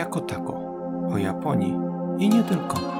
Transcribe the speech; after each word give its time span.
jako 0.00 0.20
tako, 0.20 0.52
o 1.12 1.18
Japonii 1.18 1.74
i 2.18 2.28
nie 2.28 2.42
tylko. 2.42 2.99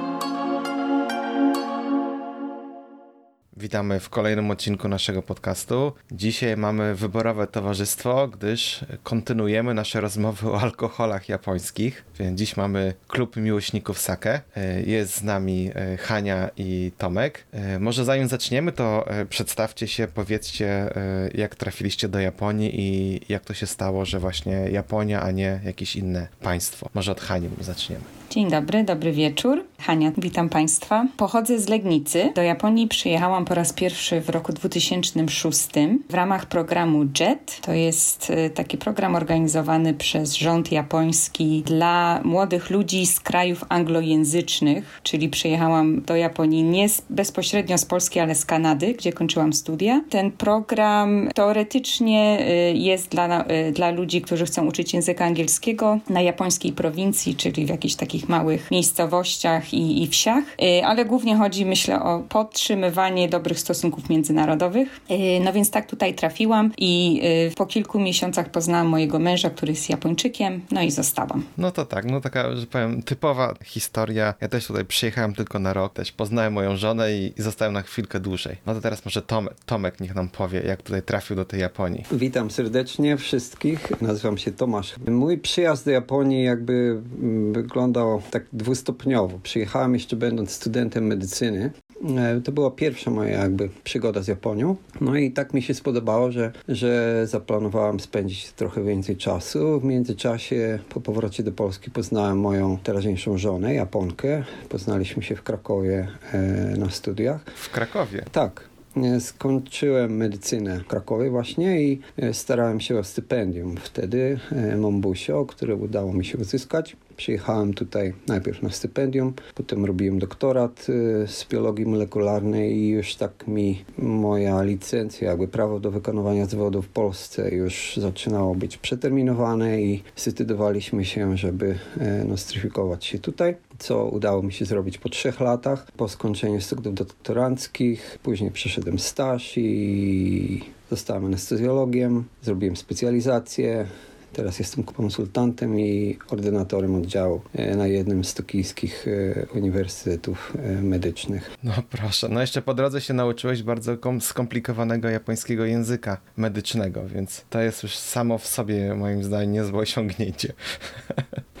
Witamy 3.61 3.99
w 3.99 4.09
kolejnym 4.09 4.51
odcinku 4.51 4.87
naszego 4.87 5.21
podcastu. 5.21 5.91
Dzisiaj 6.11 6.57
mamy 6.57 6.95
wyborowe 6.95 7.47
towarzystwo, 7.47 8.27
gdyż 8.27 8.85
kontynuujemy 9.03 9.73
nasze 9.73 10.01
rozmowy 10.01 10.51
o 10.51 10.61
alkoholach 10.61 11.29
japońskich. 11.29 12.05
Więc 12.19 12.39
dziś 12.39 12.57
mamy 12.57 12.93
klub 13.07 13.35
miłośników 13.35 13.99
sake. 13.99 14.41
Jest 14.85 15.15
z 15.15 15.23
nami 15.23 15.69
e, 15.75 15.97
Hania 15.97 16.49
i 16.57 16.91
Tomek. 16.97 17.45
E, 17.51 17.79
może 17.79 18.05
zanim 18.05 18.27
zaczniemy, 18.27 18.71
to 18.71 19.07
e, 19.07 19.25
przedstawcie 19.25 19.87
się, 19.87 20.07
powiedzcie, 20.07 20.89
jak 21.33 21.55
trafiliście 21.55 22.07
do 22.07 22.19
Japonii 22.19 22.81
i 22.81 23.19
jak 23.29 23.45
to 23.45 23.53
się 23.53 23.65
stało, 23.65 24.05
że 24.05 24.19
właśnie 24.19 24.53
Japonia, 24.53 25.21
a 25.21 25.31
nie 25.31 25.59
jakieś 25.65 25.95
inne 25.95 26.27
państwo. 26.41 26.89
Może 26.93 27.11
od 27.11 27.21
Hani 27.21 27.49
zaczniemy. 27.59 28.03
Dzień 28.31 28.49
dobry, 28.49 28.83
dobry 28.83 29.11
wieczór. 29.11 29.63
Hania, 29.79 30.11
witam 30.17 30.49
Państwa. 30.49 31.05
Pochodzę 31.17 31.59
z 31.59 31.69
Legnicy. 31.69 32.31
Do 32.35 32.41
Japonii 32.41 32.87
przyjechałam 32.87 33.45
po 33.51 33.55
raz 33.55 33.73
pierwszy 33.73 34.21
w 34.21 34.29
roku 34.29 34.53
2006 34.53 35.69
w 36.09 36.13
ramach 36.13 36.45
programu 36.45 37.03
JET. 37.19 37.59
To 37.61 37.73
jest 37.73 38.29
y, 38.29 38.49
taki 38.49 38.77
program 38.77 39.15
organizowany 39.15 39.93
przez 39.93 40.35
rząd 40.35 40.71
japoński 40.71 41.63
dla 41.65 42.21
młodych 42.23 42.69
ludzi 42.69 43.05
z 43.07 43.19
krajów 43.19 43.65
anglojęzycznych, 43.69 44.99
czyli 45.03 45.29
przyjechałam 45.29 46.01
do 46.01 46.15
Japonii 46.15 46.63
nie 46.63 46.87
bezpośrednio 47.09 47.77
z 47.77 47.85
Polski, 47.85 48.19
ale 48.19 48.35
z 48.35 48.45
Kanady, 48.45 48.93
gdzie 48.93 49.13
kończyłam 49.13 49.53
studia. 49.53 50.01
Ten 50.09 50.31
program 50.31 51.29
teoretycznie 51.35 52.47
y, 52.71 52.77
jest 52.77 53.09
dla, 53.09 53.45
y, 53.45 53.71
dla 53.71 53.91
ludzi, 53.91 54.21
którzy 54.21 54.45
chcą 54.45 54.65
uczyć 54.65 54.93
języka 54.93 55.25
angielskiego 55.25 55.99
na 56.09 56.21
japońskiej 56.21 56.71
prowincji, 56.71 57.35
czyli 57.35 57.65
w 57.65 57.69
jakichś 57.69 57.95
takich 57.95 58.29
małych 58.29 58.71
miejscowościach 58.71 59.73
i, 59.73 60.03
i 60.03 60.07
wsiach, 60.07 60.43
ale 60.83 61.05
głównie 61.05 61.35
chodzi, 61.35 61.65
myślę, 61.65 62.03
o 62.03 62.19
podtrzymywanie 62.19 63.29
dobrych 63.41 63.59
stosunków 63.59 64.09
międzynarodowych. 64.09 65.01
Y, 65.11 65.39
no 65.43 65.53
więc 65.53 65.71
tak 65.71 65.89
tutaj 65.89 66.15
trafiłam 66.15 66.71
i 66.77 67.21
y, 67.51 67.55
po 67.55 67.65
kilku 67.65 67.99
miesiącach 67.99 68.51
poznałam 68.51 68.87
mojego 68.87 69.19
męża, 69.19 69.49
który 69.49 69.71
jest 69.71 69.89
Japończykiem, 69.89 70.61
no 70.71 70.81
i 70.81 70.91
zostałam. 70.91 71.43
No 71.57 71.71
to 71.71 71.85
tak, 71.85 72.05
no 72.05 72.21
taka, 72.21 72.55
że 72.55 72.65
powiem, 72.65 73.03
typowa 73.03 73.53
historia. 73.63 74.33
Ja 74.41 74.47
też 74.47 74.67
tutaj 74.67 74.85
przyjechałem 74.85 75.33
tylko 75.33 75.59
na 75.59 75.73
rok, 75.73 75.93
też 75.93 76.11
poznałem 76.11 76.53
moją 76.53 76.77
żonę 76.77 77.13
i, 77.13 77.33
i 77.37 77.41
zostałem 77.41 77.73
na 77.73 77.81
chwilkę 77.81 78.19
dłużej. 78.19 78.57
No 78.65 78.73
to 78.73 78.81
teraz 78.81 79.05
może 79.05 79.21
Tomek, 79.21 79.53
Tomek 79.65 79.99
niech 79.99 80.15
nam 80.15 80.29
powie, 80.29 80.61
jak 80.67 80.81
tutaj 80.81 81.01
trafił 81.03 81.35
do 81.35 81.45
tej 81.45 81.59
Japonii. 81.59 82.03
Witam 82.11 82.51
serdecznie 82.51 83.17
wszystkich. 83.17 84.01
Nazywam 84.01 84.37
się 84.37 84.51
Tomasz. 84.51 84.95
Mój 85.07 85.37
przyjazd 85.37 85.85
do 85.85 85.91
Japonii 85.91 86.43
jakby 86.43 87.01
mm, 87.21 87.53
wyglądał 87.53 88.21
tak 88.31 88.45
dwustopniowo. 88.53 89.39
Przyjechałem 89.43 89.93
jeszcze 89.93 90.15
będąc 90.15 90.51
studentem 90.51 91.05
medycyny. 91.07 91.71
E, 92.17 92.41
to 92.41 92.51
była 92.51 92.71
pierwsza 92.71 93.11
moja 93.11 93.39
jakby 93.39 93.69
przygoda 93.83 94.21
z 94.21 94.27
Japonią. 94.27 94.75
No 95.01 95.15
i 95.15 95.31
tak 95.31 95.53
mi 95.53 95.61
się 95.61 95.73
spodobało, 95.73 96.31
że, 96.31 96.51
że 96.67 97.21
zaplanowałem 97.27 97.99
spędzić 97.99 98.51
trochę 98.51 98.83
więcej 98.83 99.17
czasu. 99.17 99.79
W 99.79 99.83
międzyczasie 99.83 100.79
po 100.89 101.01
powrocie 101.01 101.43
do 101.43 101.51
Polski 101.51 101.91
poznałem 101.91 102.39
moją 102.39 102.77
teraźniejszą 102.77 103.37
żonę, 103.37 103.73
Japonkę. 103.73 104.43
Poznaliśmy 104.69 105.23
się 105.23 105.35
w 105.35 105.43
Krakowie 105.43 106.07
e, 106.33 106.37
na 106.77 106.89
studiach. 106.89 107.43
W 107.55 107.69
Krakowie? 107.69 108.25
Tak. 108.31 108.70
E, 108.97 109.19
skończyłem 109.19 110.17
medycynę 110.17 110.79
w 110.79 110.87
Krakowie 110.87 111.29
właśnie 111.29 111.83
i 111.83 111.99
starałem 112.31 112.79
się 112.79 112.99
o 112.99 113.03
stypendium. 113.03 113.77
Wtedy 113.77 114.39
Mombusio, 114.77 115.45
które 115.45 115.75
udało 115.75 116.13
mi 116.13 116.25
się 116.25 116.37
uzyskać. 116.37 116.95
Przyjechałem 117.17 117.73
tutaj 117.73 118.13
najpierw 118.27 118.61
na 118.61 118.69
stypendium, 118.69 119.33
potem 119.55 119.85
robiłem 119.85 120.19
doktorat 120.19 120.87
z 121.27 121.47
biologii 121.49 121.85
molekularnej 121.85 122.77
i 122.77 122.89
już 122.89 123.15
tak 123.15 123.47
mi 123.47 123.85
moja 123.97 124.63
licencja, 124.63 125.29
jakby 125.29 125.47
prawo 125.47 125.79
do 125.79 125.91
wykonywania 125.91 126.45
zawodu 126.45 126.81
w 126.81 126.87
Polsce 126.87 127.55
już 127.55 127.97
zaczynało 127.97 128.55
być 128.55 128.77
przeterminowane 128.77 129.81
i 129.81 130.03
zdecydowaliśmy 130.15 131.05
się, 131.05 131.37
żeby 131.37 131.79
e, 131.99 132.23
nostryfikować 132.23 133.05
się 133.05 133.19
tutaj, 133.19 133.55
co 133.81 134.05
udało 134.05 134.43
mi 134.43 134.53
się 134.53 134.65
zrobić 134.65 134.97
po 134.97 135.09
trzech 135.09 135.39
latach. 135.39 135.91
Po 135.97 136.07
skończeniu 136.07 136.61
studiów 136.61 136.95
doktoranckich, 136.95 138.19
później 138.23 138.51
przeszedłem 138.51 138.99
staż 138.99 139.57
i 139.57 140.63
zostałem 140.89 141.25
anestezjologiem, 141.25 142.23
zrobiłem 142.41 142.75
specjalizację, 142.75 143.87
Teraz 144.33 144.59
jestem 144.59 144.83
konsultantem 144.83 145.79
i 145.79 146.17
ordynatorem 146.29 146.95
oddziału 146.95 147.41
e, 147.53 147.75
na 147.75 147.87
jednym 147.87 148.23
z 148.23 148.33
tokijskich 148.33 149.07
e, 149.07 149.45
uniwersytetów 149.57 150.53
e, 150.59 150.81
medycznych. 150.81 151.51
No 151.63 151.73
proszę, 151.89 152.29
no 152.29 152.41
jeszcze 152.41 152.61
po 152.61 152.73
drodze 152.73 153.01
się 153.01 153.13
nauczyłeś 153.13 153.63
bardzo 153.63 153.97
skomplikowanego 154.19 155.09
japońskiego 155.09 155.65
języka 155.65 156.17
medycznego, 156.37 157.07
więc 157.07 157.45
to 157.49 157.61
jest 157.61 157.83
już 157.83 157.97
samo 157.97 158.37
w 158.37 158.47
sobie 158.47 158.95
moim 158.95 159.23
zdaniem 159.23 159.51
niezłe 159.51 159.79
osiągnięcie. 159.79 160.53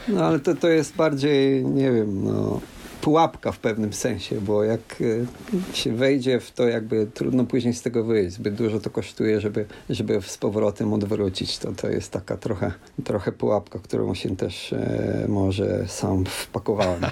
No 0.07 0.25
ale 0.25 0.39
to, 0.39 0.55
to 0.55 0.69
jest 0.69 0.95
bardziej, 0.95 1.65
nie 1.65 1.91
wiem, 1.91 2.23
no 2.23 2.61
pułapka 3.01 3.51
w 3.51 3.59
pewnym 3.59 3.93
sensie, 3.93 4.41
bo 4.41 4.63
jak 4.63 5.01
e, 5.71 5.75
się 5.75 5.95
wejdzie 5.95 6.39
w 6.39 6.51
to, 6.51 6.67
jakby 6.67 7.07
trudno 7.13 7.43
później 7.43 7.73
z 7.73 7.81
tego 7.81 8.03
wyjść. 8.03 8.35
Zbyt 8.35 8.55
dużo 8.55 8.79
to 8.79 8.89
kosztuje, 8.89 9.41
żeby, 9.41 9.65
żeby 9.89 10.21
z 10.21 10.37
powrotem 10.37 10.93
odwrócić. 10.93 11.57
To, 11.57 11.73
to 11.73 11.89
jest 11.89 12.11
taka 12.11 12.37
trochę, 12.37 12.71
trochę 13.03 13.31
pułapka, 13.31 13.79
którą 13.79 14.13
się 14.13 14.35
też 14.35 14.73
e, 14.73 15.25
może 15.27 15.87
sam 15.87 16.25
wpakowałem. 16.25 17.01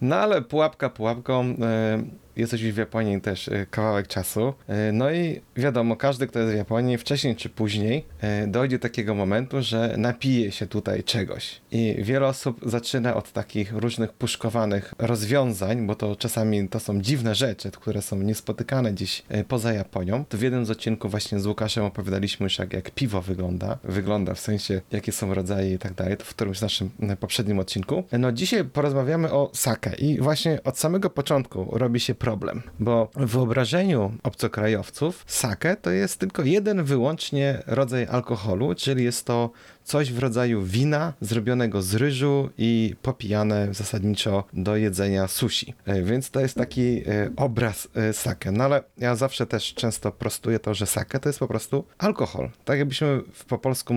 No 0.00 0.16
ale 0.16 0.42
pułapka 0.42 0.90
pułapką. 0.90 1.44
E, 1.44 2.02
jesteś 2.36 2.62
w 2.62 2.76
Japonii 2.76 3.20
też 3.20 3.48
e, 3.48 3.66
kawałek 3.70 4.06
czasu. 4.06 4.54
E, 4.68 4.92
no 4.92 5.10
i 5.10 5.40
wiadomo, 5.56 5.96
każdy, 5.96 6.26
kto 6.26 6.38
jest 6.38 6.52
w 6.52 6.56
Japonii, 6.56 6.98
wcześniej 6.98 7.36
czy 7.36 7.48
później 7.48 8.04
e, 8.20 8.46
dojdzie 8.46 8.78
do 8.78 8.82
takiego 8.82 9.14
momentu, 9.14 9.62
że 9.62 9.94
napije 9.98 10.52
się 10.52 10.66
tutaj 10.66 11.04
czegoś. 11.04 11.60
I 11.70 11.96
wiele 11.98 12.26
osób 12.26 12.60
zaczyna 12.66 13.14
od 13.14 13.32
takich 13.32 13.72
różnych 13.72 14.12
puszkowanych 14.12 14.94
rozwiązań, 14.98 15.86
bo 15.86 15.94
to 15.94 16.16
czasami 16.16 16.68
to 16.68 16.80
są 16.80 17.00
dziwne 17.00 17.34
rzeczy, 17.34 17.70
które 17.70 18.02
są 18.02 18.16
niespotykane 18.16 18.92
gdzieś 18.92 19.22
poza 19.48 19.72
Japonią. 19.72 20.24
To 20.24 20.38
w 20.38 20.42
jednym 20.42 20.66
z 20.66 20.70
odcinków 20.70 21.10
właśnie 21.10 21.40
z 21.40 21.46
Łukaszem 21.46 21.84
opowiadaliśmy 21.84 22.44
już, 22.44 22.58
jak, 22.58 22.72
jak 22.72 22.90
piwo 22.90 23.22
wygląda. 23.22 23.78
Wygląda 23.84 24.34
w 24.34 24.40
sensie, 24.40 24.80
jakie 24.92 25.12
są 25.12 25.34
rodzaje 25.34 25.74
i 25.74 25.78
tak 25.78 25.94
dalej. 25.94 26.16
To 26.16 26.24
w 26.24 26.28
którymś 26.28 26.60
naszym 26.60 26.90
poprzednim 27.20 27.58
odcinku. 27.58 28.04
No 28.12 28.32
dzisiaj 28.32 28.64
porozmawiamy 28.64 29.32
o 29.32 29.50
sake 29.52 29.94
i 29.98 30.20
właśnie 30.20 30.62
od 30.64 30.78
samego 30.78 31.10
początku 31.10 31.78
robi 31.78 32.00
się 32.00 32.14
problem, 32.24 32.62
bo 32.80 33.08
w 33.16 33.26
wyobrażeniu 33.26 34.12
obcokrajowców 34.22 35.24
sake 35.26 35.76
to 35.76 35.90
jest 35.90 36.20
tylko 36.20 36.42
jeden 36.42 36.84
wyłącznie 36.84 37.62
rodzaj 37.66 38.06
alkoholu, 38.06 38.74
czyli 38.74 39.04
jest 39.04 39.26
to 39.26 39.50
coś 39.84 40.12
w 40.12 40.18
rodzaju 40.18 40.62
wina 40.62 41.12
zrobionego 41.20 41.82
z 41.82 41.94
ryżu 41.94 42.50
i 42.58 42.94
popijane 43.02 43.74
zasadniczo 43.74 44.44
do 44.52 44.76
jedzenia 44.76 45.28
sushi. 45.28 45.74
E, 45.86 46.02
więc 46.02 46.30
to 46.30 46.40
jest 46.40 46.54
taki 46.54 47.02
e, 47.06 47.30
obraz 47.36 47.88
e, 47.94 48.12
sake. 48.12 48.52
No 48.52 48.64
ale 48.64 48.82
ja 48.98 49.16
zawsze 49.16 49.46
też 49.46 49.74
często 49.74 50.12
prostuję 50.12 50.58
to, 50.58 50.74
że 50.74 50.86
sake 50.86 51.20
to 51.20 51.28
jest 51.28 51.38
po 51.38 51.48
prostu 51.48 51.84
alkohol. 51.98 52.50
Tak 52.64 52.78
jakbyśmy 52.78 53.20
po 53.48 53.58
polsku 53.58 53.94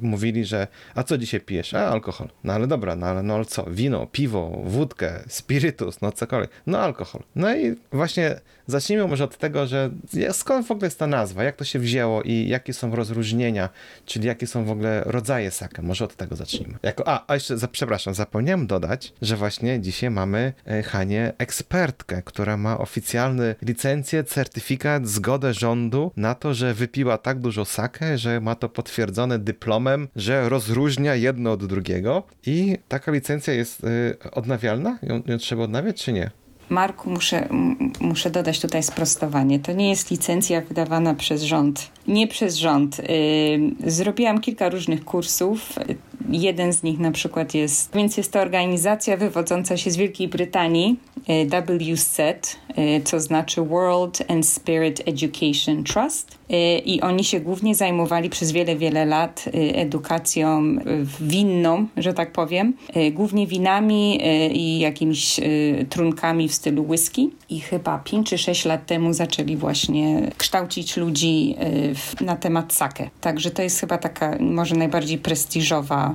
mówili, 0.00 0.44
że 0.44 0.66
a 0.94 1.02
co 1.02 1.18
dzisiaj 1.18 1.40
pijesz? 1.40 1.74
A, 1.74 1.88
alkohol. 1.88 2.28
No 2.44 2.52
ale 2.52 2.66
dobra, 2.66 2.96
no 2.96 3.06
ale, 3.06 3.22
no 3.22 3.34
ale 3.34 3.44
co? 3.44 3.64
Wino, 3.70 4.06
piwo, 4.06 4.62
wódkę, 4.64 5.20
spirytus, 5.28 6.00
no 6.00 6.12
cokolwiek. 6.12 6.50
No 6.66 6.78
alkohol. 6.78 7.22
No 7.34 7.56
i 7.56 7.76
właśnie 7.92 8.40
zacznijmy 8.66 9.06
może 9.06 9.24
od 9.24 9.36
tego, 9.36 9.66
że 9.66 9.90
skąd 10.32 10.66
w 10.66 10.70
ogóle 10.70 10.86
jest 10.86 10.98
ta 10.98 11.06
nazwa? 11.06 11.44
Jak 11.44 11.56
to 11.56 11.64
się 11.64 11.78
wzięło 11.78 12.22
i 12.22 12.48
jakie 12.48 12.72
są 12.72 12.96
rozróżnienia? 12.96 13.68
Czyli 14.04 14.26
jakie 14.26 14.46
są 14.46 14.64
w 14.64 14.70
ogóle 14.70 15.02
rodzaje 15.06 15.27
rodzaje 15.28 15.50
sake. 15.50 15.82
Może 15.82 16.04
od 16.04 16.16
tego 16.16 16.36
zacznijmy. 16.36 16.78
Jako, 16.82 17.08
a, 17.08 17.24
a 17.26 17.34
jeszcze, 17.34 17.58
za, 17.58 17.68
przepraszam, 17.68 18.14
zapomniałem 18.14 18.66
dodać, 18.66 19.12
że 19.22 19.36
właśnie 19.36 19.80
dzisiaj 19.80 20.10
mamy 20.10 20.52
e, 20.66 20.82
Hanie 20.82 21.32
ekspertkę, 21.38 22.22
która 22.22 22.56
ma 22.56 22.78
oficjalny 22.78 23.54
licencję, 23.62 24.24
certyfikat, 24.24 25.06
zgodę 25.08 25.54
rządu 25.54 26.12
na 26.16 26.34
to, 26.34 26.54
że 26.54 26.74
wypiła 26.74 27.18
tak 27.18 27.40
dużo 27.40 27.64
sake, 27.64 28.18
że 28.18 28.40
ma 28.40 28.54
to 28.54 28.68
potwierdzone 28.68 29.38
dyplomem, 29.38 30.08
że 30.16 30.48
rozróżnia 30.48 31.14
jedno 31.14 31.52
od 31.52 31.66
drugiego 31.66 32.22
i 32.46 32.78
taka 32.88 33.12
licencja 33.12 33.54
jest 33.54 33.84
y, 33.84 34.16
odnawialna? 34.32 34.98
Ją, 35.02 35.22
ją 35.26 35.38
trzeba 35.38 35.62
odnawiać 35.62 36.04
czy 36.04 36.12
nie? 36.12 36.30
Marku, 36.68 37.10
muszę, 37.10 37.48
muszę 38.00 38.30
dodać 38.30 38.60
tutaj 38.60 38.82
sprostowanie. 38.82 39.60
To 39.60 39.72
nie 39.72 39.90
jest 39.90 40.10
licencja 40.10 40.60
wydawana 40.60 41.14
przez 41.14 41.42
rząd. 41.42 41.90
Nie 42.08 42.26
przez 42.26 42.56
rząd. 42.56 43.00
Zrobiłam 43.86 44.40
kilka 44.40 44.68
różnych 44.68 45.04
kursów. 45.04 45.78
Jeden 46.30 46.72
z 46.72 46.82
nich 46.82 46.98
na 46.98 47.10
przykład 47.10 47.54
jest, 47.54 47.94
więc 47.94 48.16
jest 48.16 48.32
to 48.32 48.40
organizacja 48.40 49.16
wywodząca 49.16 49.76
się 49.76 49.90
z 49.90 49.96
Wielkiej 49.96 50.28
Brytanii, 50.28 50.96
y, 51.90 51.96
WSET, 51.96 52.56
y, 52.78 53.00
co 53.04 53.20
znaczy 53.20 53.62
World 53.62 54.24
and 54.28 54.46
Spirit 54.46 55.02
Education 55.06 55.84
Trust. 55.84 56.38
I 56.84 57.00
oni 57.00 57.24
się 57.24 57.40
głównie 57.40 57.74
zajmowali 57.74 58.30
przez 58.30 58.52
wiele, 58.52 58.76
wiele 58.76 59.06
lat 59.06 59.44
edukacją 59.74 60.76
winną, 61.20 61.86
że 61.96 62.14
tak 62.14 62.32
powiem, 62.32 62.74
głównie 63.12 63.46
winami 63.46 64.20
i 64.52 64.78
jakimiś 64.78 65.40
trunkami 65.90 66.48
w 66.48 66.54
stylu 66.54 66.88
whisky. 66.88 67.30
I 67.50 67.60
chyba 67.60 67.98
5 67.98 68.28
czy 68.28 68.38
6 68.38 68.64
lat 68.64 68.86
temu 68.86 69.12
zaczęli 69.12 69.56
właśnie 69.56 70.30
kształcić 70.36 70.96
ludzi 70.96 71.56
na 72.20 72.36
temat 72.36 72.72
sake. 72.72 73.10
Także 73.20 73.50
to 73.50 73.62
jest 73.62 73.80
chyba 73.80 73.98
taka 73.98 74.36
może 74.40 74.76
najbardziej 74.76 75.18
prestiżowa, 75.18 76.14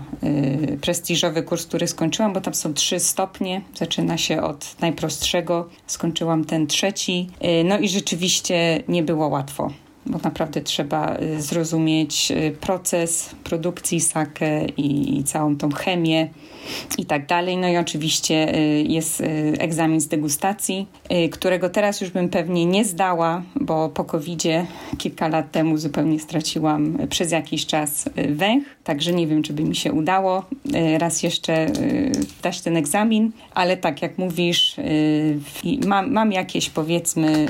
prestiżowy 0.82 1.44
kurs, 1.44 1.66
który 1.66 1.88
skończyłam, 1.88 2.34
bo 2.34 2.42
tam 2.42 2.54
są 2.54 2.74
trzy 2.74 3.00
stopnie. 3.00 3.62
Zaczyna 3.76 4.18
się 4.18 4.42
od 4.42 4.76
najprostszego, 4.82 5.70
skończyłam 5.88 6.46
ten 6.46 6.68
trzeci. 6.68 7.30
Y, 7.44 7.64
no 7.64 7.80
i 7.80 7.90
rzeczywiście 7.90 8.84
nie 8.88 9.04
było 9.04 9.28
łatwo 9.28 9.72
bo 10.06 10.18
naprawdę 10.24 10.62
trzeba 10.62 11.18
y, 11.18 11.42
zrozumieć 11.42 12.32
y, 12.32 12.58
proces 12.62 13.30
produkcji 13.44 14.02
sake 14.02 14.66
i, 14.78 15.18
i 15.18 15.24
całą 15.24 15.58
tą 15.58 15.72
chemię 15.72 16.30
i 16.98 17.06
tak 17.06 17.26
dalej. 17.26 17.58
No 17.58 17.68
i 17.68 17.78
oczywiście 17.78 18.56
y, 18.56 18.84
jest 18.88 19.24
egzamin 19.60 20.02
z 20.02 20.08
degustacji, 20.08 20.88
którego 21.32 21.70
teraz 21.70 22.02
już 22.02 22.10
bym 22.10 22.30
pewnie 22.30 22.66
nie 22.66 22.86
zdała, 22.86 23.42
bo 23.56 23.90
po 23.90 24.04
covid 24.04 24.44
kilka 24.98 25.28
lat 25.28 25.52
temu 25.52 25.78
zupełnie 25.78 26.20
straciłam 26.20 26.98
przez 27.10 27.32
jakiś 27.32 27.66
czas 27.66 28.10
węch, 28.30 28.66
także 28.84 29.14
nie 29.14 29.28
wiem, 29.28 29.44
czy 29.44 29.54
by 29.54 29.64
mi 29.64 29.76
się 29.76 29.92
udało 29.92 30.46
raz 30.98 31.24
jeszcze 31.24 31.68
dać 32.42 32.62
ten 32.62 32.78
egzamin, 32.78 33.32
ale 33.54 33.78
tak 33.78 34.02
jak 34.02 34.18
mówisz, 34.18 34.76
mam, 35.86 36.12
mam 36.12 36.32
jakieś 36.32 36.70
powiedzmy, 36.70 37.48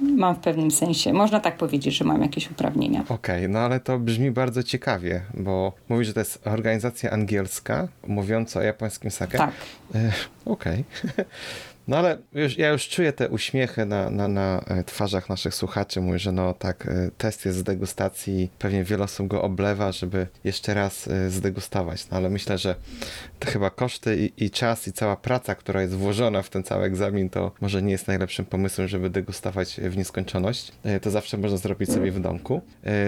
mam 0.00 0.34
w 0.34 0.38
pewnym 0.38 0.70
sensie, 0.70 1.12
można 1.12 1.40
tak 1.40 1.56
powiedzieć, 1.56 1.96
że 1.96 2.04
mam 2.04 2.22
jakieś 2.22 2.50
uprawnienia. 2.50 3.00
Okej, 3.00 3.14
okay, 3.14 3.48
no 3.48 3.58
ale 3.58 3.80
to 3.80 3.98
brzmi 3.98 4.30
bardzo 4.30 4.62
ciekawie, 4.62 5.20
bo 5.34 5.72
mówisz, 5.88 6.06
że 6.06 6.14
to 6.14 6.20
jest 6.20 6.46
organizacja 6.46 7.10
angielska 7.10 7.88
mówiąca 8.06 8.60
o 8.60 8.62
japońskim 8.62 9.10
sake. 9.10 9.38
Tak. 9.38 9.52
E, 9.94 10.12
okej. 10.44 10.84
Okay. 11.02 11.24
No 11.88 11.96
ale 11.96 12.18
już, 12.32 12.58
ja 12.58 12.68
już 12.68 12.88
czuję 12.88 13.12
te 13.12 13.28
uśmiechy 13.28 13.86
na, 13.86 14.10
na, 14.10 14.28
na 14.28 14.64
e, 14.68 14.84
twarzach 14.84 15.28
naszych 15.28 15.54
słuchaczy. 15.54 16.00
Mówię, 16.00 16.18
że 16.18 16.32
no 16.32 16.54
tak, 16.54 16.86
e, 16.86 17.10
test 17.18 17.44
jest 17.44 17.58
z 17.58 17.62
degustacji, 17.62 18.50
pewnie 18.58 18.84
wiele 18.84 19.04
osób 19.04 19.26
go 19.28 19.42
oblewa, 19.42 19.92
żeby 19.92 20.26
jeszcze 20.44 20.74
raz 20.74 21.08
e, 21.08 21.30
zdegustować. 21.30 22.10
No 22.10 22.16
ale 22.16 22.30
myślę, 22.30 22.58
że 22.58 22.74
to 23.38 23.50
chyba 23.50 23.70
koszty 23.70 24.16
i, 24.16 24.44
i 24.44 24.50
czas 24.50 24.88
i 24.88 24.92
cała 24.92 25.16
praca, 25.16 25.54
która 25.54 25.82
jest 25.82 25.94
włożona 25.94 26.42
w 26.42 26.50
ten 26.50 26.62
cały 26.62 26.84
egzamin, 26.84 27.30
to 27.30 27.52
może 27.60 27.82
nie 27.82 27.92
jest 27.92 28.06
najlepszym 28.06 28.44
pomysłem, 28.44 28.88
żeby 28.88 29.10
degustować 29.10 29.80
w 29.80 29.96
nieskończoność. 29.96 30.72
To 31.02 31.10
zawsze 31.10 31.36
można 31.36 31.56
zrobić 31.56 31.92
sobie 31.92 32.12
w 32.12 32.20
domku. 32.20 32.62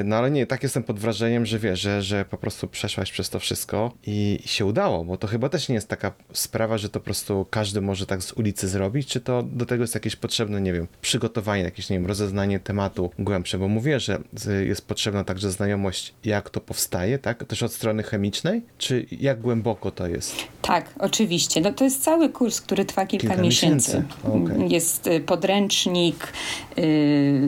No 0.05 0.17
ale 0.17 0.31
nie, 0.31 0.47
tak 0.47 0.63
jestem 0.63 0.83
pod 0.83 0.99
wrażeniem, 0.99 1.47
że 1.47 1.59
wiesz, 1.59 1.81
że, 1.81 2.03
że 2.03 2.25
po 2.25 2.37
prostu 2.39 2.69
przeszłaś 2.69 3.13
przez 3.13 3.31
to 3.31 3.41
wszystko 3.41 3.93
i 4.07 4.39
się 4.45 4.65
udało, 4.65 5.05
bo 5.05 5.17
to 5.17 5.27
chyba 5.27 5.49
też 5.49 5.69
nie 5.69 5.75
jest 5.75 5.89
taka 5.89 6.13
sprawa, 6.33 6.79
że 6.79 6.89
to 6.89 7.01
po 7.01 7.05
prostu 7.05 7.47
każdy 7.51 7.81
może 7.81 8.07
tak 8.07 8.23
z 8.23 8.33
ulicy 8.33 8.66
zrobić, 8.67 9.09
czy 9.09 9.21
to 9.21 9.43
do 9.43 9.67
tego 9.67 9.83
jest 9.83 9.95
jakieś 9.95 10.17
potrzebne, 10.17 10.61
nie 10.61 10.73
wiem, 10.73 10.87
przygotowanie, 11.01 11.63
jakieś, 11.63 11.91
nie 11.91 11.97
wiem, 11.99 12.07
rozeznanie 12.07 12.61
tematu 12.61 13.11
głębsze, 13.19 13.59
bo 13.59 13.69
mówię, 13.69 14.01
że 14.01 14.19
jest 14.67 14.87
potrzebna 14.87 15.25
także 15.25 15.51
znajomość, 15.51 16.15
jak 16.25 16.51
to 16.51 16.61
powstaje, 16.61 17.19
tak? 17.19 17.45
Też 17.45 17.63
od 17.63 17.73
strony 17.73 18.03
chemicznej, 18.03 18.63
czy 18.79 19.07
jak 19.11 19.41
głęboko 19.41 19.91
to 19.91 20.07
jest? 20.07 20.35
Tak, 20.63 20.91
oczywiście. 20.99 21.61
No 21.61 21.73
to 21.73 21.85
jest 21.85 22.03
cały 22.03 22.29
kurs, 22.29 22.61
który 22.61 22.85
trwa 22.85 23.07
kilka, 23.07 23.29
kilka 23.29 23.43
miesięcy. 23.43 24.05
miesięcy. 24.25 24.55
Okay. 24.55 24.69
Jest 24.69 25.07
y, 25.07 25.21
podręcznik, 25.21 26.33
yy, 26.77 26.85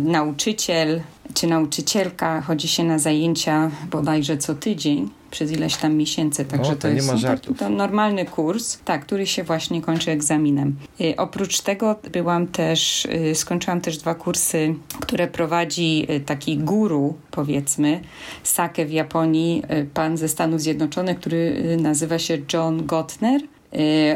nauczyciel, 0.04 1.00
czy 1.34 1.46
nauczycielka 1.46 2.40
chodzi 2.40 2.68
się 2.68 2.84
na 2.84 2.98
zajęcia 2.98 3.70
bodajże 3.90 4.38
co 4.38 4.54
tydzień 4.54 5.10
przez 5.30 5.52
ileś 5.52 5.76
tam 5.76 5.94
miesięcy, 5.94 6.44
także 6.44 6.72
o, 6.72 6.74
to, 6.74 6.82
to 6.82 6.88
jest 6.88 7.22
taki, 7.22 7.54
to 7.54 7.68
normalny 7.68 8.24
kurs, 8.24 8.78
tak, 8.84 9.06
który 9.06 9.26
się 9.26 9.44
właśnie 9.44 9.82
kończy 9.82 10.10
egzaminem. 10.10 10.76
Y, 11.00 11.16
oprócz 11.16 11.60
tego 11.60 11.96
byłam 12.12 12.46
też, 12.46 13.04
y, 13.04 13.34
skończyłam 13.34 13.80
też 13.80 13.98
dwa 13.98 14.14
kursy, 14.14 14.74
które 15.00 15.28
prowadzi 15.28 16.06
y, 16.10 16.20
taki 16.20 16.58
guru, 16.58 17.14
powiedzmy, 17.30 18.00
sake 18.42 18.86
w 18.86 18.90
Japonii, 18.90 19.62
pan 19.94 20.16
ze 20.16 20.28
Stanów 20.28 20.60
Zjednoczonych, 20.60 21.20
który 21.20 21.76
nazywa 21.80 22.18
się 22.18 22.38
John 22.52 22.86
Gottner. 22.86 23.40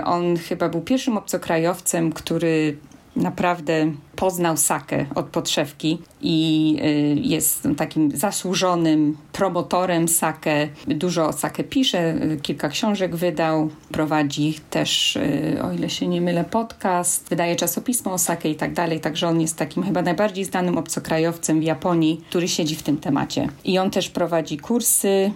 On 0.05 0.37
chyba 0.37 0.69
był 0.69 0.81
pierwszym 0.81 1.17
obcokrajowcem, 1.17 2.12
który 2.12 2.76
naprawdę 3.17 3.93
poznał 4.23 4.57
sakę 4.57 5.07
od 5.15 5.27
podszewki 5.27 5.99
i 6.21 6.77
y, 6.83 7.21
jest 7.21 7.69
takim 7.77 8.17
zasłużonym 8.17 9.17
promotorem 9.33 10.09
sakę. 10.09 10.69
Dużo 10.87 11.29
o 11.29 11.33
sakę 11.33 11.65
pisze, 11.65 12.15
y, 12.15 12.41
kilka 12.43 12.69
książek 12.69 13.17
wydał, 13.17 13.71
prowadzi 13.93 14.55
też, 14.71 15.17
y, 15.17 15.59
o 15.63 15.73
ile 15.73 15.91
się 15.91 16.09
nie 16.09 16.21
mylę, 16.21 16.45
podcast, 16.45 17.29
wydaje 17.29 17.57
czasopismo 17.57 18.13
o 18.13 18.19
sakę 18.19 18.49
i 18.49 18.55
tak 18.55 18.73
dalej, 18.73 19.01
także 19.01 19.29
on 19.29 19.41
jest 19.41 19.57
takim 19.57 19.83
chyba 19.83 20.03
najbardziej 20.03 20.45
znanym 20.45 20.79
obcokrajowcem 20.79 21.61
w 21.61 21.65
Japonii, 21.65 22.21
który 22.29 22.49
siedzi 22.49 22.77
w 22.77 22.83
tym 22.83 22.97
temacie. 22.97 23.49
I 23.65 23.79
on 23.79 23.91
też 23.91 24.11
prowadzi 24.11 24.59
kursy 24.59 25.33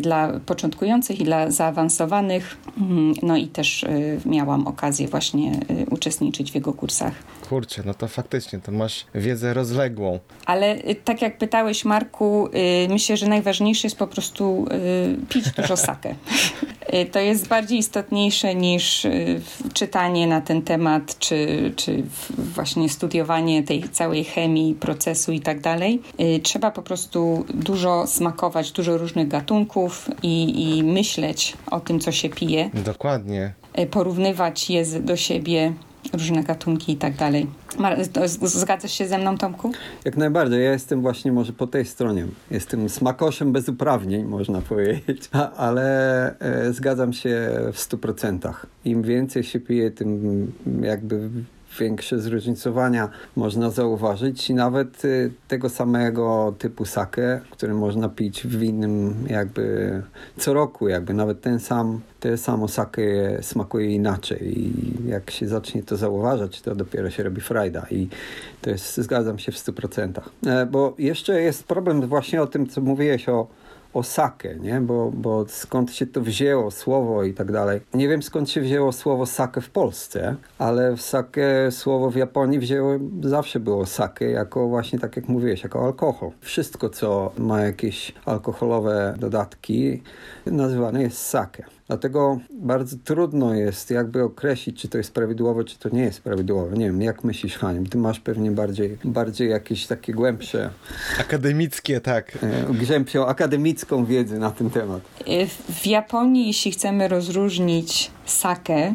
dla 0.00 0.40
początkujących 0.46 1.20
i 1.20 1.24
dla 1.24 1.50
zaawansowanych, 1.50 2.56
mm, 2.78 3.14
no 3.22 3.36
i 3.36 3.46
też 3.46 3.84
miałam 4.24 4.66
okazję 4.66 5.08
właśnie 5.08 5.60
uczestniczyć 5.90 6.52
w 6.52 6.54
jego 6.54 6.72
kursach. 6.72 7.12
Kurczę, 7.48 7.82
no 7.86 7.94
to 7.94 8.08
faktycznie, 8.08 8.58
to 8.58 8.72
masz 8.72 9.06
wiedzę 9.14 9.54
rozległą. 9.54 10.18
Ale 10.46 10.76
y, 10.76 10.94
tak 11.04 11.22
jak 11.22 11.38
pytałeś, 11.38 11.84
Marku, 11.84 12.48
y, 12.84 12.88
myślę, 12.88 13.16
że 13.16 13.26
najważniejsze 13.26 13.86
jest 13.86 13.98
po 13.98 14.06
prostu 14.06 14.66
y, 14.72 15.26
pić 15.28 15.50
dużo 15.50 15.76
sakę. 15.86 16.14
to 17.12 17.18
jest 17.18 17.48
bardziej 17.48 17.78
istotniejsze 17.78 18.54
niż 18.54 19.06
czytanie 19.72 20.26
na 20.26 20.40
ten 20.40 20.62
temat, 20.62 21.18
czy, 21.18 21.72
czy 21.76 22.02
właśnie 22.38 22.88
studiowanie 22.88 23.62
tej 23.62 23.82
całej 23.82 24.24
chemii, 24.24 24.74
procesu 24.74 25.32
i 25.32 25.40
tak 25.40 25.60
dalej. 25.60 26.02
Trzeba 26.42 26.70
po 26.70 26.82
prostu 26.82 27.46
dużo 27.54 28.06
smakować, 28.06 28.72
dużo 28.72 28.98
różnych 28.98 29.28
gatunków 29.28 30.10
i, 30.22 30.62
i 30.68 30.82
myśleć 30.82 31.56
o 31.70 31.80
tym, 31.80 32.00
co 32.00 32.12
się 32.12 32.28
pije. 32.28 32.70
Dokładnie. 32.74 33.52
Porównywać 33.90 34.70
je 34.70 35.00
do 35.00 35.16
siebie 35.16 35.72
różne 36.12 36.44
gatunki 36.44 36.92
i 36.92 36.96
tak 36.96 37.16
dalej. 37.16 37.46
Zgadzasz 38.42 38.92
się 38.92 39.06
ze 39.08 39.18
mną, 39.18 39.38
Tomku? 39.38 39.72
Jak 40.04 40.16
najbardziej. 40.16 40.64
Ja 40.64 40.72
jestem 40.72 41.02
właśnie 41.02 41.32
może 41.32 41.52
po 41.52 41.66
tej 41.66 41.84
stronie. 41.84 42.26
Jestem 42.50 42.88
smakoszem 42.88 43.52
bez 43.52 43.68
uprawnień, 43.68 44.24
można 44.24 44.62
powiedzieć, 44.62 45.30
ale 45.56 46.38
e, 46.38 46.72
zgadzam 46.72 47.12
się 47.12 47.50
w 47.72 47.78
stu 47.78 47.98
procentach. 47.98 48.66
Im 48.84 49.02
więcej 49.02 49.42
się 49.44 49.60
pije, 49.60 49.90
tym 49.90 50.52
jakby 50.82 51.30
większe 51.78 52.18
zróżnicowania 52.18 53.08
można 53.36 53.70
zauważyć 53.70 54.50
i 54.50 54.54
nawet 54.54 55.04
y, 55.04 55.32
tego 55.48 55.68
samego 55.68 56.54
typu 56.58 56.84
sake, 56.84 57.40
który 57.50 57.74
można 57.74 58.08
pić 58.08 58.46
w 58.46 58.62
innym 58.62 59.14
jakby 59.28 60.02
co 60.36 60.54
roku, 60.54 60.88
jakby 60.88 61.14
nawet 61.14 61.40
ten 61.40 61.60
sam, 61.60 62.00
te 62.20 62.38
samo 62.38 62.68
sake 62.68 63.02
smakuje 63.40 63.94
inaczej 63.94 64.58
i 64.58 64.72
jak 65.08 65.30
się 65.30 65.48
zacznie 65.48 65.82
to 65.82 65.96
zauważać, 65.96 66.60
to 66.60 66.74
dopiero 66.74 67.10
się 67.10 67.22
robi 67.22 67.40
frajda 67.40 67.86
i 67.90 68.08
to 68.62 68.70
jest, 68.70 68.96
zgadzam 68.96 69.38
się 69.38 69.52
w 69.52 69.56
100%. 69.56 70.20
E, 70.46 70.66
bo 70.66 70.94
jeszcze 70.98 71.40
jest 71.40 71.64
problem 71.64 72.06
właśnie 72.06 72.42
o 72.42 72.46
tym, 72.46 72.66
co 72.66 72.80
mówiłeś 72.80 73.28
o 73.28 73.46
o 73.96 74.02
sakę, 74.02 74.54
nie? 74.54 74.80
Bo, 74.80 75.10
bo 75.14 75.44
skąd 75.48 75.92
się 75.92 76.06
to 76.06 76.20
wzięło, 76.20 76.70
słowo 76.70 77.24
i 77.24 77.34
tak 77.34 77.52
dalej. 77.52 77.80
Nie 77.94 78.08
wiem 78.08 78.22
skąd 78.22 78.50
się 78.50 78.60
wzięło 78.60 78.92
słowo 78.92 79.26
sake 79.26 79.60
w 79.60 79.70
Polsce, 79.70 80.36
ale 80.58 80.96
w 80.96 81.02
sake 81.02 81.70
słowo 81.70 82.10
w 82.10 82.16
Japonii 82.16 82.58
wzięło, 82.58 82.92
zawsze 83.20 83.60
było 83.60 83.86
sake 83.86 84.30
jako 84.30 84.68
właśnie 84.68 84.98
tak 84.98 85.16
jak 85.16 85.28
mówiłeś, 85.28 85.62
jako 85.62 85.84
alkohol. 85.84 86.30
Wszystko, 86.40 86.90
co 86.90 87.32
ma 87.38 87.60
jakieś 87.60 88.14
alkoholowe 88.24 89.14
dodatki, 89.18 90.02
nazywane 90.46 91.02
jest 91.02 91.18
sake. 91.18 91.75
Dlatego 91.88 92.38
bardzo 92.50 92.96
trudno 93.04 93.54
jest 93.54 93.90
jakby 93.90 94.22
określić, 94.22 94.80
czy 94.80 94.88
to 94.88 94.98
jest 94.98 95.14
prawidłowe, 95.14 95.64
czy 95.64 95.78
to 95.78 95.88
nie 95.88 96.02
jest 96.02 96.20
prawidłowe. 96.20 96.76
Nie 96.76 96.86
wiem, 96.86 97.02
jak 97.02 97.24
myślisz, 97.24 97.58
Hanim? 97.58 97.86
Ty 97.86 97.98
masz 97.98 98.20
pewnie 98.20 98.50
bardziej, 98.50 98.98
bardziej 99.04 99.50
jakieś 99.50 99.86
takie 99.86 100.12
głębsze... 100.12 100.70
Akademickie, 101.20 102.00
tak. 102.00 102.38
E, 102.42 102.86
głębszą 102.86 103.26
akademicką 103.26 104.04
wiedzę 104.04 104.38
na 104.38 104.50
ten 104.50 104.70
temat. 104.70 105.00
E, 105.26 105.46
w 105.72 105.86
Japonii, 105.86 106.46
jeśli 106.46 106.70
chcemy 106.70 107.08
rozróżnić 107.08 108.10
sake 108.26 108.94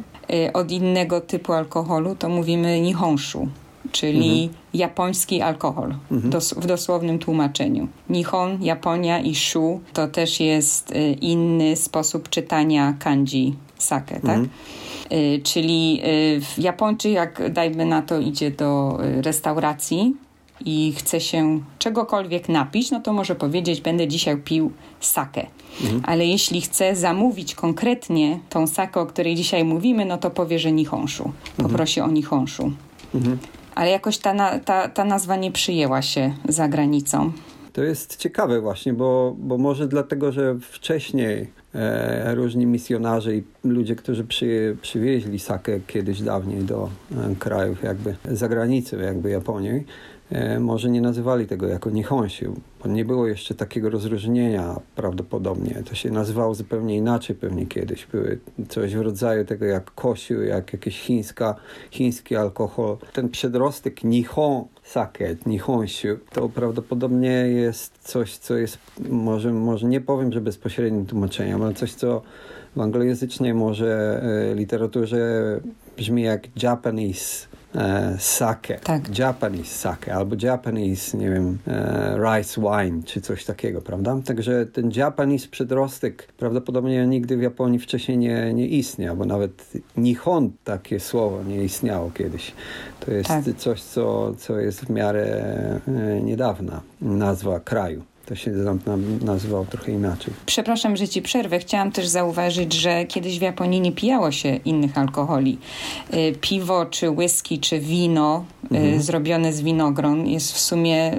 od 0.53 0.71
innego 0.71 1.21
typu 1.21 1.53
alkoholu, 1.53 2.15
to 2.15 2.29
mówimy 2.29 2.81
nihonshu 2.81 3.47
czyli 3.91 4.43
mhm. 4.43 4.63
japoński 4.73 5.41
alkohol 5.41 5.95
mhm. 6.11 6.29
dos 6.29 6.53
w 6.53 6.65
dosłownym 6.65 7.19
tłumaczeniu. 7.19 7.87
Nihon, 8.09 8.63
Japonia 8.63 9.19
i 9.19 9.35
shu 9.35 9.81
to 9.93 10.07
też 10.07 10.39
jest 10.39 10.91
y, 10.91 11.11
inny 11.11 11.75
sposób 11.75 12.29
czytania 12.29 12.93
kanji 12.99 13.55
sake, 13.77 14.19
tak? 14.19 14.23
Mhm. 14.23 14.49
Y, 15.11 15.41
czyli 15.43 16.01
y, 16.05 16.61
Japończyk, 16.61 17.11
jak 17.11 17.53
dajmy 17.53 17.85
na 17.85 18.01
to, 18.01 18.19
idzie 18.19 18.51
do 18.51 18.99
y, 19.03 19.21
restauracji 19.21 20.13
i 20.65 20.93
chce 20.97 21.21
się 21.21 21.59
czegokolwiek 21.79 22.49
napić, 22.49 22.91
no 22.91 22.99
to 22.99 23.13
może 23.13 23.35
powiedzieć, 23.35 23.81
będę 23.81 24.07
dzisiaj 24.07 24.37
pił 24.37 24.71
sakę. 24.99 25.45
Mhm. 25.81 26.01
Ale 26.05 26.25
jeśli 26.25 26.61
chce 26.61 26.95
zamówić 26.95 27.55
konkretnie 27.55 28.39
tą 28.49 28.67
sakę, 28.67 28.99
o 28.99 29.05
której 29.05 29.35
dzisiaj 29.35 29.63
mówimy, 29.63 30.05
no 30.05 30.17
to 30.17 30.29
powie, 30.29 30.59
że 30.59 30.71
nihonshu. 30.71 31.31
Poprosi 31.57 31.99
mhm. 31.99 32.11
o 32.11 32.15
nihonshu. 32.15 32.71
Mhm. 33.15 33.37
Ale 33.75 33.89
jakoś 33.89 34.17
ta, 34.17 34.59
ta, 34.59 34.87
ta 34.89 35.05
nazwa 35.05 35.35
nie 35.35 35.51
przyjęła 35.51 36.01
się 36.01 36.33
za 36.49 36.67
granicą. 36.67 37.31
To 37.73 37.83
jest 37.83 38.17
ciekawe 38.17 38.61
właśnie, 38.61 38.93
bo, 38.93 39.35
bo 39.37 39.57
może 39.57 39.87
dlatego, 39.87 40.31
że 40.31 40.55
wcześniej 40.61 41.47
e, 41.75 42.35
różni 42.35 42.65
misjonarze 42.65 43.35
i 43.35 43.43
ludzie, 43.63 43.95
którzy 43.95 44.23
przy, 44.23 44.77
przywieźli 44.81 45.39
sakę 45.39 45.79
kiedyś 45.87 46.21
dawniej 46.21 46.63
do 46.63 46.89
e, 47.11 47.35
krajów 47.35 47.83
jakby 47.83 48.15
zagranicy, 48.25 48.97
jakby 48.97 49.29
Japonii, 49.29 49.83
może 50.59 50.89
nie 50.89 51.01
nazywali 51.01 51.47
tego 51.47 51.67
jako 51.67 51.89
Nihonshu, 51.89 52.55
bo 52.83 52.89
nie 52.89 53.05
było 53.05 53.27
jeszcze 53.27 53.55
takiego 53.55 53.89
rozróżnienia 53.89 54.79
prawdopodobnie. 54.95 55.83
To 55.89 55.95
się 55.95 56.11
nazywało 56.11 56.55
zupełnie 56.55 56.97
inaczej 56.97 57.35
pewnie 57.35 57.65
kiedyś. 57.65 58.05
Były 58.05 58.39
coś 58.69 58.95
w 58.95 59.01
rodzaju 59.01 59.45
tego 59.45 59.65
jak 59.65 59.91
kosiu, 59.91 60.43
jak 60.43 60.73
jakiś 60.73 60.99
chińska, 60.99 61.55
chiński 61.91 62.35
alkohol. 62.35 62.97
Ten 63.13 63.29
przedrostek 63.29 64.03
Nihon 64.03 64.63
sake, 64.83 65.35
Nihonshu, 65.45 66.07
to 66.33 66.49
prawdopodobnie 66.49 67.29
jest 67.31 67.97
coś, 68.01 68.37
co 68.37 68.57
jest, 68.57 68.77
może, 69.09 69.53
może 69.53 69.87
nie 69.87 70.01
powiem, 70.01 70.33
że 70.33 70.41
bezpośrednim 70.41 71.05
tłumaczeniem, 71.05 71.61
ale 71.61 71.73
coś, 71.73 71.93
co 71.93 72.21
w 72.75 72.81
anglojęzycznej 72.81 73.53
może 73.53 74.21
e, 74.51 74.55
literaturze 74.55 75.59
brzmi 75.97 76.21
jak 76.21 76.63
Japanese 76.63 77.47
e, 77.75 78.15
sake, 78.19 78.79
tak. 78.83 79.19
Japanese 79.19 79.75
sake 79.75 80.13
albo 80.13 80.35
Japanese, 80.41 81.17
nie 81.17 81.29
wiem, 81.29 81.57
e, 81.67 82.17
rice 82.17 82.61
wine 82.61 83.03
czy 83.03 83.21
coś 83.21 83.45
takiego, 83.45 83.81
prawda? 83.81 84.17
Także 84.25 84.65
ten 84.65 84.91
Japanese 84.95 85.47
przedrostek 85.47 86.27
prawdopodobnie 86.37 87.07
nigdy 87.07 87.37
w 87.37 87.41
Japonii 87.41 87.79
wcześniej 87.79 88.17
nie, 88.17 88.53
nie 88.53 88.67
istniał, 88.67 89.15
bo 89.15 89.25
nawet 89.25 89.71
Nihon 89.97 90.51
takie 90.63 90.99
słowo 90.99 91.43
nie 91.43 91.63
istniało 91.63 92.11
kiedyś. 92.11 92.53
To 92.99 93.11
jest 93.11 93.29
tak. 93.29 93.43
coś, 93.57 93.81
co, 93.81 94.35
co 94.35 94.59
jest 94.59 94.85
w 94.85 94.89
miarę 94.89 95.25
e, 95.87 96.21
niedawna 96.21 96.81
nazwa 97.01 97.59
kraju 97.59 98.03
to 98.31 98.35
się 98.35 98.51
nazywał 99.21 99.65
trochę 99.65 99.91
inaczej. 99.91 100.33
Przepraszam, 100.45 100.97
że 100.97 101.07
ci 101.07 101.21
przerwę. 101.21 101.59
Chciałam 101.59 101.91
też 101.91 102.07
zauważyć, 102.07 102.73
że 102.73 103.05
kiedyś 103.05 103.39
w 103.39 103.41
Japonii 103.41 103.81
nie 103.81 103.91
pijało 103.91 104.31
się 104.31 104.55
innych 104.55 104.97
alkoholi. 104.97 105.57
Y, 106.13 106.35
piwo, 106.41 106.85
czy 106.85 107.09
whisky, 107.09 107.59
czy 107.59 107.79
wino 107.79 108.45
y, 108.63 108.75
mhm. 108.75 109.01
zrobione 109.01 109.53
z 109.53 109.61
winogron 109.61 110.27
jest 110.27 110.51
w 110.53 110.59
sumie 110.59 111.17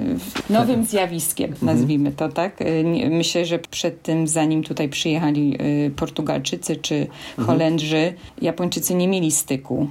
nowym 0.49 0.85
zjawiskiem, 0.91 1.51
mhm. 1.51 1.77
nazwijmy 1.77 2.11
to 2.11 2.29
tak. 2.29 2.61
Y, 2.61 2.83
myślę, 3.09 3.45
że 3.45 3.59
przed 3.59 4.01
tym, 4.01 4.27
zanim 4.27 4.63
tutaj 4.63 4.89
przyjechali 4.89 5.57
Portugalczycy 5.95 6.75
czy 6.75 6.95
mhm. 6.95 7.47
Holendrzy, 7.47 8.13
Japończycy 8.41 8.95
nie 8.95 9.07
mieli 9.07 9.31
styku 9.31 9.87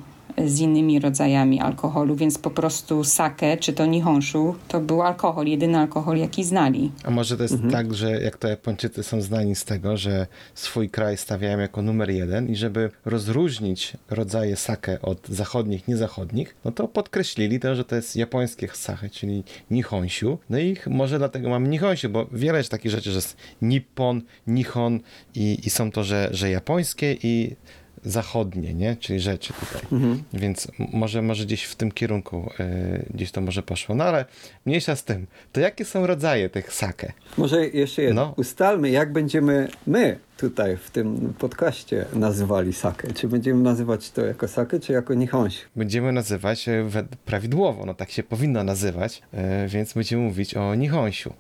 z 0.46 0.60
innymi 0.60 1.00
rodzajami 1.00 1.60
alkoholu, 1.60 2.16
więc 2.16 2.38
po 2.38 2.50
prostu 2.50 3.04
sake 3.04 3.56
czy 3.56 3.72
to 3.72 3.86
nihonshu 3.86 4.54
to 4.68 4.80
był 4.80 5.02
alkohol, 5.02 5.46
jedyny 5.46 5.78
alkohol 5.78 6.16
jaki 6.16 6.44
znali. 6.44 6.90
A 7.04 7.10
może 7.10 7.36
to 7.36 7.42
jest 7.42 7.54
mhm. 7.54 7.72
tak, 7.72 7.94
że 7.94 8.10
jak 8.22 8.36
to 8.36 8.48
Japończycy 8.48 9.02
są 9.02 9.20
znani 9.20 9.54
z 9.54 9.64
tego, 9.64 9.96
że 9.96 10.26
swój 10.54 10.90
kraj 10.90 11.16
stawiają 11.16 11.58
jako 11.58 11.82
numer 11.82 12.10
jeden 12.10 12.48
i 12.48 12.56
żeby 12.56 12.90
rozróżnić 13.04 13.92
rodzaje 14.10 14.56
sake 14.56 15.02
od 15.02 15.28
zachodnich, 15.28 15.88
niezachodnich, 15.88 16.56
no 16.64 16.72
to 16.72 16.88
podkreślili 16.88 17.60
to, 17.60 17.74
że 17.74 17.84
to 17.84 17.96
jest 17.96 18.16
japońskie 18.16 18.68
sake, 18.68 19.10
czyli 19.10 19.44
nihonshu. 19.70 20.38
No 20.50 20.58
i 20.58 20.76
może 20.86 21.18
dlatego 21.18 21.48
mamy 21.48 21.68
nihonshu, 21.68 22.08
bo 22.08 22.26
wiele 22.32 22.58
jest 22.58 22.70
takich 22.70 22.90
rzeczy, 22.90 23.10
że 23.10 23.16
jest 23.16 23.36
nippon, 23.62 24.22
nihon 24.46 25.00
i, 25.34 25.58
i 25.64 25.70
są 25.70 25.90
to, 25.90 26.04
że, 26.04 26.28
że 26.30 26.50
japońskie 26.50 27.16
i 27.22 27.56
zachodnie, 28.04 28.74
nie? 28.74 28.96
czyli 28.96 29.20
rzeczy 29.20 29.52
tutaj. 29.52 29.82
Mhm. 29.92 30.22
Więc 30.32 30.68
może, 30.92 31.22
może 31.22 31.44
gdzieś 31.44 31.64
w 31.64 31.76
tym 31.76 31.92
kierunku 31.92 32.50
y, 32.60 33.06
gdzieś 33.14 33.30
to 33.30 33.40
może 33.40 33.62
poszło. 33.62 33.94
No 33.94 34.04
ale 34.04 34.24
mniejsza 34.66 34.96
z 34.96 35.04
tym. 35.04 35.26
To 35.52 35.60
jakie 35.60 35.84
są 35.84 36.06
rodzaje 36.06 36.50
tych 36.50 36.72
sake? 36.72 37.12
Może 37.38 37.68
jeszcze 37.68 38.02
jedno. 38.02 38.22
No. 38.22 38.34
Ustalmy, 38.36 38.90
jak 38.90 39.12
będziemy 39.12 39.68
my 39.86 40.18
tutaj 40.36 40.76
w 40.76 40.90
tym 40.90 41.34
podcaście 41.38 42.04
nazywali 42.14 42.72
sake. 42.72 43.12
Czy 43.12 43.28
będziemy 43.28 43.62
nazywać 43.62 44.10
to 44.10 44.26
jako 44.26 44.48
sake, 44.48 44.80
czy 44.80 44.92
jako 44.92 45.14
nihonshu? 45.14 45.68
Będziemy 45.76 46.12
nazywać 46.12 46.68
e, 46.68 46.84
prawidłowo, 47.24 47.86
no 47.86 47.94
tak 47.94 48.10
się 48.10 48.22
powinno 48.22 48.64
nazywać, 48.64 49.22
y, 49.64 49.68
więc 49.68 49.92
będziemy 49.92 50.22
mówić 50.22 50.54
o 50.54 50.74
nihonshu. 50.74 51.32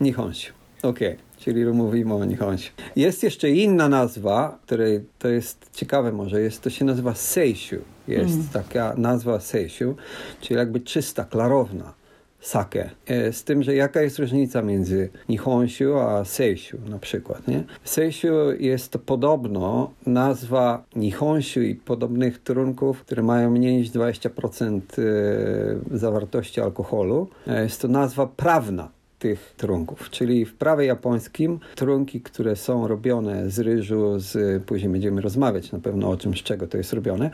Nihonshu. 0.00 0.61
Okej. 0.82 1.08
Okay 1.08 1.32
czyli 1.44 1.64
mówimy 1.64 2.14
o 2.14 2.24
Nihonshu. 2.24 2.72
Jest 2.96 3.22
jeszcze 3.22 3.50
inna 3.50 3.88
nazwa, 3.88 4.58
której 4.66 5.04
to 5.18 5.28
jest 5.28 5.70
ciekawe 5.72 6.12
może, 6.12 6.40
jest, 6.40 6.62
to 6.62 6.70
się 6.70 6.84
nazywa 6.84 7.14
Seishu. 7.14 7.76
Jest 8.08 8.34
mm. 8.34 8.48
taka 8.52 8.94
nazwa 8.96 9.40
Seishu, 9.40 9.96
czyli 10.40 10.58
jakby 10.58 10.80
czysta, 10.80 11.24
klarowna 11.24 11.94
sake. 12.40 12.90
E, 13.06 13.32
z 13.32 13.44
tym, 13.44 13.62
że 13.62 13.74
jaka 13.74 14.02
jest 14.02 14.18
różnica 14.18 14.62
między 14.62 15.08
Nihonshu 15.28 15.98
a 15.98 16.24
Seishu 16.24 16.78
na 16.88 16.98
przykład, 16.98 17.48
nie? 17.48 17.64
Seishu 17.84 18.52
jest 18.58 18.92
to 18.92 18.98
podobno 18.98 19.90
nazwa 20.06 20.84
Nihonshu 20.96 21.60
i 21.60 21.74
podobnych 21.74 22.42
trunków, 22.42 23.00
które 23.00 23.22
mają 23.22 23.50
mniej 23.50 23.76
niż 23.76 23.90
20% 23.90 24.80
e, 24.98 25.98
zawartości 25.98 26.60
alkoholu. 26.60 27.28
E, 27.46 27.62
jest 27.62 27.80
to 27.80 27.88
nazwa 27.88 28.26
prawna 28.26 28.88
tych 29.22 29.54
trunków. 29.56 30.10
Czyli 30.10 30.44
w 30.44 30.54
prawie 30.54 30.86
japońskim 30.86 31.60
trunki, 31.74 32.20
które 32.20 32.56
są 32.56 32.88
robione 32.88 33.50
z 33.50 33.58
ryżu, 33.58 34.18
z, 34.18 34.62
później 34.64 34.90
będziemy 34.90 35.20
rozmawiać 35.20 35.72
na 35.72 35.78
pewno 35.78 36.10
o 36.10 36.16
czym, 36.16 36.34
z 36.36 36.42
czego 36.42 36.66
to 36.66 36.76
jest 36.76 36.92
robione, 36.92 37.30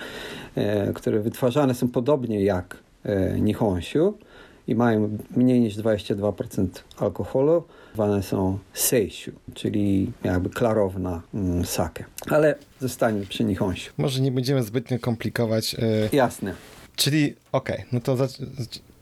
e, 0.54 0.92
które 0.92 1.20
wytwarzane 1.20 1.74
są 1.74 1.88
podobnie 1.88 2.44
jak 2.44 2.76
e, 3.04 3.40
nihonshu 3.40 4.18
i 4.66 4.74
mają 4.74 5.18
mniej 5.36 5.60
niż 5.60 5.76
22% 5.76 6.66
alkoholu, 6.98 7.64
zwane 7.94 8.22
są 8.22 8.58
seishu, 8.72 9.30
czyli 9.54 10.12
jakby 10.24 10.50
klarowna 10.50 11.22
mm, 11.34 11.64
sake. 11.64 12.04
Ale 12.30 12.54
zostańmy 12.80 13.26
przy 13.26 13.44
nihonshu. 13.44 13.92
Może 13.98 14.20
nie 14.20 14.32
będziemy 14.32 14.62
zbytnio 14.62 14.98
komplikować. 14.98 15.76
E... 15.78 16.16
Jasne. 16.16 16.54
Czyli 16.96 17.34
okej, 17.52 17.76
okay, 17.76 17.86
no 17.92 18.00
to 18.00 18.16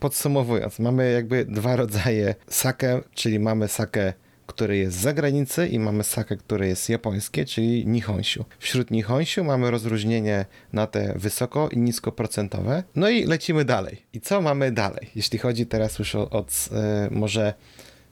podsumowując, 0.01 0.79
mamy 0.79 1.13
jakby 1.13 1.45
dwa 1.45 1.77
rodzaje 1.77 2.35
sake, 2.49 3.01
czyli 3.15 3.39
mamy 3.39 3.69
sake 3.69 4.13
które 4.47 4.77
jest 4.77 4.99
z 4.99 5.01
zagranicy 5.01 5.69
i 5.69 5.79
mamy 5.79 6.05
sake, 6.05 6.37
które 6.37 6.69
jest 6.69 6.89
japońskie, 6.89 7.45
czyli 7.45 7.87
nihonshu. 7.87 8.45
Wśród 8.59 8.91
nihonshu 8.91 9.45
mamy 9.45 9.71
rozróżnienie 9.71 10.47
na 10.73 10.87
te 10.87 11.15
wysoko 11.17 11.69
i 11.69 11.79
niskoprocentowe. 11.79 12.83
No 12.95 13.09
i 13.09 13.25
lecimy 13.25 13.65
dalej. 13.65 14.03
I 14.13 14.21
co 14.21 14.41
mamy 14.41 14.73
dalej? 14.73 15.11
Jeśli 15.15 15.39
chodzi 15.39 15.67
teraz 15.67 15.99
już 15.99 16.15
o, 16.15 16.31
o 16.31 16.45
e, 16.73 17.09
może 17.11 17.55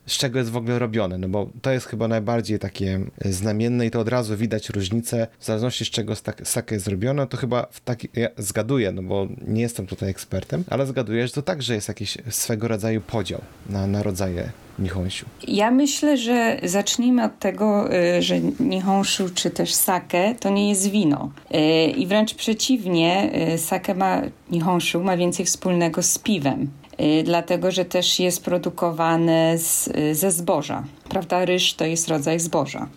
z 0.05 0.17
czego 0.17 0.39
jest 0.39 0.51
w 0.51 0.57
ogóle 0.57 0.79
robione, 0.79 1.17
no 1.17 1.29
bo 1.29 1.49
to 1.61 1.71
jest 1.71 1.85
chyba 1.85 2.07
najbardziej 2.07 2.59
takie 2.59 2.99
znamienne 3.25 3.85
i 3.85 3.91
to 3.91 3.99
od 3.99 4.09
razu 4.09 4.37
widać 4.37 4.69
różnicę, 4.69 5.27
w 5.39 5.45
zależności 5.45 5.85
z 5.85 5.89
czego 5.89 6.13
sake 6.43 6.75
jest 6.75 6.85
zrobione, 6.85 7.27
to 7.27 7.37
chyba 7.37 7.67
w 7.71 7.79
taki, 7.79 8.09
ja 8.13 8.27
zgaduję, 8.37 8.91
no 8.91 9.03
bo 9.03 9.27
nie 9.47 9.61
jestem 9.61 9.87
tutaj 9.87 10.09
ekspertem, 10.09 10.63
ale 10.69 10.85
zgaduję, 10.85 11.27
że 11.27 11.33
to 11.33 11.41
także 11.41 11.75
jest 11.75 11.87
jakiś 11.87 12.17
swego 12.29 12.67
rodzaju 12.67 13.01
podział 13.01 13.41
na, 13.69 13.87
na 13.87 14.03
rodzaje 14.03 14.49
Nihonshu. 14.79 15.25
Ja 15.47 15.71
myślę, 15.71 16.17
że 16.17 16.59
zacznijmy 16.63 17.23
od 17.23 17.39
tego, 17.39 17.93
e, 17.93 18.21
że 18.21 18.39
Nihonshu 18.59 19.29
czy 19.29 19.49
też 19.49 19.73
sake 19.73 20.35
to 20.39 20.49
nie 20.49 20.69
jest 20.69 20.89
wino. 20.89 21.31
E, 21.51 21.87
I 21.87 22.07
wręcz 22.07 22.33
przeciwnie, 22.33 23.31
sake 23.57 23.95
ma, 23.95 24.21
Nihonshu 24.51 25.03
ma 25.03 25.17
więcej 25.17 25.45
wspólnego 25.45 26.03
z 26.03 26.19
piwem. 26.19 26.69
Y, 27.01 27.23
dlatego 27.23 27.71
że 27.71 27.85
też 27.85 28.19
jest 28.19 28.43
produkowane 28.43 29.57
z, 29.57 29.87
y, 29.87 30.15
ze 30.15 30.31
zboża. 30.31 30.83
Prawda, 31.09 31.45
ryż 31.45 31.73
to 31.73 31.85
jest 31.85 32.07
rodzaj 32.07 32.39
zboża. 32.39 32.87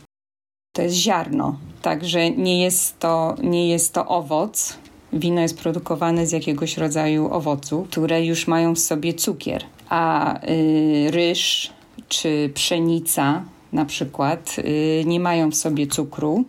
To 0.73 0.83
jest 0.83 0.95
ziarno, 0.95 1.59
także 1.83 2.31
nie 2.31 2.63
jest 2.63 2.99
to, 2.99 3.35
nie 3.43 3.69
jest 3.69 3.95
to 3.95 4.07
owoc. 4.07 4.79
Wino 5.13 5.41
jest 5.41 5.59
produkowane 5.59 6.27
z 6.27 6.33
jakiegoś 6.33 6.77
rodzaju 6.77 7.33
owocu, 7.33 7.87
które 7.91 8.25
już 8.25 8.47
mają 8.47 8.75
w 8.75 8.79
sobie 8.79 9.15
cukier, 9.15 9.65
a 9.89 10.35
y, 10.49 11.11
ryż 11.11 11.73
czy 12.09 12.51
pszenica 12.55 13.45
na 13.73 13.85
przykład 13.85 14.57
y, 14.59 15.05
nie 15.07 15.21
mają 15.21 15.51
w 15.51 15.55
sobie 15.55 15.87
cukru, 15.87 16.45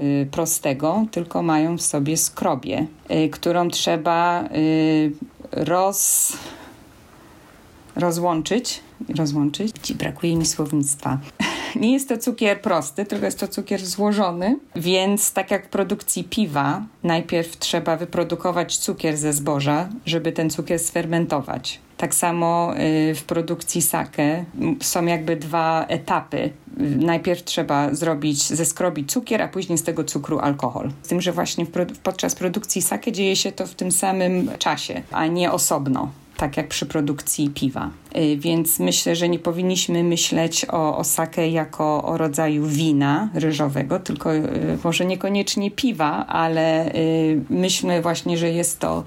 y, 0.00 0.28
prostego, 0.30 1.06
tylko 1.10 1.42
mają 1.42 1.78
w 1.78 1.82
sobie 1.82 2.16
skrobię, 2.16 2.86
którą 3.30 3.68
trzeba 3.68 4.48
roz, 5.52 6.32
rozłączyć, 7.96 8.80
rozłączyć, 9.18 9.92
brakuje 9.92 10.36
mi 10.36 10.46
słownictwa, 10.46 11.18
nie 11.76 11.92
jest 11.92 12.08
to 12.08 12.18
cukier 12.18 12.60
prosty, 12.60 13.04
tylko 13.04 13.24
jest 13.24 13.40
to 13.40 13.48
cukier 13.48 13.86
złożony, 13.86 14.58
więc 14.76 15.32
tak 15.32 15.50
jak 15.50 15.66
w 15.66 15.68
produkcji 15.68 16.24
piwa, 16.24 16.82
najpierw 17.02 17.58
trzeba 17.58 17.96
wyprodukować 17.96 18.76
cukier 18.76 19.16
ze 19.16 19.32
zboża, 19.32 19.88
żeby 20.06 20.32
ten 20.32 20.50
cukier 20.50 20.78
sfermentować. 20.78 21.80
Tak 21.96 22.14
samo 22.14 22.74
y, 23.10 23.14
w 23.14 23.22
produkcji 23.22 23.82
sake 23.82 24.44
są 24.80 25.06
jakby 25.06 25.36
dwa 25.36 25.86
etapy. 25.88 26.50
Najpierw 26.98 27.44
trzeba 27.44 27.94
zrobić, 27.94 28.42
zeskrobić 28.48 29.12
cukier, 29.12 29.42
a 29.42 29.48
później 29.48 29.78
z 29.78 29.82
tego 29.82 30.04
cukru 30.04 30.38
alkohol. 30.38 30.90
Z 31.02 31.08
tym, 31.08 31.20
że 31.20 31.32
właśnie 31.32 31.66
podczas 32.02 32.34
produkcji 32.34 32.82
sake 32.82 33.12
dzieje 33.12 33.36
się 33.36 33.52
to 33.52 33.66
w 33.66 33.74
tym 33.74 33.92
samym 33.92 34.50
czasie, 34.58 35.02
a 35.10 35.26
nie 35.26 35.52
osobno 35.52 36.08
tak 36.36 36.56
jak 36.56 36.68
przy 36.68 36.86
produkcji 36.86 37.50
piwa. 37.50 37.90
Y, 38.16 38.36
więc 38.36 38.78
myślę, 38.78 39.16
że 39.16 39.28
nie 39.28 39.38
powinniśmy 39.38 40.04
myśleć 40.04 40.66
o, 40.68 40.96
o 40.98 41.04
sake 41.04 41.48
jako 41.48 42.04
o 42.04 42.18
rodzaju 42.18 42.66
wina 42.66 43.28
ryżowego, 43.34 43.98
tylko 43.98 44.34
y, 44.34 44.42
może 44.84 45.04
niekoniecznie 45.04 45.70
piwa, 45.70 46.26
ale 46.26 46.92
myślmy 47.50 48.02
właśnie, 48.02 48.38
że 48.38 48.50
jest 48.50 48.78
to 48.78 49.04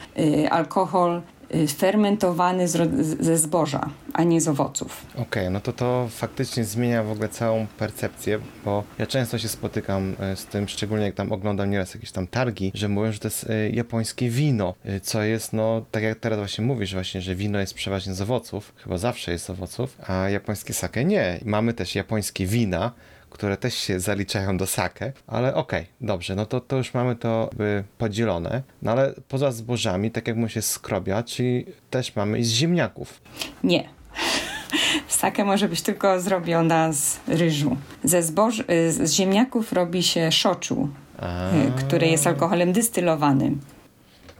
alkohol 0.49 1.21
Y, 1.21 1.34
fermentowany 1.77 2.67
z, 2.67 2.77
ze 3.19 3.37
zboża, 3.37 3.89
a 4.13 4.23
nie 4.23 4.41
z 4.41 4.47
owoców. 4.47 5.05
Okej, 5.13 5.23
okay, 5.23 5.49
no 5.49 5.59
to 5.59 5.73
to 5.73 6.07
faktycznie 6.11 6.63
zmienia 6.63 7.03
w 7.03 7.11
ogóle 7.11 7.29
całą 7.29 7.67
percepcję, 7.67 8.39
bo 8.65 8.83
ja 8.99 9.07
często 9.07 9.37
się 9.37 9.47
spotykam 9.47 10.15
y, 10.33 10.35
z 10.35 10.45
tym, 10.45 10.67
szczególnie 10.67 11.05
jak 11.05 11.15
tam 11.15 11.31
oglądam 11.31 11.71
nieraz 11.71 11.93
jakieś 11.93 12.11
tam 12.11 12.27
targi, 12.27 12.71
że 12.73 12.87
mówią, 12.87 13.11
że 13.11 13.19
to 13.19 13.27
jest 13.27 13.43
y, 13.43 13.71
japońskie 13.73 14.29
wino, 14.29 14.73
co 15.01 15.23
jest, 15.23 15.53
no, 15.53 15.85
tak 15.91 16.03
jak 16.03 16.19
teraz 16.19 16.39
właśnie 16.39 16.65
mówisz 16.65 16.93
właśnie, 16.93 17.21
że 17.21 17.35
wino 17.35 17.59
jest 17.59 17.73
przeważnie 17.73 18.13
z 18.13 18.21
owoców, 18.21 18.73
chyba 18.77 18.97
zawsze 18.97 19.31
jest 19.31 19.45
z 19.45 19.49
owoców, 19.49 19.97
a 20.07 20.29
japońskie 20.29 20.73
sake 20.73 21.05
nie. 21.05 21.39
Mamy 21.45 21.73
też 21.73 21.95
japońskie 21.95 22.45
wina, 22.45 22.91
które 23.35 23.57
też 23.57 23.73
się 23.73 23.99
zaliczają 23.99 24.57
do 24.57 24.67
sake, 24.67 25.13
ale 25.27 25.55
okej, 25.55 25.81
okay, 25.81 25.93
dobrze, 26.01 26.35
no 26.35 26.45
to, 26.45 26.59
to 26.59 26.77
już 26.77 26.93
mamy 26.93 27.15
to 27.15 27.49
podzielone, 27.97 28.61
no 28.81 28.91
ale 28.91 29.13
poza 29.27 29.51
zbożami, 29.51 30.11
tak 30.11 30.27
jak 30.27 30.37
mu 30.37 30.49
się 30.49 30.61
skrobia, 30.61 31.23
czyli 31.23 31.65
też 31.89 32.15
mamy 32.15 32.39
i 32.39 32.43
z 32.43 32.51
ziemniaków. 32.51 33.21
Nie. 33.63 33.89
Sake 35.07 35.45
może 35.45 35.69
być 35.69 35.81
tylko 35.81 36.19
zrobiona 36.19 36.93
z 36.93 37.19
ryżu. 37.27 37.77
Ze 38.03 38.23
zboż, 38.23 38.59
y, 38.59 38.91
z 38.91 39.11
ziemniaków 39.11 39.73
robi 39.73 40.03
się 40.03 40.31
szoczu, 40.31 40.89
który 41.77 42.07
jest 42.07 42.27
alkoholem 42.27 42.73
dystylowanym. 42.73 43.61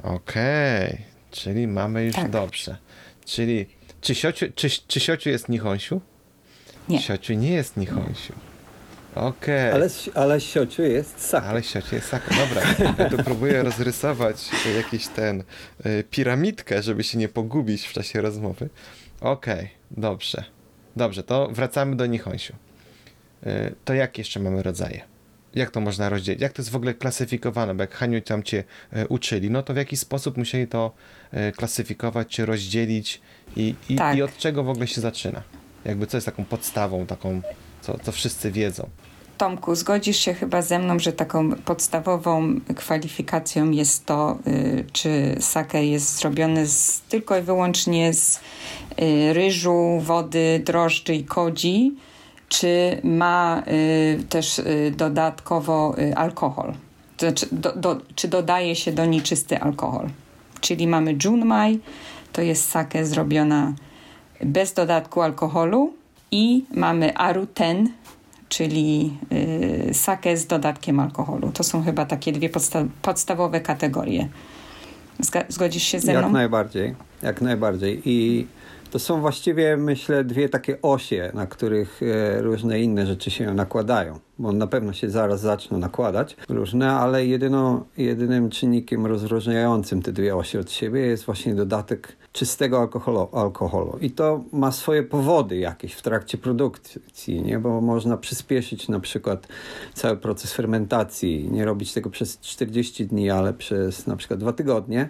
Okej, 0.04 0.86
okay. 0.86 0.98
czyli 1.32 1.68
mamy 1.68 2.06
już 2.06 2.16
tak. 2.16 2.32
dobrze. 2.32 2.78
Czyli 3.26 3.66
czy 4.02 4.16
siociu, 4.16 4.46
czy, 4.56 4.70
czy 4.88 5.00
siociu 5.00 5.30
jest 5.30 5.50
nihonsiu? 5.50 6.02
Nie. 6.90 7.00
Siociu 7.00 7.34
nie 7.34 7.52
jest 7.52 7.78
nihonsiu. 7.78 8.34
Okej. 9.16 9.70
Okay. 9.70 9.74
Ale, 9.74 9.90
ale 10.14 10.42
siociu 10.42 10.84
jest 10.84 11.20
sake. 11.22 11.48
Ale 11.48 11.64
siociu 11.64 11.96
jest 11.96 12.08
sake. 12.08 12.36
Dobra, 12.36 12.62
ja 13.04 13.10
tu 13.10 13.24
próbuję 13.24 13.64
rozrysować 13.64 14.50
jakiś 14.76 15.08
ten 15.08 15.44
y, 15.86 16.04
piramidkę, 16.12 16.84
żeby 16.84 17.04
się 17.04 17.18
nie 17.18 17.28
pogubić 17.28 17.88
w 17.88 17.94
czasie 17.94 18.22
rozmowy. 18.22 18.70
Okej, 19.22 19.56
okay, 19.56 19.70
dobrze. 19.92 20.44
Dobrze, 20.96 21.24
to 21.24 21.48
wracamy 21.52 21.96
do 21.96 22.06
Nihonsiu. 22.06 22.54
Y, 23.48 23.76
to 23.86 23.94
jak 23.94 24.18
jeszcze 24.18 24.40
mamy 24.40 24.64
rodzaje? 24.64 25.02
Jak 25.56 25.72
to 25.72 25.80
można 25.80 26.10
rozdzielić? 26.10 26.42
Jak 26.42 26.54
to 26.54 26.62
jest 26.62 26.72
w 26.72 26.76
ogóle 26.76 26.94
klasyfikowane? 26.94 27.76
Bo 27.76 27.84
jak 27.84 27.94
Haniu 27.94 28.22
tam 28.22 28.44
cię 28.44 28.64
y, 28.98 29.08
uczyli, 29.08 29.52
no 29.52 29.64
to 29.64 29.74
w 29.74 29.78
jaki 29.78 29.98
sposób 29.98 30.38
musieli 30.38 30.68
to 30.68 30.92
y, 31.34 31.52
klasyfikować, 31.52 32.28
czy 32.28 32.46
rozdzielić 32.46 33.22
i, 33.56 33.76
i, 33.90 33.96
tak. 33.96 34.18
i 34.18 34.22
od 34.22 34.38
czego 34.38 34.64
w 34.64 34.70
ogóle 34.70 34.88
się 34.88 35.02
zaczyna? 35.02 35.42
Jakby 35.86 36.08
co 36.08 36.18
jest 36.18 36.26
taką 36.26 36.46
podstawą, 36.46 37.06
taką, 37.06 37.42
co, 37.82 38.00
co 38.00 38.12
wszyscy 38.12 38.52
wiedzą? 38.52 38.90
Tomku, 39.38 39.76
zgodzisz 39.76 40.18
się 40.18 40.34
chyba 40.34 40.62
ze 40.62 40.80
mną, 40.80 41.00
że 41.00 41.14
taką 41.14 41.56
podstawową 41.56 42.60
kwalifikacją 42.76 43.72
jest 43.72 44.06
to, 44.06 44.38
y, 44.48 44.86
czy 44.94 45.36
sake 45.40 45.86
jest 45.86 46.18
zrobione 46.18 46.66
z, 46.66 47.02
tylko 47.02 47.38
i 47.38 47.42
wyłącznie 47.42 48.14
z 48.14 48.40
y, 49.02 49.34
ryżu, 49.34 50.00
wody, 50.00 50.62
drożdży 50.66 51.16
i 51.16 51.24
kodzi, 51.24 51.96
czy 52.50 53.02
ma 53.04 53.64
y, 53.68 54.24
też 54.30 54.62
dodatkowo 54.92 55.96
alkohol. 56.16 56.74
To 57.18 57.26
znaczy, 57.26 57.48
do, 57.52 57.72
do, 57.72 58.02
czy 58.16 58.28
dodaje 58.28 58.76
się 58.76 58.92
do 58.92 59.06
niej 59.06 59.22
czysty 59.22 59.60
alkohol. 59.60 60.10
Czyli 60.62 60.88
mamy 60.88 61.18
junmai, 61.24 61.80
to 62.34 62.42
jest 62.42 62.70
sake 62.70 63.06
zrobiona 63.06 63.74
bez 64.44 64.74
dodatku 64.74 65.22
alkoholu 65.22 65.94
i 66.32 66.66
mamy 66.74 67.18
aruten, 67.18 67.90
czyli 68.50 69.18
y, 69.90 69.94
sake 69.94 70.38
z 70.38 70.48
dodatkiem 70.48 71.00
alkoholu. 71.00 71.52
To 71.52 71.64
są 71.64 71.84
chyba 71.84 72.06
takie 72.06 72.32
dwie 72.32 72.50
podsta 72.50 72.86
podstawowe 73.02 73.62
kategorie. 73.62 74.28
Zgodzisz 75.50 75.84
się 75.84 76.00
ze 76.00 76.12
mną? 76.12 76.22
Jak 76.22 76.32
najbardziej, 76.32 76.96
jak 77.22 77.42
najbardziej. 77.42 78.02
I 78.06 78.48
to 78.92 79.00
są 79.00 79.22
właściwie, 79.22 79.78
myślę, 79.78 80.24
dwie 80.24 80.50
takie 80.50 80.82
osie, 80.82 81.32
na 81.34 81.48
których 81.48 82.02
e, 82.04 82.42
różne 82.42 82.80
inne 82.80 83.06
rzeczy 83.06 83.32
się 83.32 83.54
nakładają, 83.54 84.20
bo 84.40 84.52
na 84.52 84.68
pewno 84.68 84.94
się 84.94 85.10
zaraz 85.10 85.42
zaczną 85.42 85.78
nakładać 85.78 86.38
różne, 86.50 86.92
ale 86.92 87.26
jedyno, 87.26 87.86
jedynym 87.98 88.50
czynnikiem 88.50 89.06
rozróżniającym 89.06 90.02
te 90.02 90.12
dwie 90.12 90.36
osie 90.36 90.60
od 90.60 90.72
siebie 90.72 91.00
jest 91.00 91.26
właśnie 91.26 91.56
dodatek 91.56 92.16
czystego 92.36 92.80
alkoholu, 92.80 93.28
alkoholu. 93.32 93.98
I 94.02 94.12
to 94.12 94.44
ma 94.54 94.72
swoje 94.72 95.04
powody 95.04 95.58
jakieś 95.58 95.94
w 95.94 96.02
trakcie 96.02 96.38
produkcji, 96.38 97.42
nie? 97.42 97.60
bo 97.60 97.82
można 97.82 98.18
przyspieszyć 98.18 98.90
na 98.90 99.00
przykład 99.00 99.48
cały 99.94 100.18
proces 100.18 100.54
fermentacji, 100.54 101.50
nie 101.52 101.66
robić 101.66 101.94
tego 101.94 102.10
przez 102.10 102.40
40 102.40 103.06
dni, 103.08 103.30
ale 103.30 103.54
przez 103.54 104.08
na 104.08 104.16
przykład 104.16 104.40
dwa 104.40 104.54
tygodnie 104.54 105.10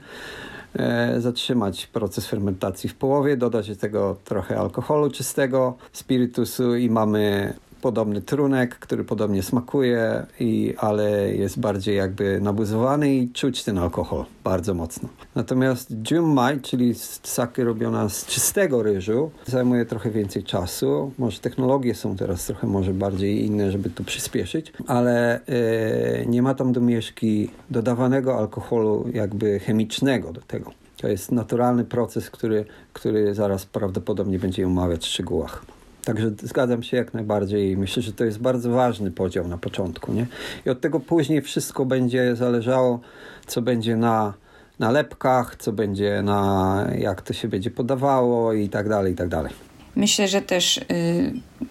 E, 0.79 1.21
zatrzymać 1.21 1.87
proces 1.87 2.27
fermentacji 2.27 2.89
w 2.89 2.95
połowie, 2.95 3.37
dodać 3.37 3.69
do 3.69 3.75
tego 3.75 4.17
trochę 4.23 4.57
alkoholu 4.59 5.11
czystego, 5.11 5.77
spirytusu 5.93 6.75
i 6.75 6.89
mamy 6.89 7.53
podobny 7.85 8.21
trunek, 8.21 8.79
który 8.79 9.03
podobnie 9.03 9.43
smakuje, 9.43 10.25
i, 10.39 10.73
ale 10.77 11.35
jest 11.35 11.59
bardziej 11.59 11.97
jakby 11.97 12.41
nabuzowany 12.41 13.15
i 13.15 13.29
czuć 13.29 13.63
ten 13.63 13.77
alkohol 13.77 14.25
bardzo 14.43 14.73
mocno. 14.73 15.09
Natomiast 15.35 15.93
Junmai, 16.11 16.61
czyli 16.61 16.93
sake 17.23 17.63
robiona 17.63 18.09
z 18.09 18.25
czystego 18.25 18.83
ryżu, 18.83 19.31
zajmuje 19.45 19.85
trochę 19.85 20.11
więcej 20.11 20.43
czasu. 20.43 21.11
Może 21.17 21.39
technologie 21.39 21.95
są 21.95 22.15
teraz 22.15 22.45
trochę 22.45 22.67
może 22.67 22.93
bardziej 22.93 23.45
inne, 23.45 23.71
żeby 23.71 23.89
tu 23.89 24.03
przyspieszyć, 24.03 24.73
ale 24.87 25.45
e, 25.45 26.25
nie 26.25 26.41
ma 26.41 26.53
tam 26.53 26.73
domieszki 26.73 27.49
dodawanego 27.69 28.37
alkoholu 28.37 29.09
jakby 29.13 29.59
chemicznego 29.59 30.33
do 30.33 30.41
tego. 30.41 30.71
To 30.97 31.07
jest 31.07 31.31
naturalny 31.31 31.83
proces, 31.83 32.29
który, 32.29 32.65
który 32.93 33.33
zaraz 33.33 33.65
prawdopodobnie 33.65 34.39
będziemy 34.39 34.67
omawiać 34.67 35.03
w 35.03 35.07
szczegółach. 35.07 35.65
Także 36.05 36.31
zgadzam 36.43 36.83
się 36.83 36.97
jak 36.97 37.13
najbardziej 37.13 37.71
i 37.71 37.77
myślę, 37.77 38.03
że 38.03 38.13
to 38.13 38.25
jest 38.25 38.39
bardzo 38.39 38.69
ważny 38.69 39.11
podział 39.11 39.47
na 39.47 39.57
początku. 39.57 40.13
Nie? 40.13 40.27
I 40.65 40.69
od 40.69 40.81
tego 40.81 40.99
później 40.99 41.41
wszystko 41.41 41.85
będzie 41.85 42.35
zależało, 42.35 42.99
co 43.47 43.61
będzie 43.61 43.95
na 43.95 44.33
nalepkach, 44.79 45.55
co 45.55 45.71
będzie 45.71 46.21
na 46.21 46.87
jak 46.97 47.21
to 47.21 47.33
się 47.33 47.47
będzie 47.47 47.71
podawało 47.71 48.53
i 48.53 48.69
tak 48.69 48.89
dalej, 48.89 49.13
i 49.13 49.15
tak 49.15 49.29
dalej. 49.29 49.53
Myślę, 49.95 50.27
że 50.27 50.41
też 50.41 50.77
y, 50.77 50.83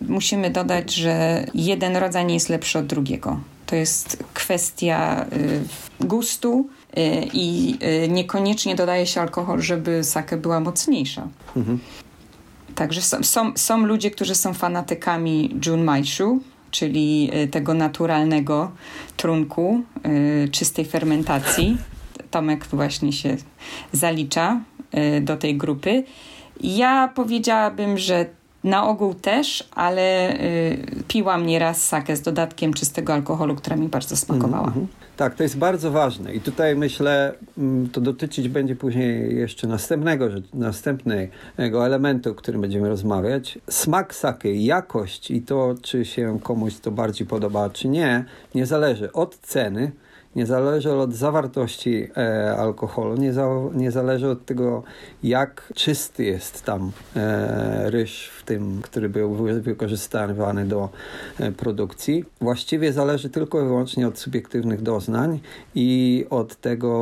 musimy 0.00 0.50
dodać, 0.50 0.94
że 0.94 1.44
jeden 1.54 1.96
rodzaj 1.96 2.26
nie 2.26 2.34
jest 2.34 2.48
lepszy 2.48 2.78
od 2.78 2.86
drugiego. 2.86 3.40
To 3.66 3.76
jest 3.76 4.24
kwestia 4.34 5.26
y, 6.02 6.06
gustu 6.06 6.68
y, 6.98 7.00
i 7.32 7.78
y, 8.04 8.08
niekoniecznie 8.08 8.74
dodaje 8.74 9.06
się 9.06 9.20
alkohol, 9.20 9.60
żeby 9.60 10.04
sake 10.04 10.36
była 10.36 10.60
mocniejsza. 10.60 11.28
Mhm. 11.56 11.78
Także 12.74 13.02
są, 13.02 13.22
są, 13.22 13.52
są 13.56 13.86
ludzie, 13.86 14.10
którzy 14.10 14.34
są 14.34 14.54
fanatykami 14.54 15.60
Junmaishu, 15.66 16.40
czyli 16.70 17.30
y, 17.44 17.48
tego 17.48 17.74
naturalnego 17.74 18.70
trunku, 19.16 19.82
y, 20.44 20.48
czystej 20.48 20.84
fermentacji. 20.84 21.76
Tomek 22.30 22.66
właśnie 22.66 23.12
się 23.12 23.36
zalicza 23.92 24.60
y, 25.16 25.20
do 25.20 25.36
tej 25.36 25.56
grupy. 25.56 26.04
Ja 26.60 27.12
powiedziałabym, 27.14 27.98
że 27.98 28.26
na 28.64 28.88
ogół 28.88 29.14
też, 29.14 29.68
ale 29.74 30.36
piłam 31.08 31.46
nieraz 31.46 31.86
sakę 31.86 32.16
z 32.16 32.22
dodatkiem 32.22 32.74
czystego 32.74 33.14
alkoholu, 33.14 33.56
która 33.56 33.76
mi 33.76 33.88
bardzo 33.88 34.16
smakowała. 34.16 34.66
Mm 34.68 34.80
-hmm. 34.80 35.04
Tak, 35.16 35.34
to 35.34 35.42
jest 35.42 35.58
bardzo 35.58 35.90
ważne 35.90 36.34
i 36.34 36.40
tutaj 36.40 36.76
myślę, 36.76 37.34
mm, 37.58 37.88
to 37.90 38.00
dotyczyć 38.00 38.48
będzie 38.48 38.76
później 38.76 39.36
jeszcze 39.36 39.66
następnego, 39.66 40.28
następnego 40.54 41.86
elementu, 41.86 42.30
o 42.30 42.34
którym 42.34 42.60
będziemy 42.60 42.88
rozmawiać. 42.88 43.58
Smak 43.70 44.14
sake, 44.14 44.54
jakość 44.54 45.30
i 45.30 45.42
to, 45.42 45.74
czy 45.82 46.04
się 46.04 46.38
komuś 46.42 46.76
to 46.76 46.90
bardziej 46.90 47.26
podoba, 47.26 47.70
czy 47.70 47.88
nie, 47.88 48.24
nie 48.54 48.66
zależy 48.66 49.12
od 49.12 49.38
ceny, 49.38 49.92
nie 50.36 50.46
zależy 50.46 50.92
od 50.92 51.14
zawartości 51.14 52.08
e, 52.16 52.56
alkoholu, 52.56 53.16
nie, 53.16 53.32
za, 53.32 53.48
nie 53.74 53.90
zależy 53.90 54.28
od 54.28 54.44
tego, 54.44 54.82
jak 55.22 55.72
czysty 55.74 56.24
jest 56.24 56.62
tam 56.62 56.92
e, 57.16 57.90
ryż 57.90 58.28
w 58.28 58.42
tym, 58.42 58.80
który 58.82 59.08
był 59.08 59.34
wykorzystywany 59.60 60.64
do 60.64 60.88
e, 61.40 61.52
produkcji. 61.52 62.24
Właściwie 62.40 62.92
zależy 62.92 63.30
tylko 63.30 63.60
i 63.60 63.64
wyłącznie 63.64 64.08
od 64.08 64.18
subiektywnych 64.18 64.82
doznań 64.82 65.40
i 65.74 66.26
od 66.30 66.56
tego, 66.56 66.92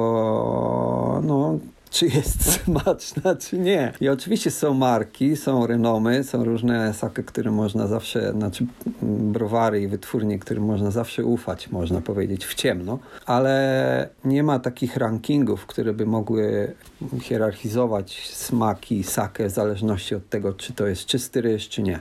no, 1.25 1.59
czy 1.93 2.07
jest 2.07 2.53
smaczna, 2.65 3.37
czy 3.37 3.59
nie. 3.59 3.93
I 4.01 4.09
oczywiście 4.09 4.51
są 4.51 4.75
marki, 4.75 5.37
są 5.37 5.67
renomy, 5.67 6.25
są 6.25 6.45
różne 6.45 6.95
sake, 6.95 7.23
które 7.23 7.51
można 7.51 7.87
zawsze, 7.87 8.33
znaczy 8.33 8.67
browary 9.03 9.83
i 9.83 9.89
wytwórnie, 9.89 10.39
którym 10.39 10.65
można 10.65 10.91
zawsze 10.91 11.25
ufać, 11.25 11.71
można 11.71 12.01
powiedzieć, 12.01 12.47
w 12.47 12.55
ciemno, 12.55 12.99
ale 13.27 14.09
nie 14.25 14.43
ma 14.43 14.59
takich 14.59 14.97
rankingów, 14.97 15.67
które 15.67 15.93
by 15.93 16.07
mogły 16.07 16.75
hierarchizować 17.23 18.31
smaki 18.35 19.05
sake 19.05 19.49
w 19.49 19.51
zależności 19.51 20.15
od 20.15 20.29
tego, 20.29 20.53
czy 20.53 20.73
to 20.73 20.87
jest 20.87 21.07
czysty 21.07 21.41
ryż, 21.41 21.69
czy 21.69 21.83
nie. 21.83 22.01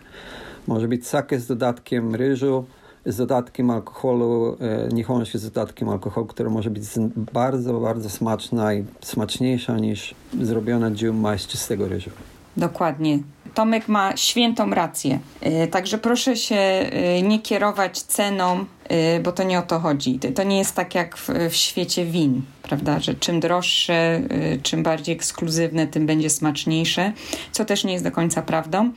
Może 0.67 0.87
być 0.87 1.07
sake 1.07 1.39
z 1.39 1.47
dodatkiem 1.47 2.15
ryżu, 2.15 2.65
z 3.05 3.17
dodatkiem 3.17 3.69
alkoholu, 3.69 4.57
e, 4.59 4.87
nihonshu 4.93 5.37
z 5.37 5.43
dodatkiem 5.43 5.89
alkoholu, 5.89 6.27
która 6.27 6.49
może 6.49 6.69
być 6.69 6.83
bardzo, 7.33 7.79
bardzo 7.79 8.09
smaczna 8.09 8.73
i 8.73 8.85
smaczniejsza 9.01 9.77
niż 9.77 10.15
zrobiona 10.41 10.91
dziumma 10.91 11.37
z 11.37 11.47
czystego 11.47 11.87
ryżu. 11.87 12.09
Dokładnie. 12.57 13.19
Tomek 13.53 13.87
ma 13.87 14.17
świętą 14.17 14.69
rację. 14.69 15.19
E, 15.41 15.67
także 15.67 15.97
proszę 15.97 16.37
się 16.37 16.55
e, 16.55 17.21
nie 17.21 17.39
kierować 17.39 18.01
ceną, 18.01 18.65
bo 19.23 19.31
to 19.31 19.43
nie 19.43 19.59
o 19.59 19.61
to 19.61 19.79
chodzi. 19.79 20.19
To 20.19 20.43
nie 20.43 20.57
jest 20.57 20.75
tak 20.75 20.95
jak 20.95 21.17
w, 21.17 21.55
świecie 21.55 22.05
win 22.05 22.41
prawda, 22.61 22.99
że 22.99 23.15
czym 23.15 23.39
droższe, 23.39 24.21
czym 24.63 24.83
bardziej 24.83 25.15
ekskluzywne, 25.15 25.87
tym 25.87 26.05
będzie 26.05 26.29
smaczniejsze, 26.29 27.13
co 27.51 27.65
też 27.65 27.83
nie 27.83 27.93
jest 27.93 28.03
do 28.03 28.11
końca 28.11 28.41
prawdą, 28.41 28.91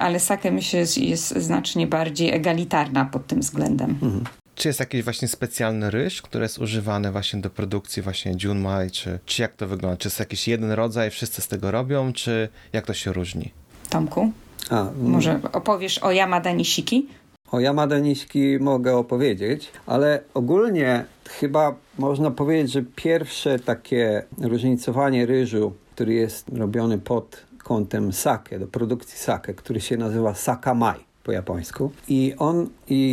ale 0.00 0.20
sake 0.20 0.50
myślę 0.50 0.80
jest 0.96 1.36
znacznie 1.36 1.86
bardziej 1.86 2.34
egalitarna 2.34 3.04
pod 3.04 3.26
tym 3.26 3.40
względem. 3.40 3.90
Mhm. 3.90 4.39
Czy 4.60 4.68
jest 4.68 4.80
jakiś 4.80 5.02
właśnie 5.02 5.28
specjalny 5.28 5.90
ryż, 5.90 6.22
który 6.22 6.42
jest 6.42 6.58
używany 6.58 7.12
właśnie 7.12 7.40
do 7.40 7.50
produkcji 7.50 8.02
właśnie 8.02 8.34
Junmai, 8.44 8.90
czy, 8.90 9.18
czy 9.26 9.42
jak 9.42 9.52
to 9.52 9.66
wygląda? 9.66 9.96
Czy 9.96 10.08
jest 10.08 10.20
jakiś 10.20 10.48
jeden 10.48 10.72
rodzaj, 10.72 11.10
wszyscy 11.10 11.42
z 11.42 11.48
tego 11.48 11.70
robią, 11.70 12.12
czy 12.12 12.48
jak 12.72 12.86
to 12.86 12.94
się 12.94 13.12
różni? 13.12 13.50
Tomku, 13.90 14.32
A, 14.70 14.86
może 15.02 15.40
opowiesz 15.52 15.98
o 15.98 16.12
Yamada 16.12 16.52
Nishiki? 16.52 17.06
O 17.52 17.60
Yamada 17.60 17.98
Nishiki 17.98 18.58
mogę 18.60 18.96
opowiedzieć, 18.96 19.70
ale 19.86 20.22
ogólnie 20.34 21.04
chyba 21.28 21.74
można 21.98 22.30
powiedzieć, 22.30 22.72
że 22.72 22.82
pierwsze 22.96 23.58
takie 23.58 24.22
różnicowanie 24.38 25.26
ryżu, 25.26 25.72
który 25.94 26.14
jest 26.14 26.48
robiony 26.48 26.98
pod 26.98 27.44
kątem 27.58 28.12
sake, 28.12 28.58
do 28.58 28.66
produkcji 28.66 29.18
sake, 29.18 29.54
który 29.54 29.80
się 29.80 29.96
nazywa 29.96 30.34
sakamai 30.34 31.09
po 31.30 31.34
japońsku. 31.34 31.90
I 32.08 32.34
on 32.38 32.68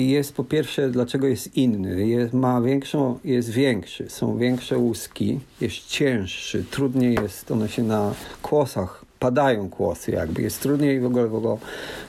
jest 0.07 0.33
po 0.33 0.43
pierwsze, 0.43 0.89
dlaczego 0.89 1.27
jest 1.27 1.57
inny? 1.57 2.07
Jest, 2.07 2.33
ma 2.33 2.61
większą, 2.61 3.19
jest 3.23 3.49
większy, 3.49 4.09
są 4.09 4.37
większe 4.37 4.77
łuski, 4.77 5.39
jest 5.61 5.75
cięższy, 5.75 6.63
trudniej 6.71 7.13
jest, 7.13 7.51
one 7.51 7.69
się 7.69 7.83
na 7.83 8.13
kłosach 8.41 9.05
padają 9.19 9.69
kłosy 9.69 10.11
jakby, 10.11 10.41
jest 10.41 10.61
trudniej 10.61 10.99
w 10.99 11.05
ogóle 11.05 11.29
go, 11.29 11.59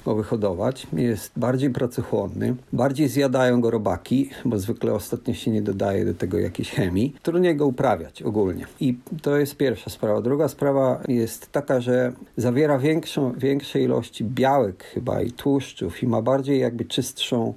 go 0.05 0.15
wyhodować, 0.15 0.87
jest 0.93 1.33
bardziej 1.37 1.71
pracochłonny, 1.71 2.55
bardziej 2.73 3.09
zjadają 3.09 3.61
go 3.61 3.71
robaki, 3.71 4.31
bo 4.45 4.59
zwykle 4.59 4.93
ostatnio 4.93 5.35
się 5.35 5.51
nie 5.51 5.63
dodaje 5.63 6.05
do 6.05 6.15
tego 6.15 6.39
jakiejś 6.39 6.71
chemii, 6.71 7.15
trudniej 7.23 7.57
go 7.57 7.67
uprawiać 7.67 8.23
ogólnie. 8.23 8.67
I 8.81 8.99
to 9.23 9.37
jest 9.37 9.57
pierwsza 9.57 9.91
sprawa. 9.91 10.23
Druga 10.23 10.49
sprawa 10.49 11.01
jest 11.09 11.53
taka, 11.53 11.81
że 11.81 12.13
zawiera 12.37 12.79
większą, 12.79 13.33
większe 13.33 13.81
ilości 13.81 14.25
białek 14.25 14.85
chyba 14.85 15.23
i 15.23 15.31
tłuszczów 15.31 16.03
i 16.03 16.07
ma 16.07 16.23
bardziej 16.23 16.61
jakby 16.61 16.85
czystszą 16.85 17.55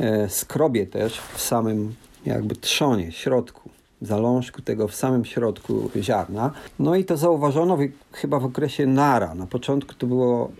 e, 0.00 0.28
skrobię 0.28 0.86
też 0.86 1.20
w 1.20 1.40
samym 1.40 1.94
jakby 2.26 2.56
trzonie, 2.56 3.12
środku 3.12 3.69
zalążku 4.02 4.62
tego 4.62 4.88
w 4.88 4.94
samym 4.94 5.24
środku 5.24 5.90
ziarna. 5.96 6.50
No 6.78 6.96
i 6.96 7.04
to 7.04 7.16
zauważono 7.16 7.76
w, 7.76 7.80
chyba 8.12 8.40
w 8.40 8.44
okresie 8.44 8.86
Nara. 8.86 9.34
Na 9.34 9.46
początku 9.46 9.94
to 9.94 10.06
było, 10.06 10.50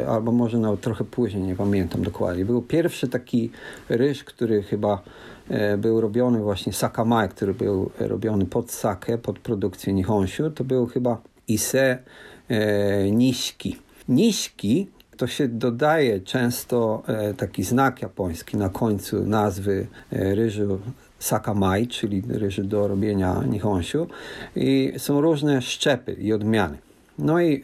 e, 0.00 0.08
albo 0.08 0.32
może 0.32 0.58
nawet 0.58 0.80
trochę 0.80 1.04
później, 1.04 1.42
nie 1.42 1.56
pamiętam 1.56 2.02
dokładnie. 2.02 2.44
Był 2.44 2.62
pierwszy 2.62 3.08
taki 3.08 3.50
ryż, 3.88 4.24
który 4.24 4.62
chyba 4.62 5.02
e, 5.48 5.78
był 5.78 6.00
robiony 6.00 6.40
właśnie 6.40 6.72
sakamai, 6.72 7.28
który 7.28 7.54
był 7.54 7.90
robiony 7.98 8.46
pod 8.46 8.70
sakę, 8.70 9.18
pod 9.18 9.38
produkcję 9.38 9.92
nihonshu. 9.92 10.50
To 10.50 10.64
był 10.64 10.86
chyba 10.86 11.20
ise 11.48 11.98
e, 12.48 13.10
niski. 13.10 13.76
Niski 14.08 14.88
to 15.16 15.26
się 15.26 15.48
dodaje 15.48 16.20
często 16.20 17.02
taki 17.36 17.62
znak 17.62 18.02
japoński 18.02 18.56
na 18.56 18.68
końcu 18.68 19.24
nazwy 19.24 19.86
ryżu 20.10 20.78
sakamai, 21.18 21.86
czyli 21.86 22.22
ryży 22.28 22.64
do 22.64 22.88
robienia 22.88 23.42
nihonshu 23.48 24.06
i 24.56 24.92
są 24.96 25.20
różne 25.20 25.62
szczepy 25.62 26.12
i 26.12 26.32
odmiany. 26.32 26.78
No 27.18 27.40
i 27.40 27.54
e, 27.54 27.60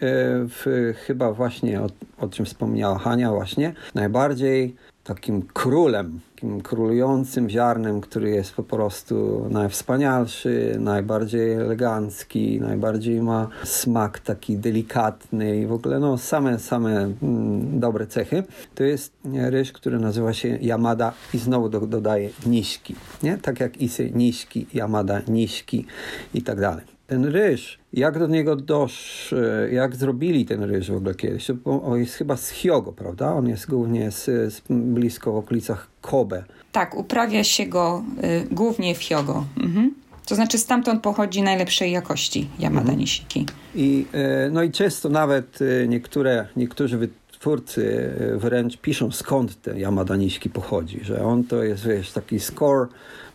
w, 0.48 0.92
chyba 1.06 1.32
właśnie 1.32 1.80
o, 1.80 1.86
o 2.18 2.28
czym 2.28 2.46
wspomniała 2.46 2.98
Hania 2.98 3.30
właśnie, 3.30 3.74
najbardziej 3.94 4.74
takim 5.04 5.42
królem, 5.42 6.20
takim 6.42 6.60
królującym 6.60 7.50
ziarnem, 7.50 8.00
który 8.00 8.30
jest 8.30 8.54
po 8.54 8.62
prostu 8.62 9.46
najwspanialszy, 9.50 10.76
najbardziej 10.78 11.52
elegancki, 11.52 12.60
najbardziej 12.60 13.22
ma 13.22 13.48
smak 13.64 14.18
taki 14.18 14.56
delikatny 14.56 15.56
i 15.56 15.66
w 15.66 15.72
ogóle 15.72 15.98
no 15.98 16.18
same, 16.18 16.58
same 16.58 17.12
mm, 17.22 17.80
dobre 17.80 18.06
cechy. 18.06 18.42
To 18.74 18.84
jest 18.84 19.12
ryż, 19.34 19.72
który 19.72 19.98
nazywa 19.98 20.32
się 20.32 20.58
Yamada 20.62 21.12
i 21.34 21.38
znowu 21.38 21.68
do, 21.68 21.80
dodaje 21.80 22.30
niski, 22.46 22.94
nie? 23.22 23.38
Tak 23.38 23.60
jak 23.60 23.76
Isy 23.76 24.10
niski, 24.14 24.66
Yamada 24.74 25.20
niski 25.28 25.86
i 26.34 26.42
tak 26.42 26.60
dalej 26.60 26.84
ten 27.06 27.24
ryż, 27.24 27.78
jak 27.92 28.18
do 28.18 28.26
niego 28.26 28.56
dosz, 28.56 29.34
jak 29.70 29.96
zrobili 29.96 30.44
ten 30.44 30.62
ryż 30.62 30.90
w 30.90 30.96
ogóle 30.96 31.14
kiedyś? 31.14 31.50
On 31.64 31.98
jest 31.98 32.14
chyba 32.14 32.36
z 32.36 32.50
Hyogo, 32.50 32.92
prawda? 32.92 33.32
On 33.32 33.48
jest 33.48 33.68
głównie 33.68 34.10
z, 34.10 34.24
z 34.54 34.62
blisko 34.70 35.32
w 35.32 35.36
okolicach 35.36 35.88
Kobe. 36.00 36.44
Tak, 36.72 36.96
uprawia 36.96 37.44
się 37.44 37.66
go 37.66 38.04
y, 38.24 38.54
głównie 38.54 38.94
w 38.94 38.98
Hyogo. 38.98 39.44
Mhm. 39.60 39.94
To 40.26 40.34
znaczy 40.34 40.58
stamtąd 40.58 41.02
pochodzi 41.02 41.42
najlepszej 41.42 41.92
jakości 41.92 42.48
Yamada 42.58 42.80
mhm. 42.80 42.98
Nishiki. 42.98 43.46
I, 43.74 44.06
y, 44.46 44.50
no 44.50 44.62
i 44.62 44.70
często 44.70 45.08
nawet 45.08 45.60
y, 45.60 45.86
niektóre, 45.88 46.46
niektórzy 46.56 46.98
twórcy 47.42 48.10
e, 48.34 48.36
wręcz 48.36 48.76
piszą 48.76 49.10
skąd 49.10 49.62
ten 49.62 49.78
Yamada 49.78 50.16
Niski 50.16 50.50
pochodzi, 50.50 51.04
że 51.04 51.24
on 51.24 51.44
to 51.44 51.62
jest, 51.62 51.86
wiesz, 51.86 52.12
taki 52.12 52.40
score 52.40 52.86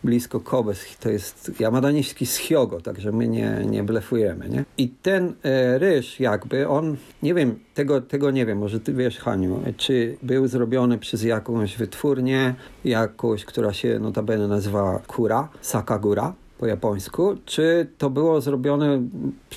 blisko 0.04 0.40
Kobe, 0.40 0.72
to 1.00 1.10
jest 1.10 1.60
Yamada 1.60 1.90
Niski 1.90 2.26
z 2.26 2.36
Hyogo, 2.36 2.80
także 2.80 3.12
my 3.12 3.28
nie, 3.28 3.64
nie 3.70 3.82
blefujemy, 3.82 4.48
nie? 4.48 4.64
I 4.78 4.88
ten 4.88 5.32
e, 5.42 5.78
ryż 5.78 6.20
jakby, 6.20 6.68
on, 6.68 6.96
nie 7.22 7.34
wiem, 7.34 7.58
tego, 7.74 8.00
tego 8.00 8.30
nie 8.30 8.46
wiem, 8.46 8.58
może 8.58 8.80
ty 8.80 8.92
wiesz, 8.92 9.18
Haniu, 9.18 9.60
czy 9.76 10.16
był 10.22 10.46
zrobiony 10.46 10.98
przez 10.98 11.22
jakąś 11.22 11.76
wytwórnię, 11.76 12.54
jakąś, 12.84 13.44
która 13.44 13.72
się 13.72 13.98
notabene 13.98 14.48
nazywa 14.48 15.02
Kura, 15.06 15.48
Sakagura, 15.60 16.34
po 16.58 16.66
japońsku, 16.66 17.36
czy 17.44 17.86
to 17.98 18.10
było 18.10 18.40
zrobione 18.40 19.02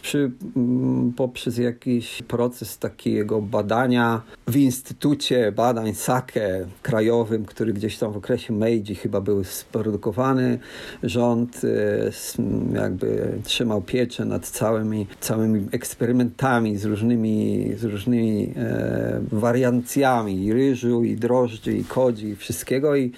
przy, 0.01 0.31
mm, 0.55 1.13
poprzez 1.13 1.57
jakiś 1.57 2.23
proces 2.23 2.77
takiego 2.77 3.41
badania 3.41 4.21
w 4.47 4.55
Instytucie 4.55 5.51
Badań 5.51 5.93
Sake 5.93 6.67
krajowym, 6.81 7.45
który 7.45 7.73
gdzieś 7.73 7.97
tam 7.97 8.11
w 8.11 8.17
okresie 8.17 8.53
Meiji 8.53 8.95
chyba 8.95 9.21
był 9.21 9.43
sprodukowany. 9.43 10.59
Rząd 11.03 11.61
e, 11.63 12.77
jakby 12.79 13.31
trzymał 13.43 13.81
pieczę 13.81 14.25
nad 14.25 14.47
całymi, 14.47 15.07
całymi 15.19 15.67
eksperymentami 15.71 16.77
z 16.77 16.85
różnymi, 16.85 17.71
z 17.77 17.83
różnymi 17.83 18.53
e, 18.57 19.21
wariancjami. 19.31 20.45
I 20.45 20.53
ryżu, 20.53 21.03
i 21.03 21.15
drożdży, 21.15 21.77
i 21.77 21.83
kodzi, 21.83 22.27
i 22.27 22.35
wszystkiego. 22.35 22.95
I, 22.95 23.11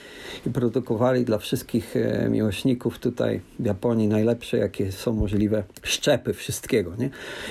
i 0.48 0.50
produkowali 0.50 1.26
dla 1.26 1.38
wszystkich 1.38 1.96
e, 1.96 2.30
miłośników 2.30 3.00
tutaj 3.00 3.41
Japonii 3.73 4.07
najlepsze, 4.07 4.57
jakie 4.57 4.91
są 4.91 5.13
możliwe 5.13 5.63
szczepy 5.83 6.33
wszystkiego. 6.33 6.95
Nie, 6.95 7.09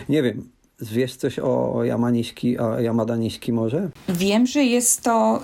nie 0.08 0.22
wiem, 0.22 0.48
Wiesz 0.82 1.16
coś 1.16 1.38
o 1.38 1.84
Yamaniśki, 1.84 2.58
o 2.58 2.80
Yamadaniśki 2.80 3.52
może? 3.52 3.90
Wiem, 4.08 4.46
że 4.46 4.64
jest 4.64 5.02
to 5.02 5.42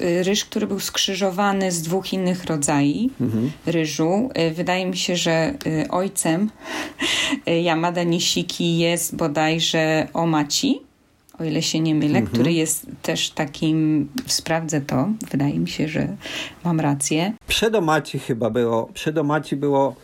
y, 0.00 0.22
ryż, 0.22 0.44
który 0.44 0.66
był 0.66 0.80
skrzyżowany 0.80 1.72
z 1.72 1.82
dwóch 1.82 2.12
innych 2.12 2.44
rodzajów 2.44 3.12
mhm. 3.20 3.50
ryżu. 3.66 4.30
Y, 4.38 4.54
wydaje 4.54 4.86
mi 4.86 4.96
się, 4.96 5.16
że 5.16 5.54
y, 5.66 5.88
ojcem 5.90 6.50
Yamada 7.46 8.02
Nishiki 8.02 8.78
jest 8.78 9.16
bodajże 9.16 10.08
Omaci 10.12 10.80
o 11.38 11.44
ile 11.44 11.62
się 11.62 11.80
nie 11.80 11.94
mylę, 11.94 12.22
który 12.22 12.52
jest 12.52 12.86
też 13.02 13.30
takim, 13.30 14.08
sprawdzę 14.26 14.80
to, 14.80 15.08
wydaje 15.30 15.58
mi 15.58 15.68
się, 15.68 15.88
że 15.88 16.16
mam 16.64 16.80
rację. 16.80 17.32
Przed 17.46 17.74
Omaci 17.74 18.18
chyba 18.18 18.50
było, 18.50 18.88
przed 18.94 19.18
Omaci 19.18 19.56
było 19.56 19.94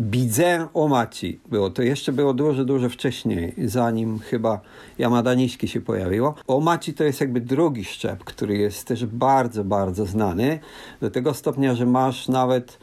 Bidzę 0.00 0.66
Omaci. 0.74 1.40
Było 1.50 1.70
to 1.70 1.82
jeszcze 1.82 2.12
było 2.12 2.34
dużo, 2.34 2.64
dużo 2.64 2.88
wcześniej, 2.88 3.54
zanim 3.64 4.18
chyba 4.18 4.60
Yamadaniśki 4.98 5.68
się 5.68 5.80
pojawiło. 5.80 6.34
Omaci 6.46 6.94
to 6.94 7.04
jest 7.04 7.20
jakby 7.20 7.40
drugi 7.40 7.84
szczep, 7.84 8.24
który 8.24 8.56
jest 8.56 8.84
też 8.84 9.06
bardzo, 9.06 9.64
bardzo 9.64 10.06
znany. 10.06 10.58
Do 11.00 11.10
tego 11.10 11.34
stopnia, 11.34 11.74
że 11.74 11.86
masz 11.86 12.28
nawet 12.28 12.78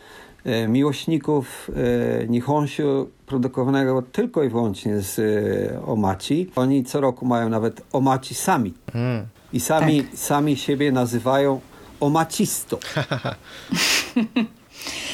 miłośników 0.68 1.72
e, 2.24 2.28
Nihonshu 2.28 3.10
produkowanego 3.26 4.02
tylko 4.02 4.44
i 4.44 4.50
wyłącznie 4.50 5.00
z 5.00 5.20
e, 5.20 5.86
Omaci. 5.86 6.50
Oni 6.56 6.84
co 6.84 7.02
roku 7.02 7.26
mają 7.26 7.50
nawet 7.50 7.82
Omaci 7.94 8.36
Summit. 8.36 8.76
Mm. 8.94 9.26
I 9.54 9.60
sami, 9.60 10.08
sami 10.14 10.58
siebie 10.58 10.92
nazywają 10.92 11.60
Omacisto. 12.00 12.80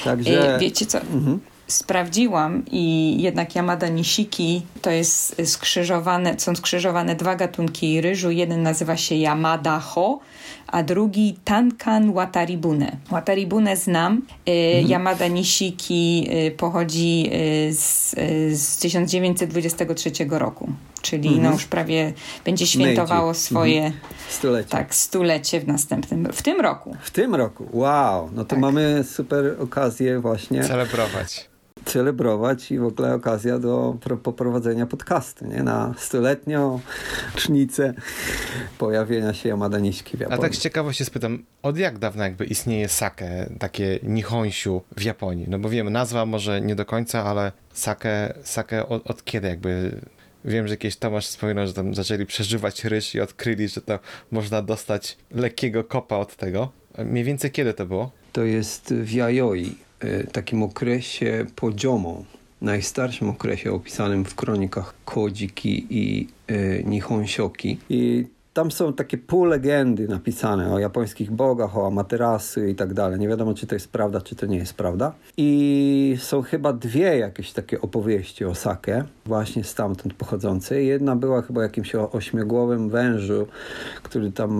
Także... 0.04 0.58
Wiecie 0.60 0.86
co? 0.86 1.00
Mhm. 1.00 1.40
Sprawdziłam 1.68 2.64
i 2.72 3.16
jednak 3.22 3.56
Yamada 3.56 3.88
Nishiki 3.88 4.62
to 4.82 4.92
jest 4.92 5.42
skrzyżowane, 5.46 6.40
są 6.40 6.56
skrzyżowane 6.56 7.16
dwa 7.16 7.36
gatunki 7.36 8.02
ryżu. 8.02 8.32
Jeden 8.32 8.64
nazywa 8.64 8.98
się 8.98 9.16
Yamada 9.16 9.80
Ho, 9.80 10.20
a 10.72 10.84
drugi 10.84 11.38
Tankan 11.44 12.14
Wataribune. 12.14 12.98
Wataribune 13.10 13.76
znam. 13.78 14.22
Y, 14.50 14.52
Yamada 14.88 15.28
Nishiki 15.28 16.28
y, 16.48 16.52
pochodzi 16.52 17.30
y, 17.70 17.74
z, 17.74 18.16
z 18.60 18.78
1923 18.78 20.12
roku, 20.30 20.70
czyli 21.02 21.40
no 21.40 21.52
już 21.52 21.66
prawie 21.66 22.14
będzie 22.46 22.68
świętowało 22.68 23.28
Meiji. 23.32 23.40
swoje 23.44 23.92
Stulecie. 24.30 24.70
tak 24.70 24.96
stulecie 24.96 25.60
w 25.60 25.68
następnym, 25.68 26.28
w 26.34 26.42
tym 26.42 26.62
roku. 26.62 26.96
W 27.02 27.12
tym 27.12 27.36
roku. 27.36 27.66
Wow. 27.74 28.30
No 28.36 28.44
to 28.44 28.50
Tak. 28.50 28.60
mamy 28.60 29.04
super 29.04 29.56
okazję 29.60 30.20
właśnie 30.20 30.64
Celebrować. 30.64 31.50
Celebrować 31.94 32.72
i 32.72 32.80
w 32.80 32.86
ogóle 32.86 33.14
okazja 33.14 33.60
do 33.60 33.98
pro- 34.02 34.18
poprowadzenia 34.18 34.86
podcastu, 34.86 35.46
nie? 35.48 35.64
Na 35.64 35.94
stuletnią 35.98 36.80
rocznicę 37.36 37.94
pojawienia 38.78 39.34
się 39.34 39.50
Yamada 39.50 39.80
Niśki 39.80 40.18
w 40.18 40.22
A 40.22 40.24
Japonii. 40.24 40.42
tak 40.42 40.56
z 40.56 40.60
ciekawości 40.60 41.06
spytam, 41.06 41.44
od 41.64 41.78
jak 41.78 41.98
dawno 42.00 42.24
jakby 42.24 42.46
istnieje 42.46 42.90
sake, 42.90 43.50
takie 43.60 44.00
nihonsiu 44.04 44.82
w 44.98 45.04
Japonii? 45.04 45.46
No 45.50 45.60
bo 45.60 45.70
wiem, 45.70 45.90
nazwa 45.90 46.26
może 46.26 46.62
nie 46.62 46.76
do 46.76 46.86
końca, 46.86 47.24
ale 47.24 47.52
sake, 47.74 48.34
sake 48.44 48.88
od, 48.90 49.10
od 49.12 49.24
kiedy 49.26 49.48
jakby... 49.48 50.02
Wiem, 50.46 50.68
że 50.68 50.78
kiedyś 50.78 50.98
Tomasz 50.98 51.28
wspominał, 51.28 51.68
że 51.68 51.74
tam 51.74 51.96
zaczęli 51.96 52.26
przeżywać 52.26 52.86
ryż 52.86 53.16
i 53.16 53.22
odkryli, 53.22 53.68
że 53.68 53.82
to 53.82 54.00
można 54.32 54.62
dostać 54.62 55.18
lekkiego 55.32 55.84
kopa 55.84 56.16
od 56.18 56.36
tego. 56.36 56.72
A 56.98 57.04
Mniej 57.04 57.24
więcej 57.24 57.52
kiedy 57.52 57.74
to 57.74 57.86
było? 57.86 58.12
To 58.34 58.44
jest 58.44 58.94
w 58.94 59.12
Yayoi, 59.14 59.66
y, 59.66 59.89
takim 60.32 60.64
okresie 60.64 61.46
Podziomo, 61.56 62.24
najstarszym 62.62 63.30
okresie 63.30 63.72
opisanym 63.72 64.26
w 64.26 64.36
kronikach 64.36 64.94
Kojiki 65.06 65.88
i 65.90 66.28
y, 66.52 66.84
Nihonshoki. 66.86 67.78
I 67.90 68.26
tam 68.60 68.72
są 68.72 68.94
takie 68.94 69.18
półlegendy 69.18 70.08
napisane 70.08 70.74
o 70.74 70.80
japońskich 70.80 71.32
bogach, 71.32 71.78
o 71.78 71.88
Amaterasu 71.88 72.66
i 72.66 72.76
tak 72.76 72.94
dalej. 72.94 73.20
Nie 73.20 73.28
wiadomo, 73.28 73.54
czy 73.54 73.68
to 73.68 73.76
jest 73.76 73.92
prawda, 73.92 74.22
czy 74.22 74.36
to 74.36 74.46
nie 74.46 74.58
jest 74.58 74.74
prawda. 74.74 75.14
I 75.38 76.18
są 76.20 76.42
chyba 76.42 76.74
dwie 76.74 77.18
jakieś 77.18 77.54
takie 77.54 77.82
opowieści 77.82 78.46
o 78.46 78.56
sake, 78.56 79.04
właśnie 79.26 79.64
stamtąd 79.64 80.14
pochodzące. 80.14 80.84
Jedna 80.84 81.16
była 81.16 81.42
chyba 81.42 81.60
o 81.60 81.64
jakimś 81.64 81.96
ośmiogłowym 81.96 82.90
wężu, 82.90 83.48
który 84.04 84.32
tam 84.32 84.52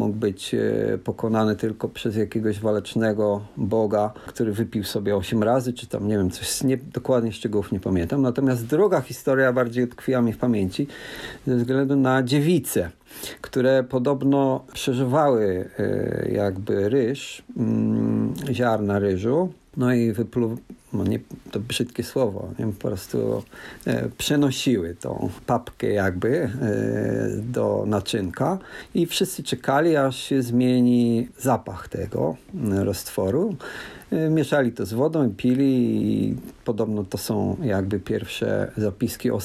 mógł 0.00 0.14
być 0.14 0.54
e, 0.54 0.98
pokonany 1.04 1.56
tylko 1.56 1.88
przez 1.88 2.16
jakiegoś 2.16 2.60
walecznego 2.60 3.40
boga, 3.56 4.12
który 4.26 4.52
wypił 4.52 4.84
sobie 4.84 5.16
osiem 5.16 5.42
razy, 5.42 5.72
czy 5.72 5.86
tam 5.86 6.08
nie 6.08 6.16
wiem, 6.16 6.30
coś 6.30 6.62
nie, 6.62 6.76
dokładnie 6.76 7.32
szczegółów 7.32 7.72
nie 7.72 7.80
pamiętam. 7.80 8.22
Natomiast 8.22 8.66
druga 8.66 9.00
historia 9.00 9.52
bardziej 9.52 9.84
utkwiła 9.84 10.22
mi 10.22 10.32
w 10.32 10.38
pamięci 10.38 10.86
ze 11.46 11.56
względu 11.56 11.96
na 11.96 12.22
dziewice 12.22 12.99
które 13.40 13.84
podobno 13.84 14.64
przeżywały 14.72 15.70
e, 15.78 16.28
jakby 16.32 16.88
ryż, 16.88 17.42
mm, 17.56 18.34
ziarna 18.52 18.98
ryżu, 18.98 19.52
no 19.76 19.94
i 19.94 20.12
wyplu... 20.12 20.58
No 20.92 21.04
nie, 21.04 21.20
to 21.50 21.60
brzydkie 21.60 22.02
słowo, 22.02 22.48
nie? 22.58 22.66
po 22.66 22.88
prostu 22.88 23.42
e, 23.86 24.08
przenosiły 24.18 24.94
tą 25.00 25.30
papkę 25.46 25.86
jakby 25.86 26.38
e, 26.38 26.50
do 27.42 27.84
naczynka 27.86 28.58
i 28.94 29.06
wszyscy 29.06 29.42
czekali, 29.42 29.96
aż 29.96 30.16
się 30.16 30.42
zmieni 30.42 31.28
zapach 31.38 31.88
tego 31.88 32.36
mm, 32.54 32.78
roztworu. 32.78 33.56
E, 34.10 34.30
Mieszali 34.30 34.72
to 34.72 34.86
z 34.86 34.92
wodą 34.92 35.28
i 35.28 35.30
pili 35.30 36.02
i 36.12 36.36
podobno 36.64 37.04
to 37.04 37.18
są 37.18 37.56
jakby 37.62 38.00
pierwsze 38.00 38.72
zapiski 38.76 39.30
o 39.30 39.40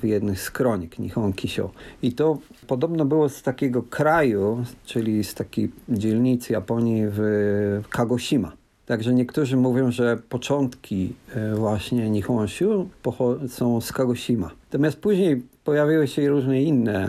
w 0.00 0.04
jednych 0.04 0.40
z 0.40 0.50
kronik 0.50 0.98
Nihon 0.98 1.32
Kisho. 1.32 1.70
I 2.02 2.12
to 2.12 2.38
podobno 2.66 3.04
było 3.04 3.28
z 3.28 3.42
takiego 3.42 3.82
kraju, 3.82 4.64
czyli 4.84 5.24
z 5.24 5.34
takiej 5.34 5.72
dzielnicy 5.88 6.52
Japonii 6.52 7.02
w 7.06 7.82
Kagoshima. 7.90 8.52
Także 8.86 9.14
niektórzy 9.14 9.56
mówią, 9.56 9.90
że 9.90 10.18
początki 10.28 11.12
e, 11.34 11.54
właśnie 11.54 12.10
Nihonshu 12.10 12.88
są 13.48 13.80
z 13.80 13.92
Kagoshima. 13.92 14.50
Natomiast 14.64 14.96
później 15.00 15.42
pojawiły 15.64 16.08
się 16.08 16.28
różne 16.28 16.62
inne 16.62 17.08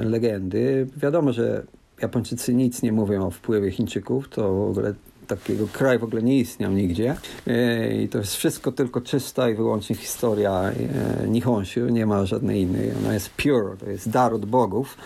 e, 0.00 0.04
legendy. 0.04 0.86
Wiadomo, 0.96 1.32
że 1.32 1.62
Japończycy 2.02 2.54
nic 2.54 2.82
nie 2.82 2.92
mówią 2.92 3.26
o 3.26 3.30
wpływie 3.30 3.70
Chińczyków, 3.70 4.28
to 4.28 4.54
w 4.54 4.70
ogóle 4.70 4.94
takiego 5.36 5.68
kraju 5.68 6.00
w 6.00 6.04
ogóle 6.04 6.22
nie 6.22 6.38
istniał 6.38 6.72
nigdzie. 6.72 7.16
E, 7.46 7.94
I 8.02 8.08
to 8.08 8.18
jest 8.18 8.36
wszystko 8.36 8.72
tylko 8.72 9.00
czysta 9.00 9.48
i 9.48 9.54
wyłącznie 9.54 9.96
historia 9.96 10.52
e, 10.52 11.28
Nihonshu, 11.28 11.80
nie 11.80 12.06
ma 12.06 12.26
żadnej 12.26 12.60
innej. 12.60 12.90
Ona 13.04 13.14
jest 13.14 13.30
pure, 13.30 13.76
to 13.76 13.90
jest 13.90 14.10
dar 14.10 14.34
od 14.34 14.46
bogów, 14.46 14.96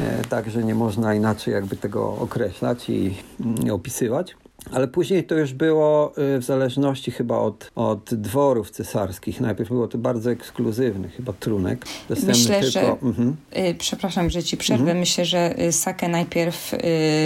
e, 0.00 0.24
także 0.24 0.64
nie 0.64 0.74
można 0.74 1.14
inaczej 1.14 1.54
jakby 1.54 1.76
tego 1.76 2.16
określać 2.16 2.90
i 2.90 3.14
mm, 3.40 3.70
opisywać. 3.70 4.36
Ale 4.72 4.88
później 4.88 5.24
to 5.24 5.34
już 5.34 5.52
było 5.52 6.12
y, 6.36 6.38
w 6.38 6.42
zależności 6.44 7.10
chyba 7.10 7.38
od, 7.38 7.70
od 7.74 8.14
dworów 8.14 8.70
cesarskich. 8.70 9.40
Najpierw 9.40 9.68
było 9.70 9.88
to 9.88 9.98
bardzo 9.98 10.30
ekskluzywny 10.30 11.08
chyba 11.08 11.32
trunek. 11.32 11.84
dostępny 12.08 12.32
Myślę, 12.38 12.60
tylko, 12.60 12.70
że- 12.70 12.96
Mhm. 13.02 13.36
Y, 13.56 13.74
Przepraszam, 13.78 14.30
że 14.30 14.42
ci 14.42 14.56
przerwę. 14.56 14.94
Myślę, 14.94 15.24
że 15.24 15.62
y, 15.62 15.72
sake 15.72 16.08
najpierw 16.08 16.74
y, 16.74 16.78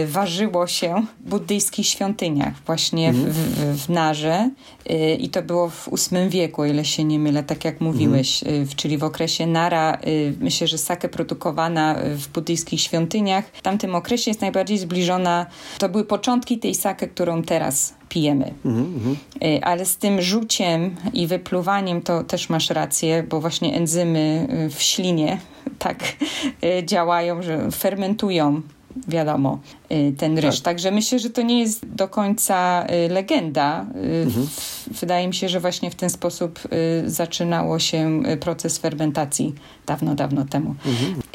ważyło 0.06 0.66
się 0.66 1.06
w 1.26 1.28
buddyjskich 1.30 1.86
świątyniach, 1.86 2.54
właśnie 2.66 3.12
w, 3.12 3.16
w, 3.16 3.84
w 3.84 3.88
Narze. 3.88 4.50
Y, 4.90 5.14
I 5.14 5.28
to 5.28 5.42
było 5.42 5.68
w 5.70 5.88
VIII 6.12 6.28
wieku, 6.28 6.62
o 6.62 6.66
ile 6.66 6.84
się 6.84 7.04
nie 7.04 7.18
mylę, 7.18 7.42
tak 7.42 7.64
jak 7.64 7.80
mówiłeś. 7.80 8.44
W- 8.64 8.74
Czyli 8.74 8.98
w 8.98 9.04
okresie 9.04 9.46
Nara. 9.46 9.98
Myślę, 10.40 10.66
że 10.66 10.78
sake 10.78 11.08
produkowana 11.08 11.96
w 12.16 12.28
buddyjskich 12.28 12.80
świątyniach 12.80 13.44
w 13.52 13.62
tamtym 13.62 13.94
okresie 13.94 14.30
jest 14.30 14.40
najbardziej 14.40 14.78
zbliżona. 14.78 15.46
To 15.78 15.88
były 15.88 16.04
początki 16.04 16.58
tej 16.58 16.74
sake, 16.74 17.08
którą 17.26 17.42
teraz 17.42 17.94
pijemy. 18.08 18.54
Mhm. 18.64 19.16
Y, 19.44 19.64
Ale 19.64 19.86
z 19.86 19.96
tym 19.96 20.22
rzuciem 20.22 20.96
i 21.12 21.26
wypluwaniem 21.26 22.02
to 22.02 22.24
też 22.24 22.48
masz 22.48 22.70
rację, 22.70 23.22
bo 23.22 23.40
właśnie 23.40 23.74
enzymy 23.74 24.48
y, 24.66 24.70
w 24.70 24.82
ślinie 24.82 25.38
tak 25.78 25.98
y, 26.64 26.84
działają, 26.84 27.42
że 27.42 27.70
fermentują, 27.70 28.62
wiadomo, 29.08 29.58
y, 29.92 30.12
ten 30.18 30.38
ryż. 30.38 30.54
Tak. 30.56 30.64
Także 30.64 30.90
myślę, 30.90 31.18
że 31.18 31.30
to 31.30 31.42
nie 31.42 31.60
jest 31.60 31.86
do 31.86 32.08
końca 32.08 32.86
y, 33.06 33.08
legenda. 33.08 33.86
Y, 33.96 34.26
w- 34.26 34.76
Wydaje 35.00 35.28
mi 35.28 35.34
się, 35.34 35.48
że 35.48 35.60
właśnie 35.60 35.90
w 35.90 35.94
ten 35.94 36.10
sposób 36.10 36.60
zaczynało 37.06 37.78
się 37.78 38.22
proces 38.40 38.78
fermentacji 38.78 39.54
dawno, 39.86 40.14
dawno 40.14 40.44
temu. 40.44 40.74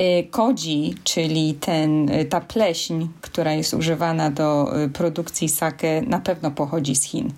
Y, 0.01 0.27
Kodzi, 0.31 0.95
czyli 1.03 1.53
ten, 1.53 2.11
ta 2.29 2.41
pleśń, 2.41 3.05
która 3.21 3.53
jest 3.53 3.73
używana 3.73 4.29
do 4.31 4.73
produkcji 4.93 5.49
sake, 5.49 6.01
na 6.01 6.19
pewno 6.19 6.51
pochodzi 6.51 6.95
z 6.95 7.03
Chin. 7.03 7.31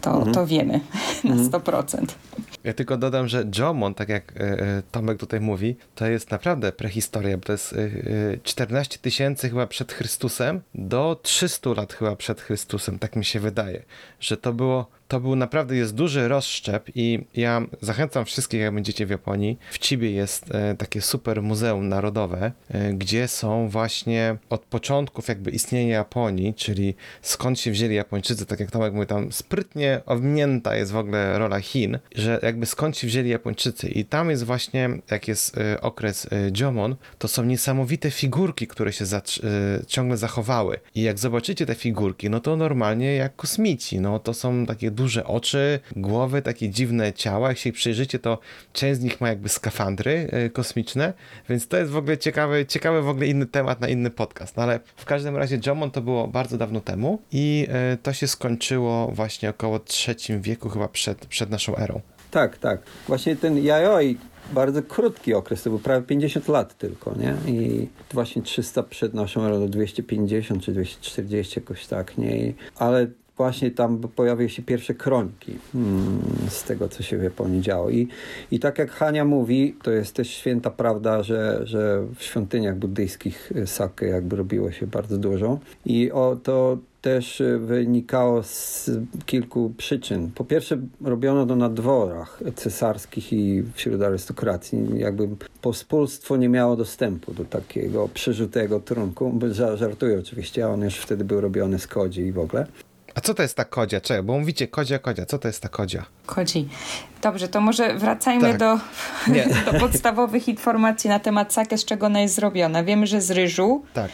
To, 0.00 0.26
to 0.32 0.46
wiemy 0.46 0.80
na 1.24 1.34
100%. 1.34 2.04
Ja 2.64 2.72
tylko 2.72 2.96
dodam, 2.96 3.28
że 3.28 3.44
Jomon, 3.58 3.94
tak 3.94 4.08
jak 4.08 4.32
e, 4.32 4.40
e, 4.40 4.82
Tomek 4.92 5.18
tutaj 5.18 5.40
mówi, 5.40 5.76
to 5.94 6.06
jest 6.06 6.30
naprawdę 6.30 6.72
prehistoria, 6.72 7.36
bo 7.36 7.44
to 7.44 7.52
jest 7.52 7.72
e, 7.72 7.76
e, 7.76 7.88
14 8.42 8.98
tysięcy 8.98 9.48
chyba 9.48 9.66
przed 9.66 9.92
Chrystusem 9.92 10.60
do 10.74 11.20
300 11.22 11.70
lat 11.70 11.92
chyba 11.92 12.16
przed 12.16 12.40
Chrystusem, 12.40 12.98
tak 12.98 13.16
mi 13.16 13.24
się 13.24 13.40
wydaje, 13.40 13.82
że 14.20 14.36
to 14.36 14.52
było 14.52 14.86
to 15.10 15.20
był 15.20 15.36
naprawdę 15.36 15.76
jest 15.76 15.94
duży 15.94 16.28
rozszczep 16.28 16.90
i 16.94 17.24
ja 17.34 17.62
zachęcam 17.80 18.24
wszystkich, 18.24 18.60
jak 18.60 18.74
będziecie 18.74 19.06
w 19.06 19.10
Japonii. 19.10 19.58
W 19.70 19.78
Cibie 19.78 20.10
jest 20.10 20.54
e, 20.54 20.74
takie 20.74 21.00
super 21.00 21.42
muzeum 21.42 21.88
narodowe, 21.88 22.52
e, 22.68 22.92
gdzie 22.92 23.28
są 23.28 23.68
właśnie 23.68 24.36
od 24.50 24.60
początków 24.60 25.28
jakby 25.28 25.50
istnienia 25.50 25.94
Japonii, 25.94 26.54
czyli 26.54 26.94
skąd 27.22 27.60
się 27.60 27.70
wzięli 27.70 27.94
Japończycy, 27.94 28.46
tak 28.46 28.60
jak 28.60 28.70
Tomek 28.70 28.94
mówi, 28.94 29.06
tam 29.06 29.32
sprytnie 29.32 30.00
owinięta 30.06 30.76
jest 30.76 30.92
w 30.92 30.96
ogóle 30.96 31.38
rola 31.38 31.60
Chin, 31.60 31.98
że 32.14 32.40
jakby 32.42 32.66
skąd 32.66 32.96
się 32.96 33.06
wzięli 33.06 33.28
Japończycy 33.28 33.88
i 33.88 34.04
tam 34.04 34.30
jest 34.30 34.44
właśnie, 34.44 34.90
jak 35.10 35.28
jest 35.28 35.58
e, 35.58 35.80
okres 35.80 36.26
Jomon, 36.60 36.96
to 37.18 37.28
są 37.28 37.44
niesamowite 37.44 38.10
figurki, 38.10 38.66
które 38.66 38.92
się 38.92 39.04
ciągle 39.86 40.16
zachowały 40.16 40.78
i 40.94 41.02
jak 41.02 41.18
zobaczycie 41.18 41.66
te 41.66 41.74
figurki, 41.74 42.30
no 42.30 42.40
to 42.40 42.56
normalnie 42.56 43.14
jak 43.14 43.36
kosmici, 43.36 44.00
no 44.00 44.18
to 44.18 44.34
są 44.34 44.66
takie 44.66 44.90
duże 45.00 45.26
oczy, 45.26 45.80
głowy, 45.96 46.42
takie 46.42 46.68
dziwne 46.68 47.12
ciała. 47.12 47.48
Jak 47.48 47.58
się 47.58 47.72
przyjrzycie, 47.72 48.18
to 48.18 48.38
część 48.72 49.00
z 49.00 49.02
nich 49.02 49.20
ma 49.20 49.28
jakby 49.28 49.48
skafandry 49.48 50.28
y, 50.46 50.50
kosmiczne, 50.50 51.12
więc 51.48 51.68
to 51.68 51.76
jest 51.76 51.90
w 51.90 51.96
ogóle 51.96 52.18
ciekawy, 52.18 52.66
ciekawy 52.66 53.02
w 53.02 53.08
ogóle 53.08 53.26
inny 53.26 53.46
temat 53.46 53.80
na 53.80 53.88
inny 53.88 54.10
podcast. 54.10 54.56
No 54.56 54.62
ale 54.62 54.80
w 54.96 55.04
każdym 55.04 55.36
razie 55.36 55.58
Jomon 55.66 55.90
to 55.90 56.00
było 56.00 56.28
bardzo 56.28 56.58
dawno 56.58 56.80
temu 56.80 57.22
i 57.32 57.66
y, 57.94 57.96
to 57.96 58.12
się 58.12 58.26
skończyło 58.26 59.08
właśnie 59.12 59.50
około 59.50 59.78
trzecim 59.78 60.42
wieku, 60.42 60.68
chyba 60.68 60.88
przed, 60.88 61.26
przed 61.26 61.50
naszą 61.50 61.76
erą. 61.76 62.00
Tak, 62.30 62.58
tak. 62.58 62.80
Właśnie 63.08 63.36
ten 63.36 63.58
Yayoi 63.58 64.16
bardzo 64.52 64.82
krótki 64.82 65.34
okres, 65.34 65.62
to 65.62 65.70
był 65.70 65.78
prawie 65.78 66.06
50 66.06 66.48
lat 66.48 66.78
tylko, 66.78 67.14
nie? 67.18 67.52
I 67.52 67.88
właśnie 68.12 68.42
300 68.42 68.82
przed 68.82 69.14
naszą 69.14 69.44
erą, 69.44 69.68
250 69.68 70.62
czy 70.62 70.72
240 70.72 71.60
jakoś 71.60 71.86
tak, 71.86 72.18
nie? 72.18 72.52
Ale 72.76 73.06
właśnie 73.40 73.70
tam 73.70 73.98
pojawiły 73.98 74.48
się 74.48 74.62
pierwsze 74.62 74.94
kroniki 74.94 75.58
hmm, 75.72 76.22
z 76.48 76.64
tego, 76.64 76.88
co 76.88 77.02
się 77.02 77.18
w 77.18 77.22
Japonii 77.22 77.60
działo. 77.60 77.90
I, 77.90 78.08
I 78.50 78.60
tak 78.60 78.78
jak 78.78 78.90
Hania 78.90 79.24
mówi, 79.24 79.76
to 79.82 79.90
jest 79.90 80.14
też 80.14 80.30
święta 80.30 80.70
prawda, 80.70 81.22
że, 81.22 81.60
że 81.64 82.06
w 82.16 82.22
świątyniach 82.22 82.76
buddyjskich 82.76 83.52
sake 83.66 84.06
jakby 84.06 84.36
robiło 84.36 84.72
się 84.72 84.86
bardzo 84.86 85.18
dużo. 85.18 85.58
I 85.86 86.12
o, 86.12 86.36
to 86.42 86.78
też 87.02 87.42
wynikało 87.58 88.42
z 88.42 88.90
kilku 89.26 89.72
przyczyn. 89.76 90.30
Po 90.34 90.44
pierwsze, 90.44 90.78
robiono 91.04 91.46
to 91.46 91.56
na 91.56 91.68
dworach 91.68 92.42
cesarskich 92.54 93.32
i 93.32 93.62
wśród 93.74 94.02
arystokracji. 94.02 94.78
Jakby 94.96 95.28
pospólstwo 95.60 96.36
nie 96.36 96.48
miało 96.48 96.76
dostępu 96.76 97.34
do 97.34 97.44
takiego 97.44 98.08
przerzutego 98.14 98.80
trunku. 98.80 99.38
Żartuję 99.74 100.18
oczywiście, 100.18 100.64
a 100.64 100.68
on 100.68 100.80
już 100.80 100.96
wtedy 100.96 101.24
był 101.24 101.40
robiony 101.40 101.78
z 101.78 101.86
kodzi 101.86 102.20
i 102.20 102.32
w 102.32 102.38
ogóle. 102.38 102.66
A 103.14 103.20
co 103.20 103.34
to 103.34 103.42
jest 103.42 103.56
ta 103.56 103.64
kodzia? 103.64 104.00
Czekaj, 104.00 104.22
bo 104.22 104.38
mówicie 104.38 104.68
kodzia, 104.68 104.98
kodzia. 104.98 105.26
Co 105.26 105.38
to 105.38 105.48
jest 105.48 105.62
ta 105.62 105.68
kodzia? 105.68 106.04
Kodzi. 106.26 106.68
Dobrze, 107.22 107.48
to 107.48 107.60
może 107.60 107.94
wracajmy 107.94 108.48
tak. 108.48 108.58
do, 108.58 108.78
do 109.72 109.80
podstawowych 109.80 110.48
informacji 110.48 111.10
na 111.10 111.20
temat 111.20 111.52
sake, 111.52 111.78
z 111.78 111.84
czego 111.84 112.06
ona 112.06 112.20
jest 112.20 112.34
zrobiona. 112.34 112.84
Wiemy, 112.84 113.06
że 113.06 113.20
z 113.20 113.30
ryżu. 113.30 113.82
Tak. 113.94 114.10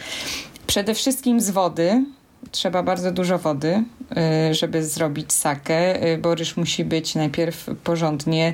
Przede 0.67 0.93
wszystkim 0.93 1.41
z 1.41 1.49
wody. 1.49 2.05
Trzeba 2.51 2.83
bardzo 2.83 3.11
dużo 3.11 3.37
wody, 3.37 3.83
y, 4.49 4.53
żeby 4.53 4.83
zrobić 4.83 5.33
sakę, 5.33 6.07
y, 6.07 6.17
bo 6.17 6.35
ryż 6.35 6.57
musi 6.57 6.85
być 6.85 7.15
najpierw 7.15 7.69
porządnie 7.83 8.53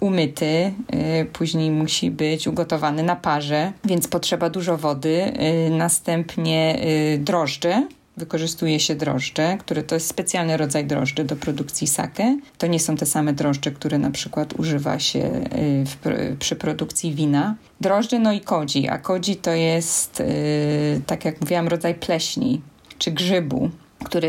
umyty, 0.00 0.72
y, 1.20 1.24
później 1.32 1.70
musi 1.70 2.10
być 2.10 2.48
ugotowany 2.48 3.02
na 3.02 3.16
parze, 3.16 3.72
więc 3.84 4.08
potrzeba 4.08 4.50
dużo 4.50 4.76
wody. 4.76 5.32
Następnie 5.70 6.78
drożdże 7.18 7.86
wykorzystuje 8.16 8.80
się 8.80 8.94
drożdże, 8.94 9.56
które 9.60 9.82
to 9.82 9.94
jest 9.94 10.06
specjalny 10.06 10.56
rodzaj 10.56 10.86
drożdży 10.86 11.24
do 11.24 11.36
produkcji 11.36 11.86
sake. 11.86 12.38
To 12.58 12.66
nie 12.66 12.80
są 12.80 12.96
te 12.96 13.06
same 13.06 13.32
drożdże, 13.32 13.70
które 13.70 13.98
na 13.98 14.10
przykład 14.10 14.52
używa 14.58 14.98
się 14.98 15.18
y, 15.18 15.84
w, 15.84 16.36
przy 16.38 16.56
produkcji 16.56 17.14
wina. 17.14 17.54
Drożdże, 17.80 18.18
no 18.18 18.32
i 18.32 18.40
kodzi, 18.40 18.88
a 18.88 18.98
kodzi 18.98 19.36
to 19.36 19.50
jest, 19.50 20.20
y, 20.20 21.02
tak 21.06 21.24
jak 21.24 21.40
mówiłam, 21.40 21.68
rodzaj 21.68 21.94
pleśni 21.94 22.60
czy 22.98 23.10
grzybu, 23.10 23.70
który 24.04 24.28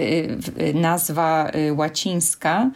y, 0.60 0.74
nazwa 0.74 1.52
łacińska 1.76 2.72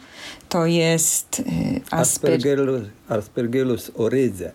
to 0.48 0.66
jest 0.66 1.42
asper... 1.90 2.32
Aspergillus, 2.32 2.82
Aspergillus 3.08 3.90
orydze. 3.94 4.52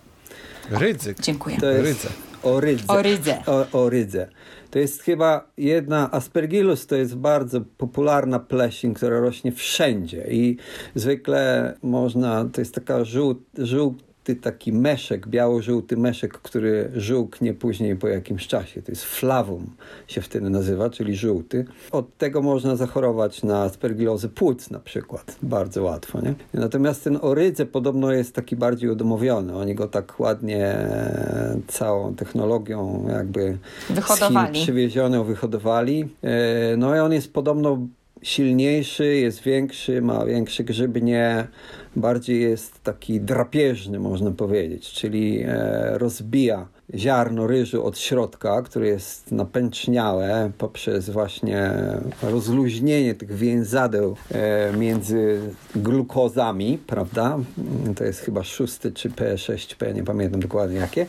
Rydzyk. 0.70 1.22
Dziękuję. 1.22 1.58
To 1.58 1.72
jest 1.72 1.84
rydze. 1.84 2.10
Orydze. 2.44 2.88
Orydze. 2.88 3.44
O, 3.46 3.66
orydze. 3.72 4.28
To 4.76 4.80
jest 4.80 5.02
chyba 5.02 5.52
jedna, 5.58 6.12
aspergillus 6.12 6.88
to 6.88 6.96
jest 6.96 7.16
bardzo 7.16 7.62
popularna 7.62 8.40
pleśń, 8.40 8.94
która 8.94 9.20
rośnie 9.20 9.52
wszędzie 9.52 10.28
i 10.32 10.58
zwykle 10.96 11.74
można, 11.84 12.46
to 12.54 12.62
jest 12.62 12.76
taka 12.76 13.04
żółt, 13.04 13.40
żółt, 13.58 14.04
żółty 14.26 14.42
taki 14.42 14.74
meszek, 14.74 15.28
biało-żółty 15.28 15.98
meszek, 15.98 16.34
który 16.34 16.92
żółknie 16.96 17.54
później 17.54 17.96
po 17.96 18.08
jakimś 18.08 18.48
czasie. 18.48 18.82
To 18.82 18.92
jest 18.92 19.04
flawum 19.04 19.66
się 20.08 20.22
wtedy 20.22 20.50
nazywa, 20.50 20.90
czyli 20.90 21.16
żółty. 21.16 21.66
Od 21.92 22.18
tego 22.18 22.42
można 22.42 22.76
zachorować 22.76 23.44
na 23.44 23.62
aspergillozę 23.62 24.30
płuc 24.30 24.70
na 24.70 24.80
przykład. 24.80 25.38
Bardzo 25.44 25.84
łatwo, 25.84 26.22
nie? 26.22 26.34
Natomiast 26.54 27.04
ten 27.04 27.20
orydze 27.22 27.66
podobno 27.66 28.12
jest 28.12 28.36
taki 28.36 28.56
bardziej 28.56 28.90
udomowiony. 28.90 29.56
Oni 29.56 29.76
go 29.76 29.88
tak 29.88 30.20
ładnie 30.20 30.66
e, 30.68 31.58
całą 31.68 32.16
technologią 32.16 33.06
jakby 33.10 33.58
wyhodowali. 33.90 34.54
przywiezioną 34.54 35.24
wyhodowali. 35.24 36.10
E, 36.24 36.78
no 36.78 36.96
i 36.96 37.00
on 37.00 37.14
jest 37.14 37.34
podobno 37.34 37.88
silniejszy, 38.26 39.16
jest 39.16 39.44
większy, 39.44 40.02
ma 40.02 40.26
większe 40.26 40.64
grzybnie, 40.64 41.48
bardziej 41.96 42.42
jest 42.42 42.84
taki 42.84 43.22
drapieżny, 43.22 44.00
można 44.00 44.32
powiedzieć, 44.32 44.92
czyli 44.92 45.44
e, 45.44 45.98
rozbija 45.98 46.68
ziarno 46.96 47.48
ryżu 47.48 47.86
od 47.86 48.00
środka, 48.00 48.62
które 48.62 48.88
jest 48.88 49.32
napęczniałe 49.32 50.52
poprzez 50.58 51.10
właśnie 51.10 51.72
rozluźnienie 52.24 53.16
tych 53.16 53.32
więzadeł 53.32 54.16
e, 54.32 54.74
między 54.78 55.40
glukozami, 55.76 56.78
prawda? 56.88 57.40
To 57.96 58.04
jest 58.04 58.20
chyba 58.20 58.44
szósty 58.44 58.92
czy 58.92 59.10
P6P, 59.10 59.96
nie 59.96 60.04
pamiętam 60.04 60.40
dokładnie 60.40 60.78
jakie. 60.78 61.06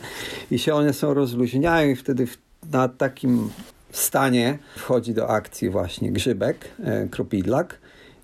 I 0.51 0.59
się 0.59 0.73
one 0.73 0.93
są 0.93 1.13
rozluźniają 1.13 1.89
i 1.89 1.95
wtedy 1.95 2.27
na 2.71 2.87
takim 2.87 3.49
stanie 3.91 4.59
wchodzi 4.75 5.13
do 5.13 5.29
akcji 5.29 5.69
właśnie 5.69 6.11
grzybek, 6.11 6.69
e, 6.83 7.07
kropidlak 7.07 7.79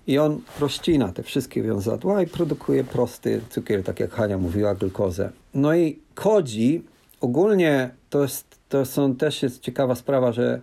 i 0.06 0.18
on 0.18 0.40
rozcina 0.60 1.12
te 1.12 1.22
wszystkie 1.22 1.62
wiązadła 1.62 2.22
i 2.22 2.26
produkuje 2.26 2.84
prosty 2.84 3.40
cukier, 3.50 3.82
tak 3.82 4.00
jak 4.00 4.12
Hania 4.12 4.38
mówiła, 4.38 4.74
glukozę. 4.74 5.30
No 5.54 5.74
i 5.74 5.98
kodzi, 6.14 6.82
ogólnie 7.20 7.90
to, 8.10 8.22
jest, 8.22 8.58
to 8.68 8.86
są 8.86 9.14
też 9.14 9.42
jest 9.42 9.60
ciekawa 9.60 9.94
sprawa, 9.94 10.32
że 10.32 10.60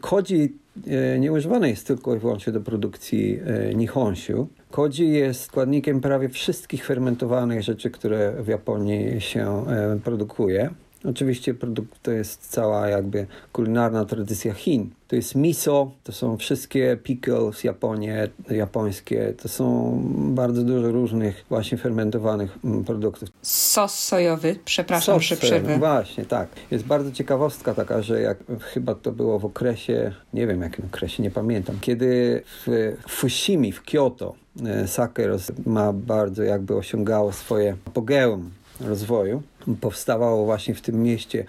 kodzi 0.00 0.52
e, 0.86 1.18
nie 1.18 1.32
używane 1.32 1.70
jest 1.70 1.86
tylko 1.86 2.16
i 2.16 2.18
wyłącznie 2.18 2.52
do 2.52 2.60
produkcji 2.60 3.40
e, 3.46 3.74
nihonsiu. 3.74 4.48
Kodzi 4.70 5.10
jest 5.10 5.42
składnikiem 5.42 6.00
prawie 6.00 6.28
wszystkich 6.28 6.86
fermentowanych 6.86 7.62
rzeczy, 7.62 7.90
które 7.90 8.42
w 8.42 8.48
Japonii 8.48 9.20
się 9.20 9.64
produkuje. 10.04 10.70
Oczywiście 11.04 11.54
produkt 11.54 12.02
to 12.02 12.10
jest 12.10 12.48
cała 12.48 12.88
jakby 12.88 13.26
kulinarna 13.52 14.04
tradycja 14.04 14.54
Chin. 14.54 14.90
To 15.08 15.16
jest 15.16 15.34
miso, 15.34 15.90
to 16.04 16.12
są 16.12 16.36
wszystkie 16.36 16.98
pickles 17.02 17.64
Japonie, 17.64 18.28
japońskie, 18.50 19.34
to 19.42 19.48
są 19.48 19.96
bardzo 20.14 20.62
dużo 20.62 20.92
różnych 20.92 21.44
właśnie 21.48 21.78
fermentowanych 21.78 22.58
mm, 22.64 22.84
produktów. 22.84 23.28
Sos 23.42 23.98
sojowy, 23.98 24.56
przepraszam, 24.64 25.20
Sos 25.20 25.38
przerwę. 25.38 25.78
Właśnie, 25.78 26.24
tak. 26.24 26.48
Jest 26.70 26.84
bardzo 26.84 27.12
ciekawostka 27.12 27.74
taka, 27.74 28.02
że 28.02 28.20
jak 28.20 28.38
chyba 28.60 28.94
to 28.94 29.12
było 29.12 29.38
w 29.38 29.44
okresie, 29.44 30.12
nie 30.34 30.46
wiem 30.46 30.62
jakim 30.62 30.84
okresie, 30.84 31.22
nie 31.22 31.30
pamiętam, 31.30 31.76
kiedy 31.80 32.42
w 32.66 32.92
Fushimi, 33.08 33.72
w 33.72 33.82
Kyoto 33.82 34.34
e, 34.66 34.88
sake 34.88 35.28
ma 35.66 35.92
bardzo 35.92 36.42
jakby 36.42 36.76
osiągało 36.76 37.32
swoje 37.32 37.76
apogeum 37.86 38.50
rozwoju. 38.80 39.42
Powstawało 39.80 40.44
właśnie 40.44 40.74
w 40.74 40.80
tym 40.80 41.02
mieście 41.02 41.44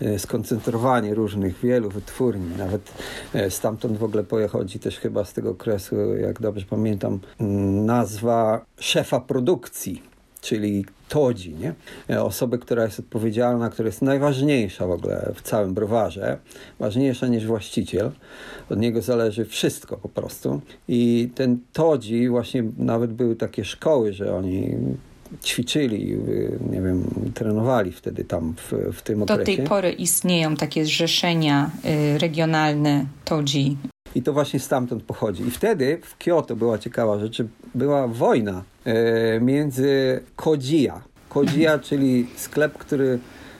e, 0.00 0.18
skoncentrowanie 0.18 1.14
różnych, 1.14 1.58
wielu 1.58 1.90
wytwórni. 1.90 2.56
Nawet 2.58 2.92
e, 3.34 3.50
stamtąd 3.50 3.98
w 3.98 4.04
ogóle 4.04 4.24
pochodzi 4.24 4.78
też 4.78 4.98
chyba 4.98 5.24
z 5.24 5.32
tego 5.32 5.50
okresu, 5.50 6.16
jak 6.16 6.40
dobrze 6.40 6.66
pamiętam, 6.70 7.20
nazwa 7.86 8.64
szefa 8.78 9.20
produkcji, 9.20 10.02
czyli 10.40 10.84
Todzi, 11.08 11.54
nie? 11.54 11.74
E, 12.10 12.22
osoby, 12.22 12.58
która 12.58 12.84
jest 12.84 13.00
odpowiedzialna, 13.00 13.70
która 13.70 13.86
jest 13.86 14.02
najważniejsza 14.02 14.86
w 14.86 14.90
ogóle 14.90 15.32
w 15.34 15.42
całym 15.42 15.74
browarze, 15.74 16.38
ważniejsza 16.78 17.26
niż 17.26 17.46
właściciel. 17.46 18.10
Od 18.70 18.78
niego 18.78 19.02
zależy 19.02 19.44
wszystko 19.44 19.96
po 19.96 20.08
prostu. 20.08 20.60
I 20.88 21.30
ten 21.34 21.58
Todzi, 21.72 22.28
właśnie 22.28 22.64
nawet 22.78 23.12
były 23.12 23.36
takie 23.36 23.64
szkoły, 23.64 24.12
że 24.12 24.34
oni 24.36 24.76
ćwiczyli, 25.44 26.12
y, 26.12 26.58
nie 26.70 26.82
wiem, 26.82 27.04
trenowali 27.34 27.92
wtedy 27.92 28.24
tam 28.24 28.54
w, 28.56 28.92
w 28.92 29.02
tym 29.02 29.22
okresie. 29.22 29.38
Do 29.38 29.44
tej 29.44 29.58
pory 29.58 29.92
istnieją 29.92 30.56
takie 30.56 30.84
zrzeszenia 30.84 31.70
y, 32.14 32.18
regionalne 32.18 33.06
TODzi. 33.24 33.76
I 34.14 34.22
to 34.22 34.32
właśnie 34.32 34.60
stamtąd 34.60 35.02
pochodzi. 35.02 35.42
I 35.42 35.50
wtedy 35.50 36.00
w 36.02 36.16
Kyoto 36.16 36.56
była 36.56 36.78
ciekawa 36.78 37.18
rzecz, 37.18 37.42
była 37.74 38.08
wojna 38.08 38.62
e, 38.84 39.40
między 39.40 40.20
Kojia. 40.36 41.02
Kojia, 41.28 41.78
czyli 41.88 42.26
sklep, 42.36 42.78
który 42.78 43.18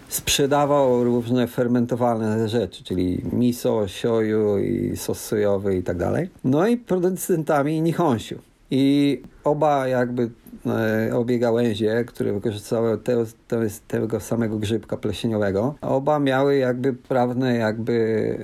sprzedawał 0.08 1.04
różne 1.04 1.46
fermentowane 1.46 2.48
rzeczy, 2.48 2.84
czyli 2.84 3.22
miso, 3.32 3.88
sioju 3.88 4.58
i 4.58 4.96
sos 4.96 5.20
sojowy 5.20 5.76
i 5.76 5.82
tak 5.82 5.96
dalej. 5.96 6.30
No 6.44 6.66
i 6.66 6.76
producentami 6.76 7.82
Nihonshu. 7.82 8.34
I 8.70 9.22
oba 9.44 9.88
jakby 9.88 10.30
e, 10.66 11.10
obie 11.14 11.38
gałęzie, 11.38 12.04
które 12.04 12.32
wykorzystywały 12.32 12.98
te, 12.98 13.24
te, 13.48 13.66
tego 13.88 14.20
samego 14.20 14.58
grzybka 14.58 14.96
plesieniowego, 14.96 15.74
oba 15.80 16.18
miały 16.18 16.56
jakby 16.56 16.92
prawne 16.92 17.56
jakby 17.56 17.94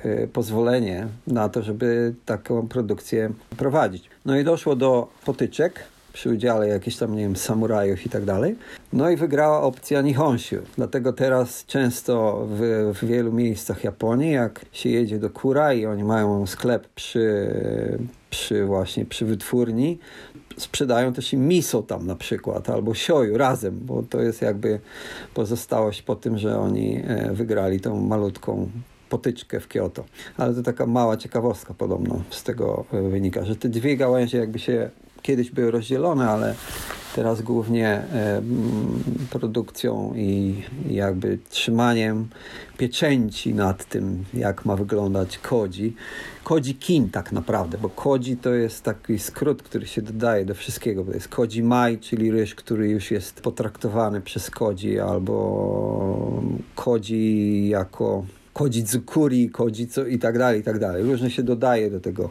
e, 0.04 0.26
pozwolenie 0.26 1.06
na 1.26 1.48
to, 1.48 1.62
żeby 1.62 2.14
taką 2.26 2.68
produkcję 2.68 3.30
prowadzić. 3.56 4.10
No 4.24 4.38
i 4.38 4.44
doszło 4.44 4.76
do 4.76 5.08
potyczek 5.24 5.84
przy 6.12 6.30
udziale 6.30 6.68
jakichś 6.68 6.96
tam, 6.96 7.16
nie 7.16 7.22
wiem, 7.22 7.36
samurajów 7.36 8.06
i 8.06 8.08
tak 8.08 8.24
dalej. 8.24 8.56
No 8.92 9.10
i 9.10 9.16
wygrała 9.16 9.62
opcja 9.62 10.02
Nihonshu. 10.02 10.56
Dlatego 10.76 11.12
teraz 11.12 11.64
często 11.66 12.46
w, 12.50 12.92
w 12.94 13.04
wielu 13.04 13.32
miejscach 13.32 13.84
Japonii, 13.84 14.32
jak 14.32 14.64
się 14.72 14.88
jedzie 14.88 15.18
do 15.18 15.30
Kura 15.30 15.72
i 15.72 15.86
oni 15.86 16.04
mają 16.04 16.46
sklep 16.46 16.88
przy, 16.88 17.48
przy 18.32 18.64
właśnie 18.64 19.04
przy 19.04 19.24
wytwórni, 19.24 19.98
sprzedają 20.56 21.12
też 21.12 21.32
i 21.32 21.36
miso 21.36 21.82
tam 21.82 22.06
na 22.06 22.16
przykład, 22.16 22.70
albo 22.70 22.94
sioju 22.94 23.38
razem, 23.38 23.78
bo 23.82 24.02
to 24.02 24.20
jest 24.20 24.42
jakby 24.42 24.80
pozostałość 25.34 26.02
po 26.02 26.16
tym, 26.16 26.38
że 26.38 26.58
oni 26.58 27.02
e, 27.06 27.32
wygrali 27.32 27.80
tą 27.80 28.00
malutką 28.00 28.68
potyczkę 29.08 29.60
w 29.60 29.68
Kyoto. 29.68 30.04
Ale 30.36 30.54
to 30.54 30.62
taka 30.62 30.86
mała 30.86 31.16
ciekawostka 31.16 31.74
podobno 31.74 32.22
z 32.30 32.42
tego 32.42 32.84
e, 32.92 33.02
wynika, 33.02 33.44
że 33.44 33.56
te 33.56 33.68
dwie 33.68 33.96
gałęzie 33.96 34.38
jakby 34.38 34.58
się 34.58 34.90
kiedyś 35.22 35.50
były 35.50 35.70
rozdzielone, 35.70 36.30
ale 36.30 36.54
teraz 37.14 37.42
głównie 37.42 37.88
e, 37.88 38.42
produkcją 39.30 40.14
i 40.16 40.62
jakby 40.90 41.38
trzymaniem 41.50 42.28
pieczęci 42.78 43.54
nad 43.54 43.84
tym, 43.84 44.24
jak 44.34 44.64
ma 44.64 44.76
wyglądać 44.76 45.38
kodzi. 45.38 45.96
Kodzi 46.44 46.74
kin 46.74 47.10
tak 47.10 47.32
naprawdę, 47.32 47.78
bo 47.78 47.88
kodzi 47.88 48.36
to 48.36 48.54
jest 48.54 48.82
taki 48.82 49.18
skrót, 49.18 49.62
który 49.62 49.86
się 49.86 50.02
dodaje 50.02 50.44
do 50.44 50.54
wszystkiego. 50.54 51.04
To 51.04 51.12
jest 51.12 51.28
kodzi 51.28 51.62
mai, 51.62 51.98
czyli 51.98 52.30
ryż, 52.30 52.54
który 52.54 52.88
już 52.88 53.10
jest 53.10 53.40
potraktowany 53.40 54.20
przez 54.20 54.50
kodzi, 54.50 55.00
albo 55.00 56.42
kodzi 56.74 57.68
jako 57.68 58.24
kodzi 58.52 58.84
cukuri, 58.84 59.50
kodzi 59.50 59.86
co 59.88 60.06
i 60.06 60.18
tak 60.18 60.38
dalej, 60.38 60.60
i 60.60 60.64
tak 60.64 60.78
dalej. 60.78 61.02
Różne 61.02 61.30
się 61.30 61.42
dodaje 61.42 61.90
do 61.90 62.00
tego 62.00 62.30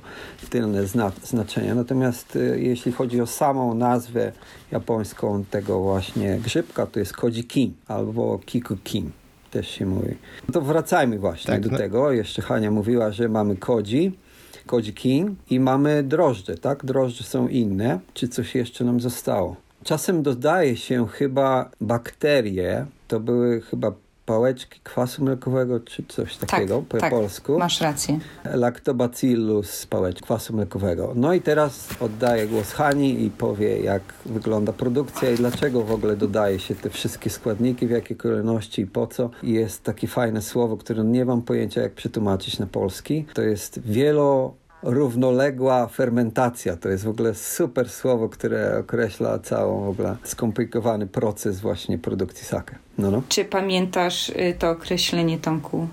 tylne 0.49 0.87
zna 0.87 1.11
znaczenia. 1.23 1.75
Natomiast 1.75 2.35
y, 2.35 2.59
jeśli 2.61 2.91
chodzi 2.91 3.21
o 3.21 3.27
samą 3.27 3.73
nazwę 3.73 4.31
japońską 4.71 5.43
tego 5.45 5.79
właśnie 5.79 6.39
grzybka, 6.43 6.85
to 6.85 6.99
jest 6.99 7.13
kodzi 7.13 7.43
kin 7.43 7.73
albo 7.87 8.39
kiku 8.45 8.75
kin. 8.83 9.11
Też 9.51 9.67
się 9.69 9.85
mówi. 9.85 10.15
No 10.47 10.53
to 10.53 10.61
wracajmy 10.61 11.19
właśnie 11.19 11.53
Tak, 11.53 11.61
do 11.63 11.69
no- 11.71 11.77
tego. 11.77 12.11
Jeszcze 12.11 12.41
Hania 12.41 12.71
mówiła, 12.71 13.11
że 13.11 13.29
mamy 13.29 13.55
kodzi, 13.55 14.17
kodzi 14.65 14.93
kin 14.93 15.35
i 15.49 15.59
mamy 15.59 16.03
drożdże, 16.03 16.57
tak? 16.57 16.85
Drożdże 16.85 17.23
są 17.23 17.47
inne. 17.47 17.99
Czy 18.13 18.27
coś 18.27 18.55
jeszcze 18.55 18.83
nam 18.85 18.99
zostało? 18.99 19.55
Czasem 19.83 20.23
dodaje 20.23 20.77
się 20.77 21.07
chyba 21.07 21.69
bakterie, 21.81 22.85
to 23.07 23.19
były 23.19 23.61
chyba 23.61 23.91
pałeczki 24.31 24.79
kwasu 24.83 25.23
mlekowego, 25.23 25.79
czy 25.79 26.03
coś 26.07 26.37
takiego 26.37 26.83
po 26.89 26.97
tak, 26.97 27.11
polsku. 27.11 27.59
Masz 27.59 27.81
rację. 27.81 28.19
Lactobacillus 28.53 29.85
pałeczki 29.85 30.23
kwasu 30.23 30.55
mlekowego. 30.55 31.13
No 31.15 31.33
i 31.33 31.41
teraz 31.41 31.89
oddaję 31.99 32.47
głos 32.47 32.71
Hani 32.71 33.23
i 33.23 33.29
powie, 33.29 33.79
jak 33.79 34.01
wygląda 34.25 34.73
produkcja 34.73 35.31
i 35.31 35.35
dlaczego 35.35 35.83
w 35.83 35.91
ogóle 35.91 36.15
dodaje 36.15 36.59
się 36.59 36.75
te 36.75 36.89
wszystkie 36.89 37.29
składniki, 37.29 37.87
w 37.87 37.89
jakiej 37.89 38.17
kolejności 38.17 38.81
i 38.81 38.87
po 38.87 39.07
co. 39.07 39.29
I 39.43 39.51
jest 39.51 39.83
takie 39.83 40.07
fajne 40.07 40.41
słowo, 40.41 40.77
które 40.77 41.03
nie 41.03 41.25
mam 41.25 41.41
pojęcia, 41.41 41.81
jak 41.81 41.93
przetłumaczyć 41.93 42.59
na 42.59 42.67
polski. 42.67 43.25
To 43.33 43.41
jest 43.41 43.81
wielo 43.81 44.53
równoległa 44.83 45.87
fermentacja. 45.87 46.77
To 46.77 46.89
jest 46.89 47.03
w 47.03 47.09
ogóle 47.09 47.35
super 47.35 47.89
słowo, 47.89 48.29
które 48.29 48.77
określa 48.79 49.39
całą 49.39 49.85
w 49.85 49.89
ogóle 49.89 50.15
skomplikowany 50.23 51.07
proces 51.07 51.59
właśnie 51.59 51.97
produkcji 51.97 52.45
sake. 52.45 52.75
No, 52.97 53.11
no. 53.11 53.21
Czy 53.29 53.45
pamiętasz 53.45 54.29
y, 54.29 54.55
to 54.59 54.69
określenie 54.69 55.37
Tomku 55.37 55.87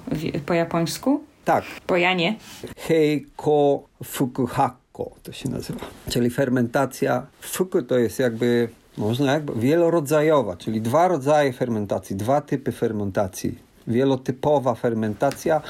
po 0.46 0.54
japońsku? 0.54 1.20
Tak, 1.44 1.64
Bo 1.88 1.96
ja 1.96 2.14
nie. 2.14 2.36
Heiko 2.76 3.82
Fukuhako 4.04 5.10
to 5.22 5.32
się 5.32 5.48
nazywa. 5.48 5.80
Czyli 6.08 6.30
fermentacja. 6.30 7.26
Fuku 7.40 7.82
to 7.82 7.98
jest 7.98 8.18
jakby, 8.18 8.68
można 8.98 9.32
jakby 9.32 9.60
wielorodzajowa, 9.60 10.56
czyli 10.56 10.80
dwa 10.80 11.08
rodzaje 11.08 11.52
fermentacji, 11.52 12.16
dwa 12.16 12.40
typy 12.40 12.72
fermentacji. 12.72 13.67
Wielotypowa 13.88 14.74
fermentacja, 14.74 15.62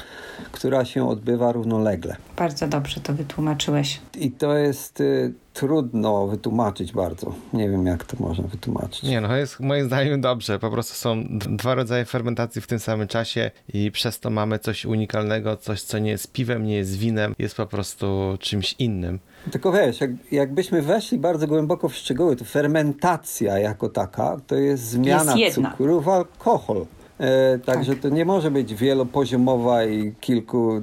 która 0.51 0.85
się 0.85 1.09
odbywa 1.09 1.51
równolegle. 1.51 2.15
Bardzo 2.37 2.67
dobrze 2.67 3.01
to 3.01 3.13
wytłumaczyłeś. 3.13 4.01
I 4.19 4.31
to 4.31 4.57
jest 4.57 5.01
y, 5.01 5.33
trudno 5.53 6.27
wytłumaczyć 6.27 6.91
bardzo. 6.91 7.33
Nie 7.53 7.69
wiem, 7.69 7.85
jak 7.85 8.03
to 8.03 8.17
można 8.19 8.47
wytłumaczyć. 8.47 9.03
Nie, 9.03 9.21
no 9.21 9.35
jest 9.35 9.59
moim 9.59 9.85
zdaniem 9.85 10.21
dobrze. 10.21 10.59
Po 10.59 10.71
prostu 10.71 10.93
są 10.93 11.23
dwa 11.29 11.75
rodzaje 11.75 12.05
fermentacji 12.05 12.61
w 12.61 12.67
tym 12.67 12.79
samym 12.79 13.07
czasie 13.07 13.51
i 13.73 13.91
przez 13.91 14.19
to 14.19 14.29
mamy 14.29 14.59
coś 14.59 14.85
unikalnego, 14.85 15.57
coś, 15.57 15.81
co 15.81 15.99
nie 15.99 16.11
jest 16.11 16.31
piwem, 16.31 16.65
nie 16.65 16.75
jest 16.75 16.97
winem, 16.97 17.35
jest 17.39 17.55
po 17.55 17.65
prostu 17.65 18.37
czymś 18.39 18.75
innym. 18.79 19.19
Tylko 19.51 19.71
wiesz, 19.71 20.01
jak, 20.01 20.11
jakbyśmy 20.31 20.81
weszli 20.81 21.17
bardzo 21.17 21.47
głęboko 21.47 21.89
w 21.89 21.95
szczegóły, 21.95 22.35
to 22.35 22.45
fermentacja 22.45 23.59
jako 23.59 23.89
taka 23.89 24.37
to 24.47 24.55
jest 24.55 24.83
zmiana 24.83 25.35
Jest 25.37 25.55
cukru 25.55 26.01
w 26.01 26.09
alkohol. 26.09 26.85
E, 27.19 27.59
także 27.59 27.95
to 27.95 28.09
nie 28.09 28.25
może 28.25 28.51
być 28.51 28.75
wielopoziomowa 28.75 29.85
i 29.85 30.13
kilku, 30.19 30.81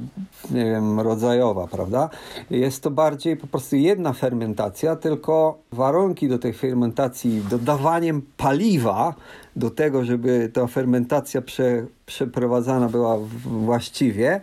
nie 0.51 0.65
wiem, 0.65 1.01
rodzajowa, 1.01 1.67
prawda? 1.67 2.11
Jest 2.51 2.83
to 2.83 2.91
bardziej 2.91 3.37
po 3.37 3.47
prostu 3.47 3.77
jedna 3.77 4.13
fermentacja, 4.13 4.97
tylko 4.97 5.59
warunki 5.73 6.29
do 6.29 6.39
tej 6.39 6.53
fermentacji, 6.53 7.43
dodawaniem 7.51 8.23
paliwa 8.37 9.15
do 9.57 9.71
tego, 9.71 10.05
żeby 10.05 10.51
ta 10.53 10.67
fermentacja 10.67 11.43
prze, 11.43 11.87
przeprowadzana 12.07 12.89
była 12.89 13.19
właściwie, 13.45 14.41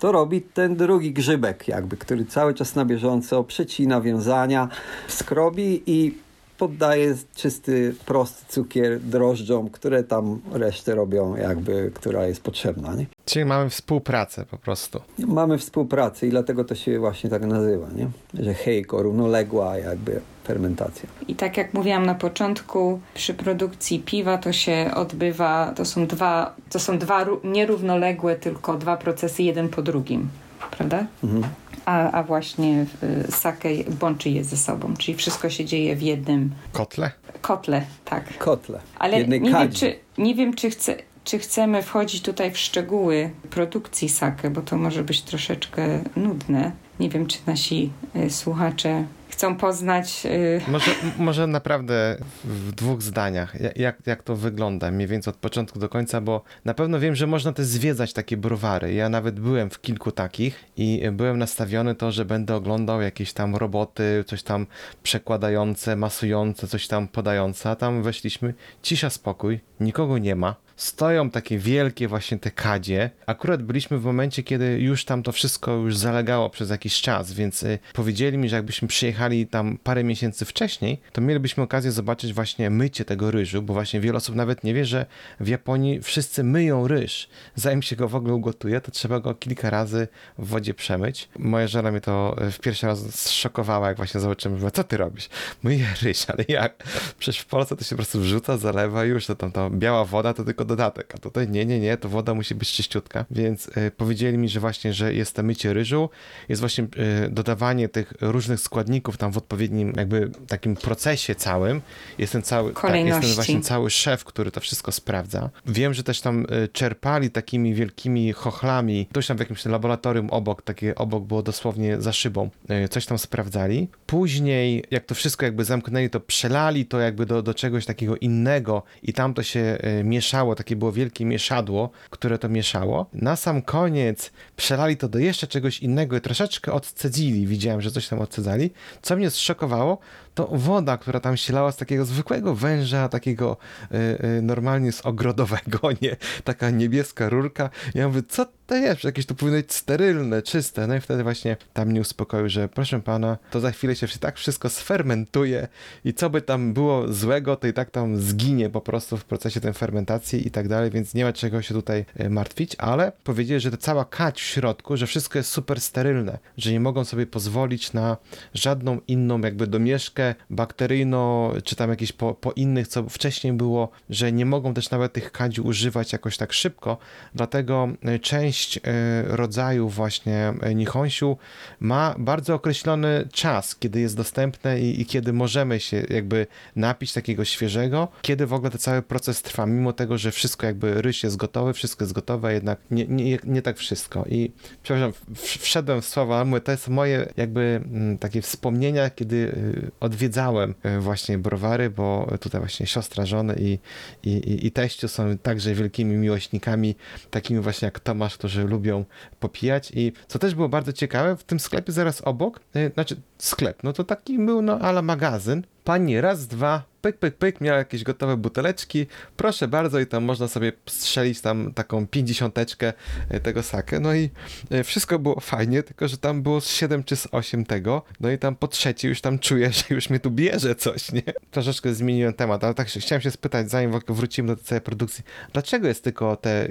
to 0.00 0.12
robi 0.12 0.42
ten 0.42 0.76
drugi 0.76 1.12
grzybek, 1.12 1.68
jakby, 1.68 1.96
który 1.96 2.24
cały 2.24 2.54
czas 2.54 2.74
na 2.74 2.84
bieżąco 2.84 3.44
przecina 3.44 4.00
wiązania, 4.00 4.68
skrobi 5.08 5.82
i 5.86 6.14
poddaje 6.60 7.14
czysty, 7.34 7.94
prosty 8.06 8.44
cukier 8.48 9.00
drożdżom, 9.00 9.70
które 9.70 10.04
tam 10.04 10.40
resztę 10.52 10.94
robią, 10.94 11.36
jakby, 11.36 11.90
która 11.94 12.26
jest 12.26 12.42
potrzebna. 12.42 12.94
Nie? 12.94 13.06
Czyli 13.24 13.44
mamy 13.44 13.70
współpracę 13.70 14.44
po 14.50 14.58
prostu. 14.58 15.00
Mamy 15.18 15.58
współpracę 15.58 16.26
i 16.26 16.30
dlatego 16.30 16.64
to 16.64 16.74
się 16.74 16.98
właśnie 16.98 17.30
tak 17.30 17.46
nazywa, 17.46 17.86
nie? 17.96 18.06
że 18.44 18.54
heiko, 18.54 19.02
równoległa 19.02 19.78
jakby 19.78 20.20
fermentacja. 20.44 21.08
I 21.28 21.34
tak 21.34 21.56
jak 21.56 21.74
mówiłam 21.74 22.06
na 22.06 22.14
początku, 22.14 23.00
przy 23.14 23.34
produkcji 23.34 23.98
piwa 23.98 24.38
to 24.38 24.52
się 24.52 24.90
odbywa, 24.94 25.72
to 25.76 25.84
są 25.84 26.06
dwa, 26.06 26.54
to 26.70 26.78
są 26.78 26.98
dwa 26.98 27.24
ró- 27.24 27.44
nierównoległe, 27.44 28.36
tylko 28.36 28.76
dwa 28.76 28.96
procesy, 28.96 29.42
jeden 29.42 29.68
po 29.68 29.82
drugim, 29.82 30.28
prawda? 30.70 31.06
Mhm. 31.24 31.42
A, 31.84 32.10
a 32.10 32.22
właśnie 32.22 32.86
y, 33.28 33.32
sake 33.32 33.68
łączy 34.02 34.30
je 34.30 34.44
ze 34.44 34.56
sobą, 34.56 34.94
czyli 34.98 35.18
wszystko 35.18 35.50
się 35.50 35.64
dzieje 35.64 35.96
w 35.96 36.02
jednym 36.02 36.50
Kotle? 36.72 37.10
kotle, 37.40 37.82
tak. 38.04 38.38
Kotle. 38.38 38.80
Ale 38.98 39.18
jednej 39.18 39.40
nie 39.40 39.50
wiem, 39.50 39.58
kadzi. 39.58 39.78
czy, 39.78 39.98
nie 40.18 40.34
wiem, 40.34 40.54
czy, 40.54 40.70
chce, 40.70 40.96
czy 41.24 41.38
chcemy 41.38 41.82
wchodzić 41.82 42.22
tutaj 42.22 42.50
w 42.50 42.58
szczegóły 42.58 43.30
produkcji 43.50 44.08
sake, 44.08 44.50
bo 44.50 44.60
to 44.60 44.76
może 44.76 45.04
być 45.04 45.22
troszeczkę 45.22 46.02
nudne. 46.16 46.72
Nie 47.00 47.10
wiem, 47.10 47.26
czy 47.26 47.38
nasi 47.46 47.90
y, 48.16 48.30
słuchacze 48.30 49.04
chcą 49.40 49.56
poznać. 49.56 50.22
Y, 50.26 50.60
Może, 50.70 50.90
może 51.18 51.46
naprawdę 51.46 52.16
w 52.44 52.72
dwóch 52.72 53.02
zdaniach, 53.02 53.60
ja- 53.60 53.70
jak, 53.76 53.96
jak 54.06 54.22
to 54.22 54.36
wygląda, 54.36 54.90
mniej 54.90 55.08
więcej 55.08 55.30
od 55.30 55.36
początku 55.36 55.78
do 55.78 55.88
końca, 55.88 56.20
bo 56.20 56.42
na 56.64 56.74
pewno 56.74 57.00
wiem, 57.00 57.14
że 57.14 57.26
można 57.26 57.52
też 57.52 57.66
zwiedzać 57.66 58.12
takie 58.12 58.36
browary. 58.36 58.94
Ja 58.94 59.08
nawet 59.08 59.40
byłem 59.40 59.70
w 59.70 59.80
kilku 59.80 60.12
takich 60.12 60.64
i 60.76 61.02
byłem 61.12 61.38
nastawiony 61.38 61.94
to, 61.94 62.12
że 62.12 62.24
będę 62.24 62.54
oglądał 62.56 63.00
jakieś 63.02 63.32
tam 63.32 63.56
roboty, 63.56 64.24
coś 64.26 64.42
tam 64.42 64.66
przekładające, 65.02 65.96
masujące, 65.96 66.66
coś 66.68 66.88
tam 66.88 67.08
podające, 67.08 67.70
a 67.70 67.76
tam 67.76 68.02
weszliśmy, 68.02 68.54
cisza, 68.82 69.10
spokój, 69.10 69.60
nikogo 69.80 70.18
nie 70.18 70.36
ma. 70.36 70.54
Stoją 70.80 71.30
takie 71.30 71.58
wielkie 71.58 72.08
właśnie 72.08 72.38
te 72.38 72.50
kadzie. 72.50 73.10
Akurat 73.26 73.62
byliśmy 73.62 73.98
w 73.98 74.04
momencie, 74.04 74.42
kiedy 74.42 74.80
już 74.80 75.04
tam 75.04 75.22
to 75.22 75.32
wszystko 75.32 75.72
już 75.72 75.96
zalegało 75.96 76.50
przez 76.50 76.70
jakiś 76.70 77.00
czas, 77.00 77.32
więc 77.32 77.62
y, 77.62 77.78
powiedzieli 77.92 78.38
mi, 78.38 78.48
że 78.48 78.56
jakbyśmy 78.56 78.88
przyjechali 78.88 79.46
tam 79.46 79.78
parę 79.82 80.04
miesięcy 80.04 80.44
wcześniej, 80.44 81.00
to 81.12 81.20
mielibyśmy 81.20 81.62
okazję 81.62 81.92
zobaczyć 81.92 82.32
właśnie 82.32 82.70
mycie 82.70 83.04
tego 83.04 83.30
ryżu, 83.30 83.62
bo 83.62 83.74
właśnie 83.74 84.00
wiele 84.00 84.16
osób 84.16 84.34
nawet 84.34 84.64
nie 84.64 84.74
wie, 84.74 84.84
że 84.84 85.06
w 85.40 85.48
Japonii 85.48 86.02
wszyscy 86.02 86.44
myją 86.44 86.88
ryż. 86.88 87.28
Zanim 87.54 87.82
się 87.82 87.96
go 87.96 88.08
w 88.08 88.14
ogóle 88.14 88.34
ugotuje, 88.34 88.80
to 88.80 88.90
trzeba 88.90 89.20
go 89.20 89.34
kilka 89.34 89.70
razy 89.70 90.08
w 90.38 90.46
wodzie 90.46 90.74
przemyć. 90.74 91.28
Moja 91.38 91.66
żona 91.66 91.90
mnie 91.90 92.00
to 92.00 92.36
y, 92.48 92.50
w 92.50 92.58
pierwszy 92.58 92.86
raz 92.86 93.14
zszokowała, 93.14 93.88
jak 93.88 93.96
właśnie 93.96 94.20
zobaczyłem, 94.20 94.60
że 94.60 94.70
co 94.70 94.84
ty 94.84 94.96
robisz? 94.96 95.28
Myję 95.62 95.86
ryż, 96.02 96.30
ale 96.30 96.44
jak? 96.48 96.84
Przecież 97.18 97.40
w 97.42 97.46
Polsce 97.46 97.76
to 97.76 97.84
się 97.84 97.90
po 97.90 97.96
prostu 97.96 98.20
wrzuca, 98.20 98.56
zalewa 98.56 99.04
już, 99.04 99.26
to 99.26 99.34
tam 99.34 99.52
ta 99.52 99.70
biała 99.70 100.04
woda 100.04 100.34
to 100.34 100.44
tylko 100.44 100.69
dodatek, 100.70 101.14
a 101.14 101.18
tutaj 101.18 101.48
nie, 101.48 101.66
nie, 101.66 101.80
nie, 101.80 101.96
to 101.96 102.08
woda 102.08 102.34
musi 102.34 102.54
być 102.54 102.72
czyściutka, 102.72 103.24
więc 103.30 103.68
y, 103.68 103.90
powiedzieli 103.96 104.38
mi, 104.38 104.48
że 104.48 104.60
właśnie, 104.60 104.92
że 104.92 105.14
jest 105.14 105.36
to 105.36 105.42
mycie 105.42 105.72
ryżu, 105.72 106.10
jest 106.48 106.60
właśnie 106.60 106.84
y, 107.26 107.30
dodawanie 107.30 107.88
tych 107.88 108.12
różnych 108.20 108.60
składników 108.60 109.16
tam 109.16 109.32
w 109.32 109.38
odpowiednim 109.38 109.92
jakby 109.96 110.30
takim 110.48 110.76
procesie 110.76 111.34
całym, 111.34 111.80
jest 112.18 112.32
ten 112.32 112.42
cały, 112.42 112.72
tak, 112.72 112.94
jest 112.94 113.20
ten 113.20 113.34
właśnie 113.34 113.60
cały 113.60 113.90
szef, 113.90 114.24
który 114.24 114.50
to 114.50 114.60
wszystko 114.60 114.92
sprawdza. 114.92 115.50
Wiem, 115.66 115.94
że 115.94 116.02
też 116.02 116.20
tam 116.20 116.46
y, 116.64 116.68
czerpali 116.68 117.30
takimi 117.30 117.74
wielkimi 117.74 118.32
chochlami, 118.32 119.06
ktoś 119.10 119.26
tam 119.26 119.36
w 119.36 119.40
jakimś 119.40 119.64
laboratorium 119.64 120.30
obok, 120.30 120.62
takie 120.62 120.94
obok 120.94 121.24
było 121.24 121.42
dosłownie 121.42 122.00
za 122.00 122.12
szybą, 122.12 122.50
coś 122.90 123.06
tam 123.06 123.18
sprawdzali. 123.18 123.88
Później, 124.06 124.84
jak 124.90 125.04
to 125.04 125.14
wszystko 125.14 125.44
jakby 125.44 125.64
zamknęli, 125.64 126.10
to 126.10 126.20
przelali 126.20 126.86
to 126.86 127.00
jakby 127.00 127.26
do, 127.26 127.42
do 127.42 127.54
czegoś 127.54 127.86
takiego 127.86 128.16
innego 128.16 128.82
i 129.02 129.12
tam 129.12 129.34
to 129.34 129.42
się 129.42 129.78
y, 130.00 130.04
mieszało, 130.50 130.54
takie 130.54 130.76
było 130.76 130.92
wielkie 130.92 131.24
mieszadło, 131.24 131.90
które 132.10 132.38
to 132.38 132.48
mieszało. 132.48 133.06
Na 133.12 133.36
sam 133.36 133.62
koniec 133.62 134.32
przelali 134.56 134.96
to 134.96 135.08
do 135.08 135.18
jeszcze 135.18 135.46
czegoś 135.46 135.80
innego 135.80 136.16
i 136.16 136.20
troszeczkę 136.20 136.72
odcedzili. 136.72 137.46
Widziałem, 137.46 137.80
że 137.80 137.90
coś 137.90 138.08
tam 138.08 138.20
odcedzali. 138.20 138.70
Co 139.02 139.16
mnie 139.16 139.30
zszokowało, 139.30 139.98
to 140.46 140.58
woda, 140.58 140.98
która 140.98 141.20
tam 141.20 141.36
się 141.36 141.52
lała 141.52 141.72
z 141.72 141.76
takiego 141.76 142.04
zwykłego 142.04 142.54
węża, 142.54 143.08
takiego 143.08 143.56
y, 143.92 143.96
y, 144.38 144.42
normalnie 144.42 144.92
z 144.92 145.00
ogrodowego, 145.00 145.78
nie? 146.02 146.16
Taka 146.44 146.70
niebieska 146.70 147.28
rurka. 147.28 147.70
Ja 147.94 148.08
mówię, 148.08 148.22
co 148.28 148.46
to 148.66 148.76
jest? 148.76 149.04
Jakieś 149.04 149.26
to 149.26 149.34
powinno 149.34 149.58
być 149.58 149.72
sterylne, 149.72 150.42
czyste. 150.42 150.86
No 150.86 150.94
i 150.94 151.00
wtedy 151.00 151.22
właśnie 151.22 151.56
tam 151.72 151.88
mnie 151.88 152.00
uspokoił, 152.00 152.48
że 152.48 152.68
proszę 152.68 153.00
pana, 153.00 153.38
to 153.50 153.60
za 153.60 153.70
chwilę 153.70 153.96
się 153.96 154.06
tak 154.20 154.36
wszystko 154.36 154.68
sfermentuje 154.68 155.68
i 156.04 156.14
co 156.14 156.30
by 156.30 156.42
tam 156.42 156.72
było 156.72 157.12
złego, 157.12 157.56
to 157.56 157.66
i 157.66 157.72
tak 157.72 157.90
tam 157.90 158.16
zginie 158.16 158.70
po 158.70 158.80
prostu 158.80 159.16
w 159.16 159.24
procesie 159.24 159.60
tej 159.60 159.72
fermentacji 159.72 160.46
i 160.46 160.50
tak 160.50 160.68
dalej, 160.68 160.90
więc 160.90 161.14
nie 161.14 161.24
ma 161.24 161.32
czego 161.32 161.62
się 161.62 161.74
tutaj 161.74 162.04
martwić, 162.30 162.76
ale 162.78 163.12
powiedzieli, 163.24 163.60
że 163.60 163.70
to 163.70 163.76
cała 163.76 164.04
kać 164.04 164.40
w 164.40 164.44
środku, 164.44 164.96
że 164.96 165.06
wszystko 165.06 165.38
jest 165.38 165.50
super 165.50 165.80
sterylne, 165.80 166.38
że 166.56 166.72
nie 166.72 166.80
mogą 166.80 167.04
sobie 167.04 167.26
pozwolić 167.26 167.92
na 167.92 168.16
żadną 168.54 169.00
inną 169.08 169.40
jakby 169.40 169.66
domieszkę 169.66 170.29
bakteryjno, 170.50 171.52
czy 171.64 171.76
tam 171.76 171.90
jakieś 171.90 172.12
po, 172.12 172.34
po 172.34 172.52
innych, 172.52 172.88
co 172.88 173.08
wcześniej 173.08 173.52
było, 173.52 173.88
że 174.10 174.32
nie 174.32 174.46
mogą 174.46 174.74
też 174.74 174.90
nawet 174.90 175.12
tych 175.12 175.32
kadzi 175.32 175.60
używać 175.60 176.12
jakoś 176.12 176.36
tak 176.36 176.52
szybko, 176.52 176.98
dlatego 177.34 177.88
e, 178.02 178.18
część 178.18 178.78
e, 178.78 178.80
rodzajów 179.26 179.94
właśnie 179.94 180.54
e, 180.60 180.74
nihonsiu 180.74 181.36
ma 181.80 182.14
bardzo 182.18 182.54
określony 182.54 183.28
czas, 183.32 183.76
kiedy 183.76 184.00
jest 184.00 184.16
dostępne 184.16 184.80
i, 184.80 185.00
i 185.00 185.06
kiedy 185.06 185.32
możemy 185.32 185.80
się 185.80 186.06
jakby 186.10 186.46
napić 186.76 187.12
takiego 187.12 187.44
świeżego, 187.44 188.08
kiedy 188.22 188.46
w 188.46 188.52
ogóle 188.52 188.70
ten 188.70 188.78
cały 188.78 189.02
proces 189.02 189.42
trwa, 189.42 189.66
mimo 189.66 189.92
tego, 189.92 190.18
że 190.18 190.30
wszystko 190.30 190.66
jakby 190.66 191.02
ryż 191.02 191.22
jest 191.22 191.36
gotowy, 191.36 191.72
wszystko 191.72 192.04
jest 192.04 192.12
gotowe, 192.12 192.54
jednak 192.54 192.78
nie, 192.90 193.06
nie, 193.06 193.38
nie 193.44 193.62
tak 193.62 193.76
wszystko. 193.76 194.24
I 194.28 194.52
przepraszam, 194.82 195.12
wszedłem 195.34 196.02
w 196.02 196.06
słowa, 196.06 196.40
ale 196.40 196.60
to 196.60 196.72
jest 196.72 196.88
moje 196.88 197.32
jakby 197.36 197.80
mm, 197.84 198.18
takie 198.18 198.42
wspomnienia, 198.42 199.10
kiedy 199.10 199.36
y, 199.36 199.90
od 200.00 200.09
odwiedzałem 200.10 200.74
e, 200.82 201.00
właśnie 201.00 201.38
browary, 201.38 201.90
bo 201.90 202.32
tutaj 202.40 202.60
właśnie 202.60 202.86
siostra 202.86 203.26
żony 203.26 203.54
i, 203.58 203.78
i, 204.22 204.66
i 204.66 204.70
teściu 204.72 205.08
są 205.08 205.38
także 205.38 205.74
wielkimi 205.74 206.16
miłośnikami, 206.16 206.94
takimi 207.30 207.60
właśnie 207.60 207.86
jak 207.86 208.00
Tomasz, 208.00 208.34
którzy 208.38 208.64
lubią 208.64 209.04
popijać. 209.40 209.92
I 209.94 210.12
co 210.28 210.38
też 210.38 210.54
było 210.54 210.68
bardzo 210.68 210.92
ciekawe, 210.92 211.36
w 211.36 211.44
tym 211.44 211.60
sklepie 211.60 211.92
zaraz 211.92 212.20
obok, 212.20 212.60
e, 212.74 212.90
znaczy 212.90 213.16
sklep, 213.38 213.82
no 213.82 213.92
to 213.92 214.04
taki 214.04 214.38
był 214.38 214.62
no 214.62 214.78
ala 214.78 215.02
magazyn, 215.02 215.62
pani 215.84 216.20
raz, 216.20 216.46
dwa, 216.46 216.82
pyk, 217.00 217.18
pyk, 217.18 217.36
pyk, 217.36 217.60
miała 217.60 217.78
jakieś 217.78 218.04
gotowe 218.04 218.36
buteleczki, 218.36 219.06
proszę 219.36 219.68
bardzo 219.68 220.00
i 220.00 220.06
tam 220.06 220.24
można 220.24 220.48
sobie 220.48 220.72
strzelić 220.86 221.40
tam 221.40 221.72
taką 221.74 222.06
pięćdziesiąteczkę 222.06 222.92
e, 223.28 223.40
tego 223.40 223.62
sakę, 223.62 224.00
no 224.00 224.14
i 224.14 224.30
e, 224.70 224.84
wszystko 224.84 225.18
było 225.18 225.40
fajnie, 225.40 225.82
tylko 225.82 226.08
że 226.08 226.18
tam 226.18 226.42
było 226.42 226.60
z 226.60 226.68
7 226.68 227.04
czy 227.04 227.16
z 227.16 227.28
8 227.32 227.64
tego, 227.64 228.02
no 228.20 228.30
i 228.30 228.38
tam 228.38 228.56
po 228.56 228.68
trzecie 228.68 229.08
już 229.08 229.20
tam 229.20 229.38
czuję, 229.38 229.72
że 229.78 229.84
już 229.90 230.10
mnie 230.10 230.20
tu 230.20 230.30
bierze 230.30 230.74
coś, 230.74 231.12
nie? 231.12 231.22
Troszeczkę 231.50 231.94
zmieniłem 231.94 232.34
temat, 232.34 232.64
ale 232.64 232.74
tak 232.74 232.88
chciałem 232.88 233.22
się 233.22 233.30
spytać, 233.30 233.70
zanim 233.70 233.92
wrócimy 234.08 234.48
do 234.48 234.56
tej 234.56 234.64
całej 234.64 234.82
produkcji, 234.82 235.24
dlaczego 235.52 235.88
jest 235.88 236.04
tylko 236.04 236.36
te 236.36 236.68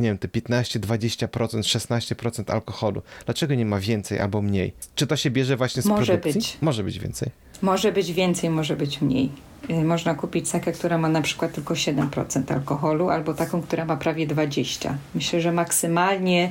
nie 0.00 0.08
wiem, 0.08 0.18
te 0.18 0.28
15, 0.28 0.80
20%, 0.80 1.28
16% 1.28 2.52
alkoholu. 2.52 3.02
Dlaczego 3.24 3.54
nie 3.54 3.66
ma 3.66 3.80
więcej 3.80 4.18
albo 4.18 4.42
mniej? 4.42 4.72
Czy 4.94 5.06
to 5.06 5.16
się 5.16 5.30
bierze 5.30 5.56
właśnie 5.56 5.82
z 5.82 5.86
może 5.86 6.18
produkcji? 6.18 6.40
Być. 6.40 6.58
Może 6.62 6.84
być 6.84 6.98
więcej. 6.98 7.30
Może 7.62 7.92
być 7.92 8.12
więcej, 8.12 8.50
może 8.50 8.76
być 8.76 9.00
mniej. 9.00 9.30
Y, 9.70 9.84
można 9.84 10.14
kupić 10.14 10.48
sakę, 10.48 10.72
która 10.72 10.98
ma 10.98 11.08
na 11.08 11.22
przykład 11.22 11.52
tylko 11.52 11.74
7% 11.74 12.52
alkoholu, 12.52 13.08
albo 13.08 13.34
taką, 13.34 13.62
która 13.62 13.84
ma 13.84 13.96
prawie 13.96 14.26
20%. 14.26 14.94
Myślę, 15.14 15.40
że 15.40 15.52
maksymalnie 15.52 16.50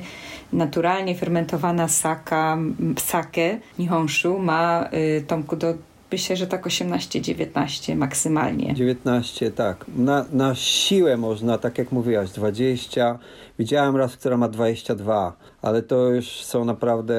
naturalnie 0.52 1.14
fermentowana 1.14 1.88
saka, 1.88 2.58
sake 2.96 3.58
Nihonshu 3.78 4.38
ma 4.38 4.88
y, 4.92 5.24
Tomku 5.26 5.56
do 5.56 5.74
myślę, 6.12 6.36
że 6.36 6.46
tak 6.46 6.66
18-19 6.66 7.96
maksymalnie. 7.96 8.74
19, 8.74 9.50
tak. 9.50 9.84
Na, 9.96 10.24
na 10.32 10.54
siłę 10.54 11.16
można, 11.16 11.58
tak 11.58 11.78
jak 11.78 11.92
mówiłaś, 11.92 12.30
20. 12.30 13.18
Widziałem 13.58 13.96
raz, 13.96 14.16
która 14.16 14.36
ma 14.36 14.48
22, 14.48 15.36
ale 15.62 15.82
to 15.82 16.08
już 16.08 16.44
są 16.44 16.64
naprawdę 16.64 17.18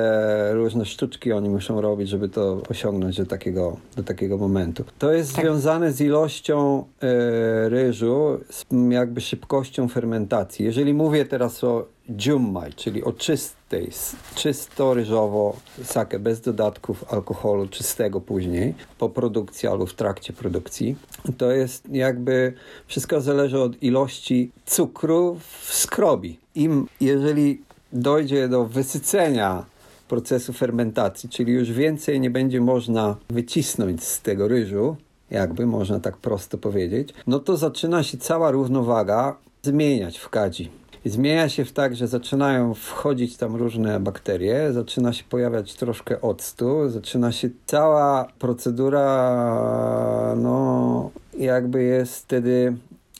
różne 0.53 0.85
sztuczki 0.85 1.31
oni 1.31 1.49
muszą 1.49 1.81
robić, 1.81 2.09
żeby 2.09 2.29
to 2.29 2.61
osiągnąć 2.69 3.17
do 3.17 3.25
takiego, 3.25 3.77
do 3.95 4.03
takiego 4.03 4.37
momentu. 4.37 4.83
To 4.99 5.11
jest 5.11 5.35
tak. 5.35 5.45
związane 5.45 5.91
z 5.91 6.01
ilością 6.01 6.83
e, 7.01 7.69
ryżu, 7.69 8.39
z 8.49 8.65
jakby 8.89 9.21
szybkością 9.21 9.87
fermentacji. 9.87 10.65
Jeżeli 10.65 10.93
mówię 10.93 11.25
teraz 11.25 11.63
o 11.63 11.85
Jummai, 12.25 12.73
czyli 12.73 13.03
o 13.03 13.13
czystej, 13.13 13.89
czysto 14.35 14.93
ryżowo 14.93 15.55
sakę, 15.83 16.19
bez 16.19 16.41
dodatków 16.41 17.13
alkoholu 17.13 17.67
czystego 17.67 18.21
później, 18.21 18.73
po 18.97 19.09
produkcji 19.09 19.69
albo 19.69 19.85
w 19.85 19.93
trakcie 19.93 20.33
produkcji. 20.33 20.95
To 21.37 21.51
jest 21.51 21.89
jakby, 21.91 22.53
wszystko 22.87 23.21
zależy 23.21 23.59
od 23.59 23.83
ilości 23.83 24.51
cukru 24.65 25.37
w 25.61 25.73
skrobi. 25.73 26.39
Im, 26.55 26.87
jeżeli 27.01 27.61
dojdzie 27.93 28.47
do 28.47 28.65
wysycenia 28.65 29.65
procesu 30.07 30.53
fermentacji, 30.53 31.29
czyli 31.29 31.53
już 31.53 31.71
więcej 31.71 32.19
nie 32.19 32.29
będzie 32.29 32.61
można 32.61 33.15
wycisnąć 33.29 34.03
z 34.03 34.21
tego 34.21 34.47
ryżu, 34.47 34.95
jakby 35.31 35.65
można 35.65 35.99
tak 35.99 36.17
prosto 36.17 36.57
powiedzieć, 36.57 37.13
no 37.27 37.39
to 37.39 37.57
zaczyna 37.57 38.03
się 38.03 38.17
cała 38.17 38.51
równowaga 38.51 39.35
zmieniać 39.63 40.17
w 40.17 40.29
kadzi. 40.29 40.71
Zmienia 41.05 41.49
się 41.49 41.65
w 41.65 41.71
tak, 41.71 41.95
że 41.95 42.07
zaczynają 42.07 42.73
wchodzić 42.73 43.37
tam 43.37 43.55
różne 43.55 43.99
bakterie, 43.99 44.73
zaczyna 44.73 45.13
się 45.13 45.23
pojawiać 45.23 45.73
troszkę 45.73 46.21
octu, 46.21 46.89
zaczyna 46.89 47.31
się 47.31 47.49
cała 47.65 48.27
procedura, 48.39 50.35
no 50.37 51.11
jakby 51.37 51.83
jest 51.83 52.23
wtedy, 52.23 52.75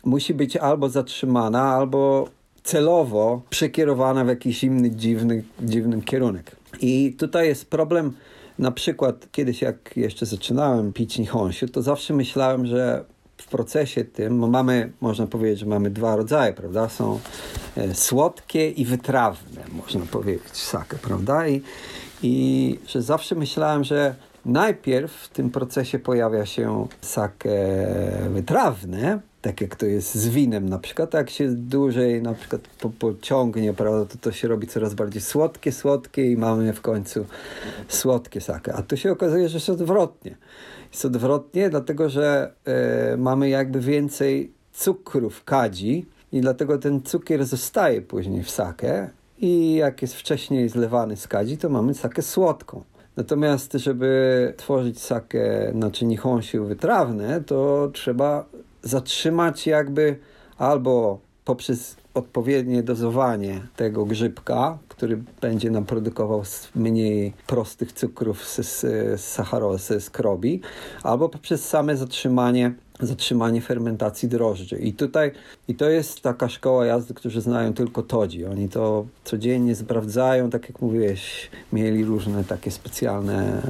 musi 0.05 0.33
być 0.33 0.57
albo 0.57 0.89
zatrzymana, 0.89 1.63
albo 1.63 2.27
celowo 2.63 3.41
przekierowana 3.49 4.25
w 4.25 4.27
jakiś 4.27 4.63
inny 4.63 4.91
dziwny, 4.91 5.43
dziwny 5.61 6.01
kierunek. 6.01 6.55
I 6.81 7.15
tutaj 7.19 7.47
jest 7.47 7.69
problem, 7.69 8.13
na 8.59 8.71
przykład 8.71 9.27
kiedyś 9.31 9.61
jak 9.61 9.97
jeszcze 9.97 10.25
zaczynałem 10.25 10.93
pić 10.93 11.19
nihonshu, 11.19 11.67
to 11.67 11.81
zawsze 11.81 12.13
myślałem, 12.13 12.65
że 12.65 13.05
w 13.41 13.47
procesie 13.47 14.05
tym 14.05 14.49
mamy, 14.49 14.91
można 15.01 15.27
powiedzieć, 15.27 15.59
że 15.59 15.65
mamy 15.65 15.89
dwa 15.89 16.15
rodzaje, 16.15 16.53
prawda? 16.53 16.89
Są 16.89 17.19
e, 17.77 17.95
słodkie 17.95 18.69
i 18.69 18.85
wytrawne, 18.85 19.61
można 19.73 20.05
powiedzieć, 20.05 20.57
sake, 20.57 20.97
prawda? 21.01 21.47
I, 21.47 21.61
I 22.23 22.79
że 22.87 23.01
zawsze 23.01 23.35
myślałem, 23.35 23.83
że 23.83 24.15
najpierw 24.45 25.11
w 25.11 25.29
tym 25.29 25.49
procesie 25.49 25.99
pojawia 25.99 26.45
się 26.45 26.87
sake 27.01 27.49
wytrawne, 28.29 29.19
tak 29.41 29.61
jak 29.61 29.75
to 29.75 29.85
jest 29.85 30.15
z 30.15 30.29
winem 30.29 30.69
na 30.69 30.79
przykład, 30.79 31.13
jak 31.13 31.29
się 31.29 31.49
dłużej 31.49 32.21
na 32.21 32.33
przykład 32.33 32.61
po, 32.81 32.89
pociągnie, 32.89 33.73
prawda, 33.73 34.05
to 34.05 34.17
to 34.21 34.31
się 34.31 34.47
robi 34.47 34.67
coraz 34.67 34.93
bardziej 34.93 35.21
słodkie, 35.21 35.71
słodkie 35.71 36.31
i 36.31 36.37
mamy 36.37 36.73
w 36.73 36.81
końcu 36.81 37.25
słodkie 37.87 38.41
sake. 38.41 38.73
A 38.73 38.81
tu 38.81 38.97
się 38.97 39.11
okazuje, 39.11 39.49
że 39.49 39.57
jest 39.57 39.69
odwrotnie. 39.69 40.35
Jest 40.91 41.05
odwrotnie, 41.05 41.69
dlatego 41.69 42.09
że 42.09 42.53
e, 42.65 43.17
mamy 43.17 43.49
jakby 43.49 43.79
więcej 43.79 44.51
cukru 44.73 45.29
w 45.29 45.43
kadzi 45.43 46.05
i 46.31 46.41
dlatego 46.41 46.77
ten 46.77 47.01
cukier 47.01 47.45
zostaje 47.45 48.01
później 48.01 48.43
w 48.43 48.49
sake 48.49 49.09
i 49.37 49.75
jak 49.75 50.01
jest 50.01 50.15
wcześniej 50.15 50.69
zlewany 50.69 51.17
z 51.17 51.27
kadzi, 51.27 51.57
to 51.57 51.69
mamy 51.69 51.93
sakę 51.93 52.21
słodką. 52.21 52.83
Natomiast, 53.17 53.73
żeby 53.73 54.53
tworzyć 54.57 55.01
sakę, 55.01 55.71
znaczy 55.71 56.05
nihonshu 56.05 56.65
wytrawne, 56.65 57.41
to 57.41 57.89
trzeba 57.93 58.45
zatrzymać 58.81 59.67
jakby 59.67 60.19
albo 60.57 61.19
poprzez 61.45 61.95
odpowiednie 62.13 62.83
dozowanie 62.83 63.61
tego 63.75 64.05
grzybka, 64.05 64.77
który 64.87 65.23
będzie 65.41 65.71
nam 65.71 65.85
produkował 65.85 66.43
mniej 66.75 67.33
prostych 67.47 67.93
cukrów 67.93 68.45
z, 68.45 68.55
z, 68.55 68.81
z 69.21 69.25
sacharozy, 69.25 70.01
z 70.01 70.09
krobi, 70.09 70.61
albo 71.03 71.29
poprzez 71.29 71.65
same 71.65 71.97
zatrzymanie 71.97 72.73
zatrzymanie 72.99 73.61
fermentacji 73.61 74.29
drożdży. 74.29 74.77
I 74.77 74.93
tutaj, 74.93 75.31
i 75.67 75.75
to 75.75 75.89
jest 75.89 76.21
taka 76.21 76.49
szkoła 76.49 76.85
jazdy, 76.85 77.13
którzy 77.13 77.41
znają 77.41 77.73
tylko 77.73 78.03
Todzi. 78.03 78.45
Oni 78.45 78.69
to 78.69 79.05
codziennie 79.23 79.75
sprawdzają, 79.75 80.49
tak 80.49 80.69
jak 80.69 80.81
mówiłeś, 80.81 81.49
mieli 81.73 82.05
różne 82.05 82.43
takie 82.43 82.71
specjalne 82.71 83.63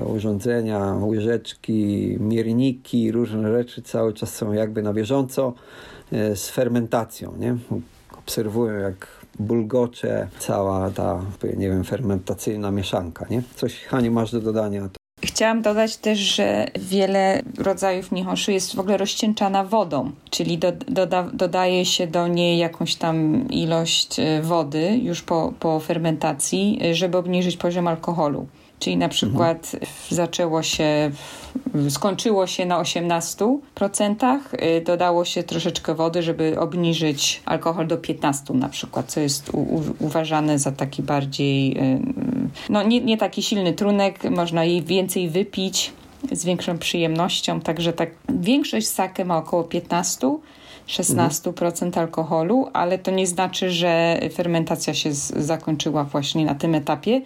e, 0.00 0.04
urządzenia, 0.04 0.94
łyżeczki, 1.02 2.16
mierniki, 2.20 3.12
różne 3.12 3.52
rzeczy 3.52 3.82
cały 3.82 4.12
czas 4.12 4.34
są 4.34 4.52
jakby 4.52 4.82
na 4.82 4.92
bieżąco 4.92 5.52
z 6.12 6.48
fermentacją, 6.48 7.34
nie? 7.38 7.56
Obserwują 8.18 8.78
jak 8.78 9.24
bulgocze 9.38 10.28
cała 10.38 10.90
ta, 10.90 11.20
nie 11.56 11.68
wiem, 11.68 11.84
fermentacyjna 11.84 12.70
mieszanka, 12.70 13.26
nie? 13.30 13.42
Coś, 13.54 13.84
Haniu, 13.84 14.12
masz 14.12 14.32
do 14.32 14.40
dodania? 14.40 14.88
Chciałam 15.24 15.62
dodać 15.62 15.96
też, 15.96 16.18
że 16.18 16.66
wiele 16.78 17.42
rodzajów 17.58 18.12
nihoszy 18.12 18.52
jest 18.52 18.74
w 18.74 18.78
ogóle 18.78 18.96
rozcieńczana 18.96 19.64
wodą, 19.64 20.10
czyli 20.30 20.58
do, 20.58 20.72
doda, 20.72 21.30
dodaje 21.32 21.84
się 21.84 22.06
do 22.06 22.28
niej 22.28 22.58
jakąś 22.58 22.94
tam 22.94 23.48
ilość 23.50 24.20
e, 24.20 24.42
wody 24.42 24.98
już 25.02 25.22
po, 25.22 25.52
po 25.60 25.80
fermentacji, 25.80 26.80
e, 26.84 26.94
żeby 26.94 27.18
obniżyć 27.18 27.56
poziom 27.56 27.88
alkoholu. 27.88 28.46
Czyli 28.84 28.96
na 28.96 29.08
przykład 29.08 29.70
mhm. 29.74 29.92
zaczęło 30.10 30.62
się, 30.62 31.10
skończyło 31.88 32.46
się 32.46 32.66
na 32.66 32.82
18%, 32.82 34.38
y, 34.78 34.80
dodało 34.84 35.24
się 35.24 35.42
troszeczkę 35.42 35.94
wody, 35.94 36.22
żeby 36.22 36.60
obniżyć 36.60 37.42
alkohol 37.44 37.86
do 37.86 37.96
15% 37.96 38.54
na 38.54 38.68
przykład, 38.68 39.06
co 39.06 39.20
jest 39.20 39.50
u, 39.50 39.58
u, 39.58 39.82
uważane 39.98 40.58
za 40.58 40.72
taki 40.72 41.02
bardziej, 41.02 41.78
y, 41.78 42.00
no 42.68 42.82
nie, 42.82 43.00
nie 43.00 43.16
taki 43.16 43.42
silny 43.42 43.72
trunek, 43.72 44.30
można 44.30 44.64
jej 44.64 44.82
więcej 44.82 45.28
wypić 45.28 45.92
z 46.32 46.44
większą 46.44 46.78
przyjemnością, 46.78 47.60
także 47.60 47.92
tak 47.92 48.10
większość 48.28 48.86
sake 48.86 49.24
ma 49.24 49.36
około 49.36 49.62
15%, 49.62 50.38
16% 50.88 51.98
alkoholu, 51.98 52.68
ale 52.72 52.98
to 52.98 53.10
nie 53.10 53.26
znaczy, 53.26 53.70
że 53.70 54.20
fermentacja 54.32 54.94
się 54.94 55.12
zakończyła 55.12 56.04
właśnie 56.04 56.44
na 56.44 56.54
tym 56.54 56.74
etapie. 56.74 57.20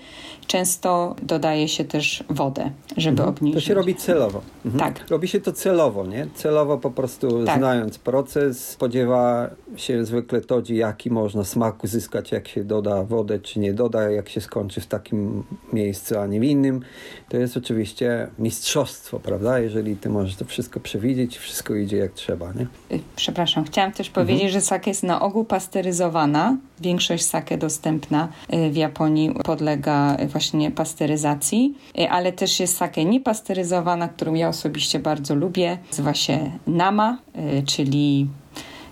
Często 0.49 1.17
dodaje 1.23 1.69
się 1.69 1.85
też 1.85 2.25
wodę, 2.31 2.71
żeby 2.97 3.23
mhm. 3.23 3.29
obniżyć. 3.29 3.65
To 3.65 3.69
się 3.69 3.75
robi 3.75 3.95
celowo. 3.95 4.43
Mhm. 4.65 4.95
Tak. 4.95 5.11
Robi 5.11 5.29
się 5.29 5.41
to 5.41 5.53
celowo, 5.53 6.07
nie? 6.07 6.27
Celowo 6.35 6.79
po 6.79 6.91
prostu 6.91 7.45
tak. 7.45 7.59
znając 7.59 7.99
proces, 7.99 8.69
spodziewa 8.69 9.51
się 9.77 10.05
zwykle 10.05 10.41
to, 10.41 10.63
jaki 10.69 11.11
można 11.11 11.45
smak 11.45 11.85
uzyskać, 11.85 12.33
jak 12.33 12.49
się 12.49 12.65
doda 12.65 13.05
wodę, 13.05 13.39
czy 13.39 13.61
nie 13.61 13.73
doda, 13.73 14.11
jak 14.11 14.29
się 14.29 14.41
skończy 14.41 14.81
w 14.81 14.87
takim 14.87 15.45
miejscu, 15.73 16.19
a 16.19 16.27
nie 16.27 16.41
w 16.41 16.45
innym. 16.45 16.81
To 17.29 17.37
jest 17.37 17.57
oczywiście 17.57 18.29
mistrzostwo, 18.39 19.21
prawda? 19.21 19.59
Jeżeli 19.59 19.97
ty 19.97 20.09
możesz 20.09 20.37
to 20.37 20.45
wszystko 20.45 20.81
przewidzieć, 20.81 21.39
wszystko 21.39 21.75
idzie 21.75 21.97
jak 21.97 22.13
trzeba, 22.13 22.53
nie? 22.53 22.67
Y, 22.97 23.01
przepraszam 23.17 23.65
chciałam 23.65 23.93
też 23.93 24.11
powiedzieć, 24.11 24.45
mhm. 24.45 24.53
że 24.53 24.61
sake 24.61 24.91
jest 24.91 25.03
na 25.03 25.21
ogół 25.21 25.45
pasteryzowana. 25.45 26.57
Większość 26.81 27.25
sake 27.25 27.59
dostępna 27.59 28.29
y, 28.55 28.71
w 28.71 28.77
Japonii 28.77 29.35
podlega 29.45 30.17
właśnie 30.27 30.71
pasteryzacji, 30.71 31.75
y, 31.99 32.11
ale 32.11 32.33
też 32.33 32.61
jest 32.61 32.77
sake 32.77 33.05
niepasteryzowana, 33.05 34.09
którą 34.09 34.35
ja 34.35 34.49
osobiście 34.49 34.99
bardzo 34.99 35.35
lubię. 35.35 35.79
Nazywa 35.91 36.15
się 36.15 36.51
nama, 36.67 37.19
y, 37.59 37.63
czyli 37.63 38.27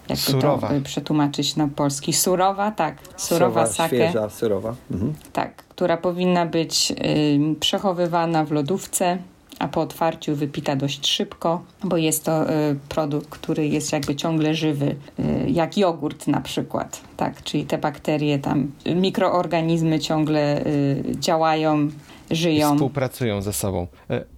jakby 0.08 0.22
surowa. 0.22 0.68
to 0.68 0.74
przetłumaczyć 0.84 1.56
na 1.56 1.68
polski. 1.68 2.12
Surowa, 2.12 2.70
tak. 2.70 2.96
Surowa, 3.16 3.66
sake. 3.66 3.96
Świeża, 3.96 4.30
surowa. 4.30 4.74
Mhm. 4.90 5.14
Tak, 5.32 5.56
która 5.56 5.96
powinna 5.96 6.46
być 6.46 6.92
y, 6.92 7.54
przechowywana 7.60 8.44
w 8.44 8.52
lodówce 8.52 9.18
a 9.58 9.68
po 9.68 9.80
otwarciu 9.80 10.36
wypita 10.36 10.76
dość 10.76 11.06
szybko, 11.06 11.62
bo 11.84 11.96
jest 11.96 12.24
to 12.24 12.50
y, 12.50 12.76
produkt, 12.88 13.28
który 13.28 13.68
jest 13.68 13.92
jakby 13.92 14.16
ciągle 14.16 14.54
żywy, 14.54 14.96
y, 15.18 15.50
jak 15.50 15.78
jogurt 15.78 16.26
na 16.26 16.40
przykład. 16.40 17.00
Tak, 17.16 17.42
czyli 17.42 17.64
te 17.64 17.78
bakterie 17.78 18.38
tam, 18.38 18.72
mikroorganizmy 18.86 20.00
ciągle 20.00 20.66
y, 20.66 21.04
działają, 21.20 21.88
żyją. 22.30 22.72
I 22.72 22.76
współpracują 22.76 23.42
ze 23.42 23.52
sobą. 23.52 23.86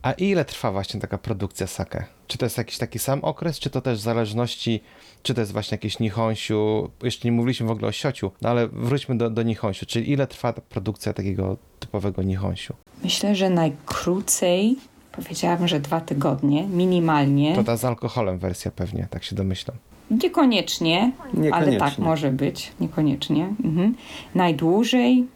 A 0.02 0.12
ile 0.12 0.44
trwa 0.44 0.72
właśnie 0.72 1.00
taka 1.00 1.18
produkcja 1.18 1.66
sake? 1.66 2.04
Czy 2.26 2.38
to 2.38 2.46
jest 2.46 2.58
jakiś 2.58 2.78
taki 2.78 2.98
sam 2.98 3.24
okres, 3.24 3.58
czy 3.58 3.70
to 3.70 3.80
też 3.80 3.98
w 3.98 4.02
zależności, 4.02 4.80
czy 5.22 5.34
to 5.34 5.40
jest 5.40 5.52
właśnie 5.52 5.74
jakieś 5.74 5.98
nihonsiu, 5.98 6.90
jeszcze 7.02 7.28
nie 7.28 7.32
mówiliśmy 7.32 7.66
w 7.66 7.70
ogóle 7.70 7.88
o 7.88 7.92
siociu, 7.92 8.30
no 8.42 8.48
ale 8.48 8.68
wróćmy 8.68 9.18
do, 9.18 9.30
do 9.30 9.42
nihonsiu, 9.42 9.86
czyli 9.86 10.10
ile 10.12 10.26
trwa 10.26 10.52
produkcja 10.52 11.12
takiego 11.12 11.56
typowego 11.80 12.22
nihonsiu? 12.22 12.74
Myślę, 13.04 13.34
że 13.34 13.50
najkrócej 13.50 14.76
Powiedziałabym, 15.22 15.68
że 15.68 15.80
dwa 15.80 16.00
tygodnie, 16.00 16.66
minimalnie. 16.66 17.54
To 17.54 17.64
ta 17.64 17.76
z 17.76 17.84
alkoholem 17.84 18.38
wersja 18.38 18.70
pewnie, 18.70 19.06
tak 19.10 19.24
się 19.24 19.36
domyślam. 19.36 19.76
Niekoniecznie, 20.10 21.12
Niekoniecznie. 21.34 21.54
ale 21.54 21.76
tak 21.76 21.98
może 21.98 22.30
być, 22.30 22.72
niekoniecznie. 22.80 23.54
Mhm. 23.64 23.94
Najdłużej 24.34 25.26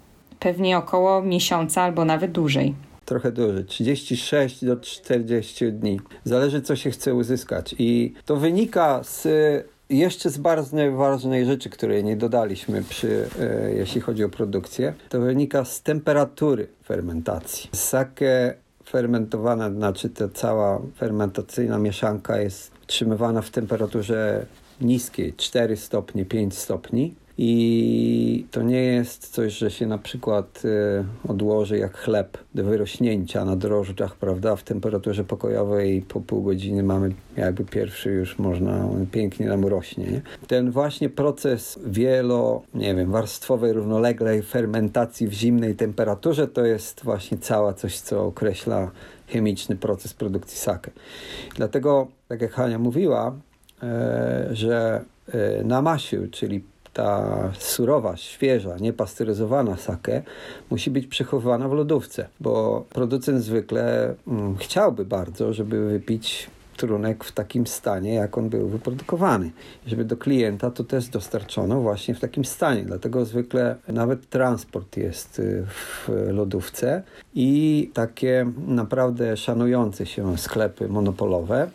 pewnie 0.40 0.78
około 0.78 1.22
miesiąca 1.22 1.82
albo 1.82 2.04
nawet 2.04 2.32
dłużej. 2.32 2.74
Trochę 3.04 3.32
dłużej, 3.32 3.64
36 3.64 4.64
do 4.64 4.76
40 4.76 5.72
dni. 5.72 6.00
Zależy, 6.24 6.62
co 6.62 6.76
się 6.76 6.90
chce 6.90 7.14
uzyskać. 7.14 7.74
I 7.78 8.14
to 8.24 8.36
wynika 8.36 9.00
z 9.02 9.28
jeszcze 9.90 10.30
z 10.30 10.38
bardzo 10.38 10.92
ważnej 10.92 11.46
rzeczy, 11.46 11.70
której 11.70 12.04
nie 12.04 12.16
dodaliśmy, 12.16 12.82
przy, 12.82 13.28
e, 13.40 13.72
jeśli 13.72 14.00
chodzi 14.00 14.24
o 14.24 14.28
produkcję, 14.28 14.94
to 15.08 15.20
wynika 15.20 15.64
z 15.64 15.82
temperatury 15.82 16.68
fermentacji. 16.84 17.70
Sake 17.72 18.54
fermentowana, 18.92 19.70
znaczy 19.70 20.10
ta 20.10 20.28
cała 20.28 20.80
fermentacyjna 20.96 21.78
mieszanka 21.78 22.40
jest 22.40 22.72
utrzymywana 22.82 23.42
w 23.42 23.50
temperaturze 23.50 24.46
niskiej, 24.80 25.34
4 25.34 25.76
stopnie, 25.76 26.24
5 26.24 26.58
stopni. 26.58 27.14
I 27.38 28.46
to 28.50 28.62
nie 28.62 28.82
jest 28.82 29.28
coś, 29.28 29.52
że 29.52 29.70
się 29.70 29.86
na 29.86 29.98
przykład 29.98 30.62
y, 30.64 31.28
odłoży 31.28 31.78
jak 31.78 31.96
chleb 31.96 32.38
do 32.54 32.64
wyrośnięcia 32.64 33.44
na 33.44 33.56
drożdżach, 33.56 34.16
prawda? 34.16 34.56
W 34.56 34.62
temperaturze 34.62 35.24
pokojowej 35.24 36.02
po 36.02 36.20
pół 36.20 36.42
godziny 36.42 36.82
mamy 36.82 37.12
jakby 37.36 37.64
pierwszy 37.64 38.10
już 38.10 38.38
można, 38.38 38.88
pięknie 39.12 39.46
nam 39.46 39.64
rośnie. 39.64 40.04
Nie? 40.04 40.20
Ten 40.46 40.70
właśnie 40.70 41.08
proces 41.08 41.78
wielo, 41.86 42.62
nie 42.74 42.94
wiem, 42.94 43.10
warstwowej, 43.10 43.72
równoległej 43.72 44.42
fermentacji 44.42 45.28
w 45.28 45.32
zimnej 45.32 45.74
temperaturze 45.74 46.48
to 46.48 46.64
jest 46.64 47.04
właśnie 47.04 47.38
cała 47.38 47.72
coś, 47.74 48.00
co 48.00 48.24
określa 48.26 48.90
chemiczny 49.26 49.76
proces 49.76 50.14
produkcji 50.14 50.58
sake. 50.58 50.90
Dlatego, 51.56 52.08
tak 52.28 52.42
jak 52.42 52.52
Hania 52.52 52.78
mówiła, 52.78 53.36
e, 53.82 54.48
że 54.52 55.04
e, 55.28 55.64
na 55.64 55.82
masiu, 55.82 56.28
czyli 56.30 56.71
ta 56.92 57.50
surowa, 57.58 58.16
świeża, 58.16 58.76
niepasteryzowana 58.80 59.76
sake 59.76 60.22
musi 60.70 60.90
być 60.90 61.06
przechowywana 61.06 61.68
w 61.68 61.72
lodówce, 61.72 62.28
bo 62.40 62.84
producent 62.90 63.42
zwykle 63.42 64.14
mm, 64.28 64.56
chciałby 64.56 65.04
bardzo, 65.04 65.52
żeby 65.52 65.88
wypić 65.88 66.50
trunek 66.76 67.24
w 67.24 67.32
takim 67.32 67.66
stanie, 67.66 68.14
jak 68.14 68.38
on 68.38 68.48
był 68.48 68.68
wyprodukowany. 68.68 69.50
Żeby 69.86 70.04
do 70.04 70.16
klienta 70.16 70.70
to 70.70 70.84
też 70.84 71.08
dostarczono 71.08 71.80
właśnie 71.80 72.14
w 72.14 72.20
takim 72.20 72.44
stanie. 72.44 72.82
Dlatego 72.82 73.24
zwykle 73.24 73.76
nawet 73.88 74.28
transport 74.28 74.96
jest 74.96 75.38
y, 75.38 75.64
w 75.66 76.08
lodówce 76.32 77.02
i 77.34 77.90
takie 77.94 78.46
naprawdę 78.66 79.36
szanujące 79.36 80.06
się 80.06 80.38
sklepy 80.38 80.88
monopolowe 80.88 81.70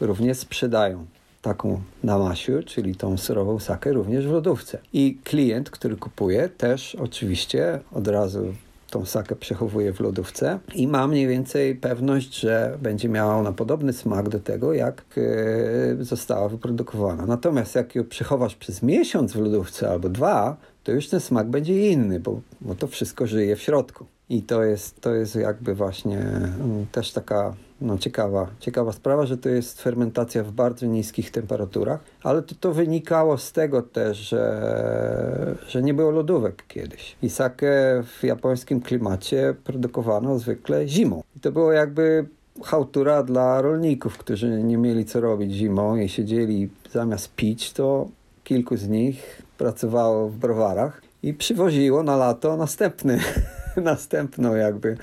również 0.00 0.38
sprzedają 0.38 1.06
taką 1.48 1.80
namasiu, 2.04 2.52
czyli 2.66 2.94
tą 2.94 3.16
surową 3.18 3.58
sakę 3.58 3.92
również 3.92 4.26
w 4.26 4.30
lodówce. 4.30 4.78
I 4.92 5.18
klient, 5.24 5.70
który 5.70 5.96
kupuje 5.96 6.48
też 6.48 6.94
oczywiście 6.94 7.80
od 7.92 8.08
razu 8.08 8.54
tą 8.90 9.04
sakę 9.04 9.36
przechowuje 9.36 9.92
w 9.92 10.00
lodówce 10.00 10.58
i 10.74 10.88
ma 10.88 11.06
mniej 11.06 11.26
więcej 11.26 11.74
pewność, 11.74 12.40
że 12.40 12.78
będzie 12.82 13.08
miała 13.08 13.36
ona 13.36 13.52
podobny 13.52 13.92
smak 13.92 14.28
do 14.28 14.40
tego, 14.40 14.72
jak 14.72 15.04
e, 15.16 16.04
została 16.04 16.48
wyprodukowana. 16.48 17.26
Natomiast 17.26 17.74
jak 17.74 17.94
ją 17.94 18.04
przechowasz 18.04 18.54
przez 18.54 18.82
miesiąc 18.82 19.32
w 19.32 19.40
lodówce 19.40 19.90
albo 19.90 20.08
dwa, 20.08 20.56
to 20.84 20.92
już 20.92 21.08
ten 21.08 21.20
smak 21.20 21.46
będzie 21.46 21.90
inny, 21.90 22.20
bo, 22.20 22.40
bo 22.60 22.74
to 22.74 22.86
wszystko 22.86 23.26
żyje 23.26 23.56
w 23.56 23.62
środku. 23.62 24.06
I 24.30 24.42
to 24.42 24.64
jest, 24.64 25.00
to 25.00 25.14
jest 25.14 25.34
jakby 25.34 25.74
właśnie 25.74 26.18
mm, 26.18 26.86
też 26.92 27.12
taka 27.12 27.54
no, 27.80 27.98
ciekawa, 27.98 28.46
ciekawa 28.60 28.92
sprawa, 28.92 29.26
że 29.26 29.36
to 29.36 29.48
jest 29.48 29.82
fermentacja 29.82 30.44
w 30.44 30.52
bardzo 30.52 30.86
niskich 30.86 31.30
temperaturach, 31.30 32.00
ale 32.22 32.42
to, 32.42 32.54
to 32.60 32.72
wynikało 32.72 33.38
z 33.38 33.52
tego 33.52 33.82
też, 33.82 34.18
że, 34.18 35.56
że 35.68 35.82
nie 35.82 35.94
było 35.94 36.10
lodówek 36.10 36.64
kiedyś. 36.68 37.16
I 37.22 37.30
sake 37.30 38.02
w 38.02 38.24
japońskim 38.24 38.80
klimacie 38.80 39.54
produkowano 39.64 40.38
zwykle 40.38 40.88
zimą. 40.88 41.22
I 41.36 41.40
to 41.40 41.52
było 41.52 41.72
jakby 41.72 42.26
chałtura 42.64 43.22
dla 43.22 43.62
rolników, 43.62 44.18
którzy 44.18 44.62
nie 44.62 44.76
mieli 44.76 45.04
co 45.04 45.20
robić 45.20 45.52
zimą 45.52 45.96
i 45.96 46.08
siedzieli 46.08 46.70
zamiast 46.92 47.34
pić, 47.34 47.72
to 47.72 48.08
kilku 48.44 48.76
z 48.76 48.88
nich 48.88 49.42
pracowało 49.58 50.28
w 50.28 50.36
browarach 50.36 51.02
i 51.22 51.34
przywoziło 51.34 52.02
na 52.02 52.16
lato 52.16 52.56
następny 52.56 53.20
następną 53.92 54.54
jakby 54.54 54.96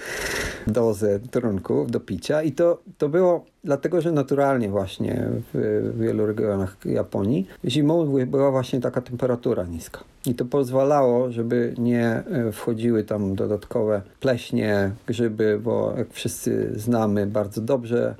dozę 0.67 1.19
trunków 1.19 1.91
do 1.91 1.99
picia 1.99 2.41
i 2.43 2.51
to, 2.51 2.81
to 2.97 3.09
było 3.09 3.45
dlatego, 3.63 4.01
że 4.01 4.11
naturalnie 4.11 4.69
właśnie 4.69 5.27
w, 5.53 5.93
wielu 5.99 6.25
regionach 6.25 6.77
Japonii 6.85 7.47
zimą 7.65 8.25
była 8.25 8.51
właśnie 8.51 8.81
taka 8.81 9.01
temperatura 9.01 9.63
niska. 9.63 9.99
I 10.25 10.35
to 10.35 10.45
pozwalało, 10.45 11.31
żeby 11.31 11.73
nie 11.77 12.07
e, 12.07 12.51
wchodziły 12.51 13.03
tam 13.03 13.35
dodatkowe 13.35 14.01
pleśnie, 14.19 14.91
grzyby, 15.07 15.59
bo 15.63 15.93
jak 15.97 16.13
wszyscy 16.13 16.71
znamy 16.75 17.27
bardzo 17.27 17.61
dobrze, 17.61 18.15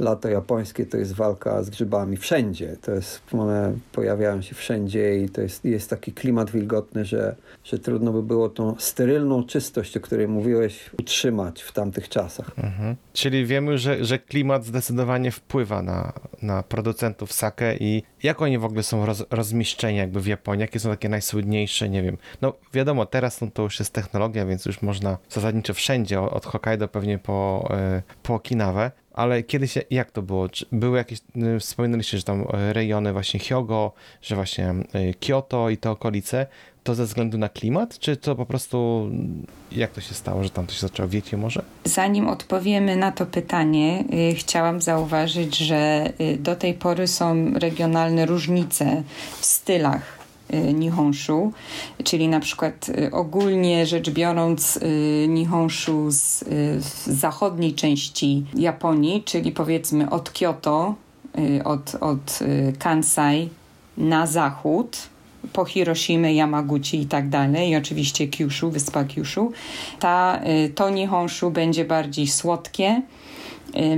lato 0.00 0.28
japońskie 0.28 0.86
to 0.86 0.96
jest 0.96 1.12
walka 1.12 1.62
z 1.62 1.70
grzybami 1.70 2.16
wszędzie. 2.16 2.76
To 2.82 2.92
jest, 2.92 3.22
one 3.32 3.72
pojawiają 3.92 4.42
się 4.42 4.54
wszędzie 4.54 5.18
i 5.18 5.28
to 5.28 5.40
jest, 5.40 5.64
jest 5.64 5.90
taki 5.90 6.12
klimat 6.12 6.50
wilgotny, 6.50 7.04
że, 7.04 7.36
że 7.64 7.78
trudno 7.78 8.12
by 8.12 8.22
było 8.22 8.48
tą 8.48 8.74
sterylną 8.78 9.44
czystość, 9.44 9.96
o 9.96 10.00
której 10.00 10.28
mówiłeś, 10.28 10.90
utrzymać 10.98 11.62
w 11.62 11.72
tamtych 11.72 12.08
czasach. 12.08 12.50
Mhm. 12.58 12.96
Czyli 13.12 13.46
wiemy, 13.46 13.78
że, 13.78 14.04
że 14.04 14.18
klimat 14.18 14.64
zdecydowanie 14.64 15.30
wpływa 15.30 15.82
na, 15.82 16.12
na 16.42 16.62
producentów 16.62 17.32
sake 17.32 17.76
i 17.76 18.02
jak 18.22 18.42
oni 18.42 18.58
w 18.58 18.64
ogóle 18.64 18.82
są 18.82 19.06
roz, 19.06 19.24
rozmieszczeni 19.30 19.98
jakby 19.98 20.20
w 20.20 20.26
Japonii? 20.26 20.60
Jakie 20.60 20.78
są 20.78 20.90
takie 20.90 21.08
najsłynniejsze, 21.08 21.88
nie 21.88 22.02
wiem. 22.02 22.18
No 22.42 22.54
wiadomo, 22.72 23.06
teraz 23.06 23.40
no, 23.40 23.48
to 23.54 23.62
już 23.62 23.78
jest 23.78 23.92
technologia, 23.92 24.46
więc 24.46 24.66
już 24.66 24.82
można 24.82 25.18
zasadniczo 25.28 25.74
wszędzie, 25.74 26.20
od 26.20 26.46
Hokkaido 26.46 26.88
pewnie 26.88 27.18
po, 27.18 27.68
e, 27.70 28.02
po 28.22 28.34
Okinawę, 28.34 28.90
ale 29.12 29.42
kiedyś 29.42 29.74
jak 29.90 30.10
to 30.10 30.22
było? 30.22 30.48
Czy 30.48 30.66
były 30.72 30.98
jakieś, 30.98 31.18
y, 31.56 31.60
wspominaliście, 31.60 32.18
że 32.18 32.24
tam 32.24 32.40
y, 32.40 32.72
rejony 32.72 33.12
właśnie 33.12 33.40
Hyogo, 33.40 33.92
że 34.22 34.34
właśnie 34.34 34.74
y, 34.94 35.14
Kyoto 35.20 35.70
i 35.70 35.76
te 35.76 35.90
okolice, 35.90 36.46
to 36.82 36.94
ze 36.94 37.04
względu 37.04 37.38
na 37.38 37.48
klimat, 37.48 37.98
czy 37.98 38.16
to 38.16 38.36
po 38.36 38.46
prostu 38.46 39.08
jak 39.72 39.90
to 39.90 40.00
się 40.00 40.14
stało, 40.14 40.44
że 40.44 40.50
tam 40.50 40.66
to 40.66 40.74
się 40.74 40.80
zaczęło? 40.80 41.08
Wiecie 41.08 41.36
może? 41.36 41.62
Zanim 41.84 42.28
odpowiemy 42.28 42.96
na 42.96 43.12
to 43.12 43.26
pytanie, 43.26 44.04
chciałam 44.36 44.80
zauważyć, 44.80 45.56
że 45.56 46.12
do 46.38 46.56
tej 46.56 46.74
pory 46.74 47.06
są 47.06 47.52
regionalne 47.54 48.26
różnice 48.26 49.02
w 49.40 49.44
stylach 49.44 50.19
Y, 50.19 50.19
Nihonshu, 50.74 51.52
czyli 52.04 52.28
na 52.28 52.40
przykład 52.40 52.88
y, 52.88 53.10
ogólnie 53.12 53.86
rzecz 53.86 54.10
biorąc 54.10 54.76
y, 54.76 55.26
Nihonshu 55.28 56.10
z, 56.10 56.38
z 56.78 57.06
zachodniej 57.06 57.74
części 57.74 58.44
Japonii, 58.54 59.22
czyli 59.22 59.52
powiedzmy 59.52 60.10
od 60.10 60.30
Kyoto, 60.30 60.94
od, 61.64 61.94
od 62.00 62.38
Kansai 62.78 63.48
na 63.96 64.26
zachód, 64.26 64.96
po 65.52 65.64
Hiroshima, 65.64 66.28
Yamaguchi 66.28 67.00
i 67.00 67.06
tak 67.06 67.28
dalej, 67.28 67.70
i 67.70 67.76
oczywiście 67.76 68.28
Kyushu, 68.28 68.70
wyspa 68.70 69.04
Kyushu, 69.04 69.52
ta, 69.98 70.40
to 70.74 70.90
Nihonshu 70.90 71.50
będzie 71.50 71.84
bardziej 71.84 72.26
słodkie, 72.26 73.02
Y, 73.02 73.19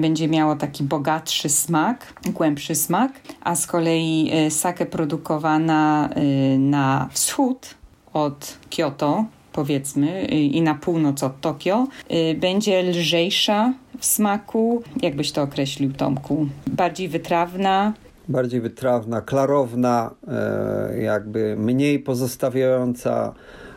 będzie 0.01 0.29
miało 0.29 0.57
taki 0.57 0.85
bogatszy 0.85 1.49
smak, 1.49 2.13
głębszy 2.27 2.75
smak, 2.75 3.13
a 3.41 3.55
z 3.57 3.67
kolei 3.67 4.31
y, 4.47 4.51
sake 4.51 4.87
produkowana 4.87 6.09
y, 6.55 6.59
na 6.59 7.09
wschód 7.13 7.75
od 8.13 8.59
Kyoto, 8.77 9.25
powiedzmy, 9.53 10.25
i 10.27 10.63
na 10.63 10.75
północ 10.75 11.23
od 11.23 11.41
Tokio, 11.41 11.87
będzie 12.37 12.83
lżejsza 12.83 13.73
w 13.99 14.05
smaku. 14.07 14.83
Jakbyś 15.03 15.33
to 15.33 15.43
określił, 15.43 15.93
Tomku? 15.93 16.47
Bardziej 16.67 17.09
wytrawna, 17.09 17.93
bardziej 18.29 18.61
wytrawna, 18.61 19.21
klarowna, 19.21 20.15
e, 20.29 21.03
jakby 21.03 21.57
mniej 21.59 21.99
pozostawiająca 21.99 23.35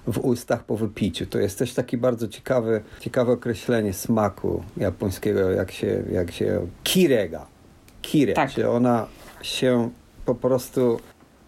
w 0.08 0.18
ustach 0.18 0.64
po 0.64 0.78
wypiciu. 0.78 1.26
To 1.26 1.40
jest 1.40 1.60
też 1.60 1.74
taki 1.74 1.98
bardzo 1.98 2.28
ciekawy, 2.28 2.84
ciekawe 3.00 3.32
określenie 3.32 3.94
smaku 3.94 4.64
japońskiego, 4.78 5.52
jak 5.52 5.72
się, 5.72 6.04
jak 6.12 6.32
się 6.32 6.68
kirega. 6.84 7.46
Kire, 8.02 8.34
tak. 8.34 8.52
ona 8.72 9.08
się 9.42 9.90
po 10.26 10.36
prostu 10.36 11.00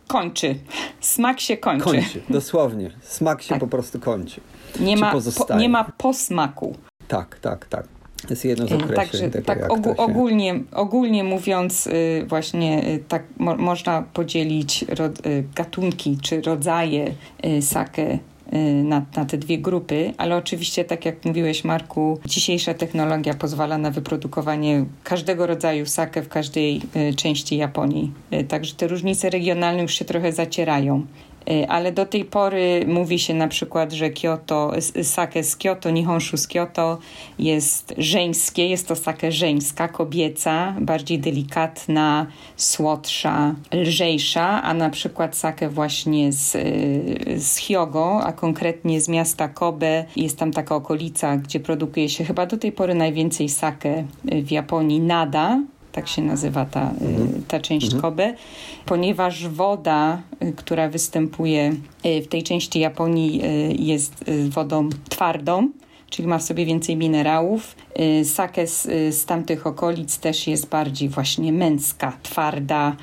kończy. 0.08 0.56
Smak 1.02 1.40
się 1.40 1.58
kończy. 1.58 1.86
Kończy, 1.86 2.22
dosłownie. 2.30 2.92
Smak 3.02 3.42
się 3.42 3.50
tak. 3.50 3.60
po 3.60 3.68
prostu 3.68 4.00
kończy. 4.00 4.42
Nie 4.80 4.98
ma, 4.98 5.12
po, 5.48 5.58
nie 5.58 5.70
ma 5.70 5.84
posmaku. 5.84 6.76
Tak, 7.08 7.40
tak, 7.40 7.66
tak. 7.66 7.88
To 8.22 8.28
jest 8.30 8.46
jedno 8.46 8.68
z 8.68 8.72
określeń 8.72 8.96
Także, 8.96 9.30
tego, 9.30 9.46
tak 9.46 9.60
się... 9.60 9.98
ogólnie, 9.98 10.60
ogólnie 10.72 11.24
mówiąc, 11.24 11.88
y, 11.88 12.26
właśnie 12.28 12.88
y, 12.88 13.04
tak 13.08 13.24
mo 13.38 13.56
można 13.56 14.02
podzielić 14.02 14.84
y, 14.84 15.44
gatunki 15.56 16.18
czy 16.22 16.42
rodzaje 16.42 17.14
sake 17.62 18.14
Y, 18.14 18.37
na, 18.84 19.06
na 19.16 19.26
te 19.26 19.38
dwie 19.38 19.58
grupy, 19.58 20.14
ale 20.18 20.36
oczywiście, 20.36 20.86
tak 20.86 21.06
jak 21.06 21.26
mówiłeś, 21.26 21.64
Marku, 21.64 22.20
dzisiejsza 22.26 22.74
technologia 22.74 23.34
pozwala 23.34 23.78
na 23.78 23.92
wyprodukowanie 23.92 24.86
każdego 25.04 25.48
rodzaju 25.48 25.86
sake 25.86 26.22
w 26.22 26.28
każdej 26.28 26.82
y, 26.96 27.14
części 27.14 27.58
Japonii. 27.58 28.12
Y, 28.34 28.44
także 28.44 28.76
te 28.76 28.88
różnice 28.88 29.30
regionalne 29.30 29.82
już 29.82 29.94
się 29.94 30.06
trochę 30.06 30.32
zacierają. 30.32 31.06
Y, 31.52 31.68
ale 31.70 31.92
do 31.92 32.06
tej 32.06 32.26
pory 32.26 32.86
mówi 32.88 33.20
się 33.20 33.34
na 33.34 33.48
przykład, 33.48 33.94
że 33.94 34.10
Kyoto, 34.10 34.72
sake 35.04 35.44
z 35.44 35.56
Kyoto, 35.56 35.90
Nihonshu 35.90 36.38
z 36.38 36.48
Kyoto 36.48 36.98
jest 37.40 37.94
żeńskie, 37.98 38.68
jest 38.68 38.88
to 38.88 38.96
sake 38.96 39.32
żeńska, 39.32 39.88
kobieca, 39.88 40.76
bardziej 40.82 41.20
delikatna, 41.20 42.28
słodsza, 42.56 43.56
lżejsza, 43.74 44.64
a 44.64 44.74
na 44.74 44.90
przykład 44.90 45.38
sake 45.38 45.70
właśnie 45.70 46.32
z, 46.32 46.56
y, 46.56 47.40
z 47.40 47.58
Hyogo, 47.58 48.24
a 48.24 48.34
konkretnie 48.34 49.02
z 49.02 49.08
miasta 49.08 49.48
Kobe, 49.48 50.06
jest 50.16 50.38
tam 50.40 50.52
taka 50.52 50.76
okolica, 50.76 51.38
gdzie 51.38 51.60
produkuje 51.60 52.10
się 52.10 52.26
chyba 52.26 52.46
do 52.46 52.58
tej 52.58 52.72
pory 52.72 52.96
najwięcej 52.96 53.50
sake 53.50 54.04
w 54.26 54.52
Japonii, 54.52 55.00
Nada, 55.00 55.60
tak 55.98 56.08
się 56.08 56.22
nazywa 56.22 56.66
ta, 56.66 56.92
y, 57.02 57.06
mhm. 57.06 57.44
ta 57.48 57.60
część 57.60 57.86
mhm. 57.86 58.02
Kobe, 58.02 58.34
ponieważ 58.86 59.48
woda, 59.48 60.22
y, 60.44 60.54
która 60.54 60.90
występuje 60.90 61.74
y, 62.06 62.22
w 62.22 62.28
tej 62.28 62.44
części 62.44 62.80
Japonii 62.80 63.42
jest 63.80 64.26
wodą 64.50 64.90
twardą, 65.10 65.70
czyli 66.10 66.28
ma 66.28 66.38
w 66.38 66.44
sobie 66.44 66.66
więcej 66.66 66.98
minerałów. 66.98 67.76
Sake 68.24 68.68
z, 68.68 68.84
z 69.16 69.26
tamtych 69.26 69.68
okolic 69.68 70.18
też 70.18 70.48
jest 70.48 70.70
bardziej 70.70 71.10
właśnie 71.10 71.54
męska, 71.54 72.18
twarda, 72.24 72.96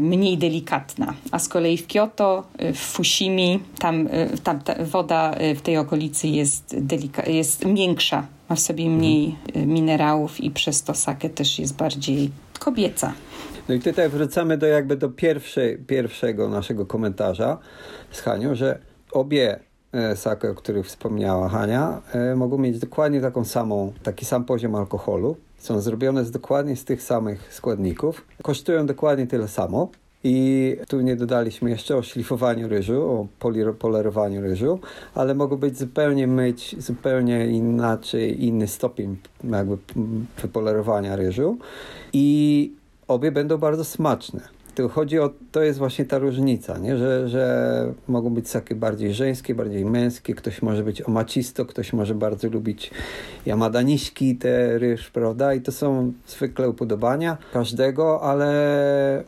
mniej 0.00 0.38
delikatna. 0.38 1.14
A 1.30 1.38
z 1.38 1.48
kolei 1.48 1.76
w 1.76 1.86
Kyoto, 1.86 2.44
w 2.74 2.78
Fushimi, 2.78 3.60
tam, 3.78 4.08
tam 4.44 4.60
woda 4.80 5.34
w 5.54 5.60
tej 5.60 5.76
okolicy 5.76 6.28
jest, 6.28 6.76
delika- 6.80 7.30
jest 7.30 7.64
miększa, 7.64 8.26
ma 8.48 8.56
w 8.56 8.60
sobie 8.60 8.90
mniej 8.90 9.36
mhm. 9.46 9.68
minerałów 9.68 10.40
i 10.40 10.50
przez 10.50 10.82
to 10.82 10.94
sake 10.94 11.30
też 11.30 11.58
jest 11.58 11.76
bardziej 11.76 12.30
kobieca. 12.58 13.12
No 13.68 13.74
i 13.74 13.80
tutaj 13.80 14.08
wracamy 14.08 14.58
do 14.58 14.66
jakby 14.66 14.96
do 14.96 15.08
pierwszej, 15.08 15.78
pierwszego 15.78 16.48
naszego 16.48 16.86
komentarza 16.86 17.58
z 18.10 18.20
Hanią, 18.20 18.54
że 18.54 18.78
obie 19.12 19.60
e, 19.92 20.16
sake, 20.16 20.50
o 20.50 20.54
których 20.54 20.86
wspomniała 20.86 21.48
Hania, 21.48 22.02
e, 22.12 22.36
mogą 22.36 22.58
mieć 22.58 22.78
dokładnie 22.78 23.20
taką 23.20 23.44
samą, 23.44 23.92
taki 24.02 24.24
sam 24.24 24.44
poziom 24.44 24.74
alkoholu. 24.74 25.36
Są 25.58 25.80
zrobione 25.80 26.24
z 26.24 26.30
dokładnie 26.30 26.76
z 26.76 26.84
tych 26.84 27.02
samych 27.02 27.54
składników. 27.54 28.24
Kosztują 28.42 28.86
dokładnie 28.86 29.26
tyle 29.26 29.48
samo. 29.48 29.88
I 30.24 30.76
tu 30.88 31.00
nie 31.00 31.16
dodaliśmy 31.16 31.70
jeszcze 31.70 31.96
o 31.96 32.02
szlifowaniu 32.02 32.68
ryżu, 32.68 33.02
o 33.02 33.26
polerowaniu 33.78 34.40
ryżu, 34.40 34.80
ale 35.14 35.34
mogą 35.34 35.56
być 35.56 35.78
zupełnie 35.78 36.26
myć, 36.26 36.76
zupełnie 36.78 37.46
inaczej, 37.46 38.44
inny 38.44 38.68
stopień 38.68 39.16
jakby 39.50 39.76
wypolerowania 40.42 41.16
ryżu 41.16 41.58
i 42.12 42.72
obie 43.08 43.32
będą 43.32 43.58
bardzo 43.58 43.84
smaczne. 43.84 44.40
To 44.74 44.88
chodzi 44.88 45.18
o, 45.18 45.30
to 45.52 45.62
jest 45.62 45.78
właśnie 45.78 46.04
ta 46.04 46.18
różnica, 46.18 46.78
nie? 46.78 46.96
Że, 46.96 47.28
że 47.28 47.92
mogą 48.08 48.30
być 48.30 48.52
takie 48.52 48.74
bardziej 48.74 49.14
żeńskie, 49.14 49.54
bardziej 49.54 49.84
męskie, 49.84 50.34
ktoś 50.34 50.62
może 50.62 50.82
być 50.82 51.02
omacisto, 51.02 51.66
ktoś 51.66 51.92
może 51.92 52.14
bardzo 52.14 52.48
lubić 52.48 52.90
yamadaniśki, 53.46 54.36
te 54.36 54.78
ryż, 54.78 55.10
prawda? 55.10 55.54
I 55.54 55.60
to 55.60 55.72
są 55.72 56.12
zwykle 56.26 56.68
upodobania 56.68 57.36
każdego, 57.52 58.22
ale 58.22 59.24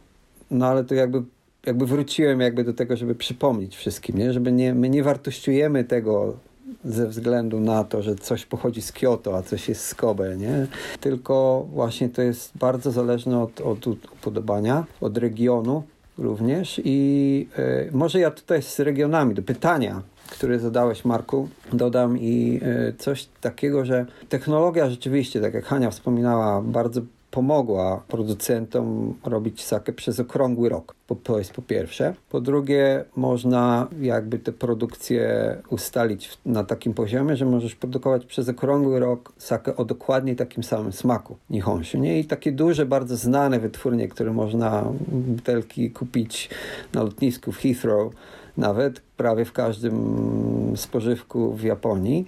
no 0.50 0.66
ale 0.66 0.84
to 0.84 0.94
jakby, 0.94 1.22
jakby 1.66 1.86
wróciłem 1.86 2.40
jakby 2.40 2.64
do 2.64 2.72
tego, 2.72 2.96
żeby 2.96 3.14
przypomnieć 3.14 3.76
wszystkim, 3.76 4.18
nie? 4.18 4.32
żeby 4.32 4.52
nie, 4.52 4.74
my 4.74 4.88
nie 4.88 5.02
wartościujemy 5.02 5.84
tego 5.84 6.36
ze 6.84 7.06
względu 7.08 7.60
na 7.60 7.84
to, 7.84 8.02
że 8.02 8.14
coś 8.14 8.46
pochodzi 8.46 8.82
z 8.82 8.92
Kyoto, 8.92 9.36
a 9.36 9.42
coś 9.42 9.68
jest 9.68 9.84
z 9.84 9.94
Kobe, 9.94 10.36
nie? 10.36 10.66
Tylko 11.00 11.66
właśnie 11.72 12.08
to 12.08 12.22
jest 12.22 12.58
bardzo 12.58 12.90
zależne 12.90 13.42
od, 13.42 13.60
od 13.60 13.86
upodobania, 13.86 14.86
od 15.00 15.18
regionu 15.18 15.82
również 16.18 16.80
i 16.84 17.48
e, 17.58 17.90
może 17.92 18.20
ja 18.20 18.30
tutaj 18.30 18.62
z 18.62 18.80
regionami 18.80 19.34
do 19.34 19.42
pytania, 19.42 20.02
które 20.30 20.58
zadałeś 20.58 21.04
Marku, 21.04 21.48
dodam 21.72 22.18
i 22.18 22.60
e, 22.62 22.92
coś 22.92 23.28
takiego, 23.40 23.84
że 23.84 24.06
technologia 24.28 24.90
rzeczywiście, 24.90 25.40
tak 25.40 25.54
jak 25.54 25.64
Hania 25.64 25.90
wspominała, 25.90 26.62
bardzo 26.62 27.00
pomogła 27.36 28.02
producentom 28.08 29.14
robić 29.24 29.64
sakę 29.64 29.92
przez 29.92 30.20
okrągły 30.20 30.68
rok. 30.68 30.94
To 31.22 31.38
jest 31.38 31.52
po 31.52 31.62
pierwsze. 31.62 32.14
Po 32.30 32.40
drugie, 32.40 33.04
można 33.16 33.88
jakby 34.00 34.38
te 34.38 34.52
produkcje 34.52 35.56
ustalić 35.70 36.38
na 36.46 36.64
takim 36.64 36.94
poziomie, 36.94 37.36
że 37.36 37.44
możesz 37.44 37.74
produkować 37.74 38.26
przez 38.26 38.48
okrągły 38.48 39.00
rok 39.00 39.32
sakę 39.38 39.76
o 39.76 39.84
dokładnie 39.84 40.36
takim 40.36 40.62
samym 40.62 40.92
smaku 40.92 41.36
Nihonshu. 41.50 41.98
Nie? 41.98 42.20
I 42.20 42.24
takie 42.24 42.52
duże, 42.52 42.86
bardzo 42.86 43.16
znane 43.16 43.60
wytwórnie, 43.60 44.08
które 44.08 44.32
można 44.32 44.84
butelki 45.08 45.90
kupić 45.90 46.50
na 46.94 47.02
lotnisku 47.02 47.52
w 47.52 47.58
Heathrow, 47.58 48.12
nawet 48.56 49.00
prawie 49.00 49.44
w 49.44 49.52
każdym 49.52 50.72
spożywku 50.76 51.52
w 51.52 51.62
Japonii. 51.62 52.26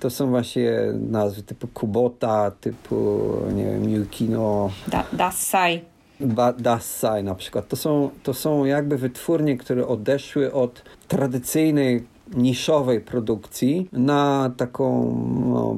To 0.00 0.10
są 0.10 0.30
właśnie 0.30 0.72
nazwy 1.10 1.42
typu 1.42 1.68
Kubota, 1.74 2.50
typu, 2.50 3.30
nie 3.54 3.64
wiem, 3.64 3.90
Yukino. 3.90 4.70
Da, 4.88 5.04
Dassai. 5.12 5.80
Ba, 6.20 6.52
Dassai 6.52 7.24
na 7.24 7.34
przykład. 7.34 7.68
To 7.68 7.76
są, 7.76 8.10
to 8.22 8.34
są 8.34 8.64
jakby 8.64 8.98
wytwórnie, 8.98 9.56
które 9.56 9.86
odeszły 9.86 10.52
od 10.52 10.82
tradycyjnej 11.08 12.06
niszowej 12.34 13.00
produkcji 13.00 13.88
na 13.92 14.50
taką 14.56 15.14
no, 15.46 15.76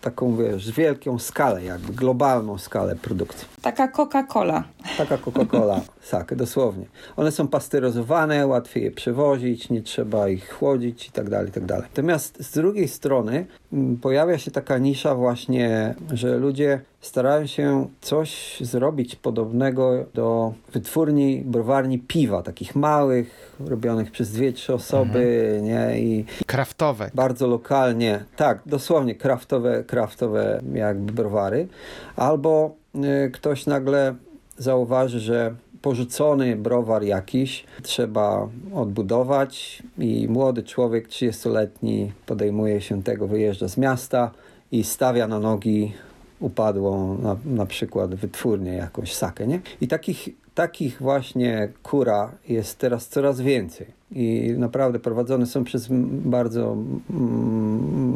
taką, 0.00 0.36
wiesz, 0.36 0.72
wielką 0.72 1.18
skalę, 1.18 1.64
jakby 1.64 1.92
globalną 1.92 2.58
skalę 2.58 2.96
produkcji. 2.96 3.48
Taka 3.62 3.88
Coca-Cola. 3.88 4.62
Taka 4.98 5.16
Coca-Cola, 5.16 5.80
sake, 6.08 6.36
dosłownie. 6.36 6.86
One 7.16 7.32
są 7.32 7.48
pasteryzowane, 7.48 8.46
łatwiej 8.46 8.84
je 8.84 8.90
przewozić, 8.90 9.70
nie 9.70 9.82
trzeba 9.82 10.28
ich 10.28 10.48
chłodzić 10.50 11.08
i 11.08 11.12
tak 11.12 11.30
dalej, 11.30 11.48
i 11.48 11.52
tak 11.52 11.64
dalej. 11.64 11.84
Natomiast 11.90 12.44
z 12.44 12.50
drugiej 12.50 12.88
strony 12.88 13.46
mm, 13.72 13.96
pojawia 13.96 14.38
się 14.38 14.50
taka 14.50 14.78
nisza 14.78 15.14
właśnie, 15.14 15.94
że 16.12 16.38
ludzie 16.38 16.80
starają 17.00 17.46
się 17.46 17.88
coś 18.00 18.58
zrobić 18.60 19.16
podobnego 19.16 20.06
do 20.14 20.52
wytwórni, 20.72 21.42
browarni 21.44 21.98
piwa, 21.98 22.42
takich 22.42 22.76
małych, 22.76 23.56
robionych 23.66 24.10
przez 24.10 24.32
dwie, 24.32 24.52
trzy 24.52 24.74
osoby, 24.74 25.50
mhm. 25.58 25.64
nie? 25.64 26.00
I 26.00 26.24
kraftowe. 26.46 27.10
Bardzo 27.14 27.46
lokalnie, 27.46 28.24
tak, 28.36 28.62
dosłownie 28.66 29.14
kraftowe, 29.14 29.84
kraftowe 29.84 30.60
jakby 30.74 31.12
browary. 31.12 31.68
Albo 32.16 32.74
y, 32.94 33.30
ktoś 33.30 33.66
nagle 33.66 34.14
zauważy, 34.58 35.20
że 35.20 35.54
porzucony 35.82 36.56
browar 36.56 37.02
jakiś 37.02 37.64
trzeba 37.82 38.48
odbudować 38.74 39.82
i 39.98 40.28
młody 40.28 40.62
człowiek, 40.62 41.08
30-letni, 41.08 42.12
podejmuje 42.26 42.80
się 42.80 43.02
tego, 43.02 43.26
wyjeżdża 43.26 43.68
z 43.68 43.76
miasta 43.76 44.30
i 44.72 44.84
stawia 44.84 45.28
na 45.28 45.40
nogi 45.40 45.92
upadłą 46.40 47.18
na, 47.18 47.36
na 47.44 47.66
przykład 47.66 48.14
wytwórnię 48.14 48.72
jakąś 48.72 49.14
sakę, 49.14 49.46
nie? 49.46 49.60
I 49.80 49.88
takich, 49.88 50.28
takich 50.54 51.02
właśnie 51.02 51.68
kura 51.82 52.32
jest 52.48 52.78
teraz 52.78 53.08
coraz 53.08 53.40
więcej 53.40 53.86
i 54.12 54.54
naprawdę 54.58 54.98
prowadzone 54.98 55.46
są 55.46 55.64
przez 55.64 55.86
bardzo 56.10 56.76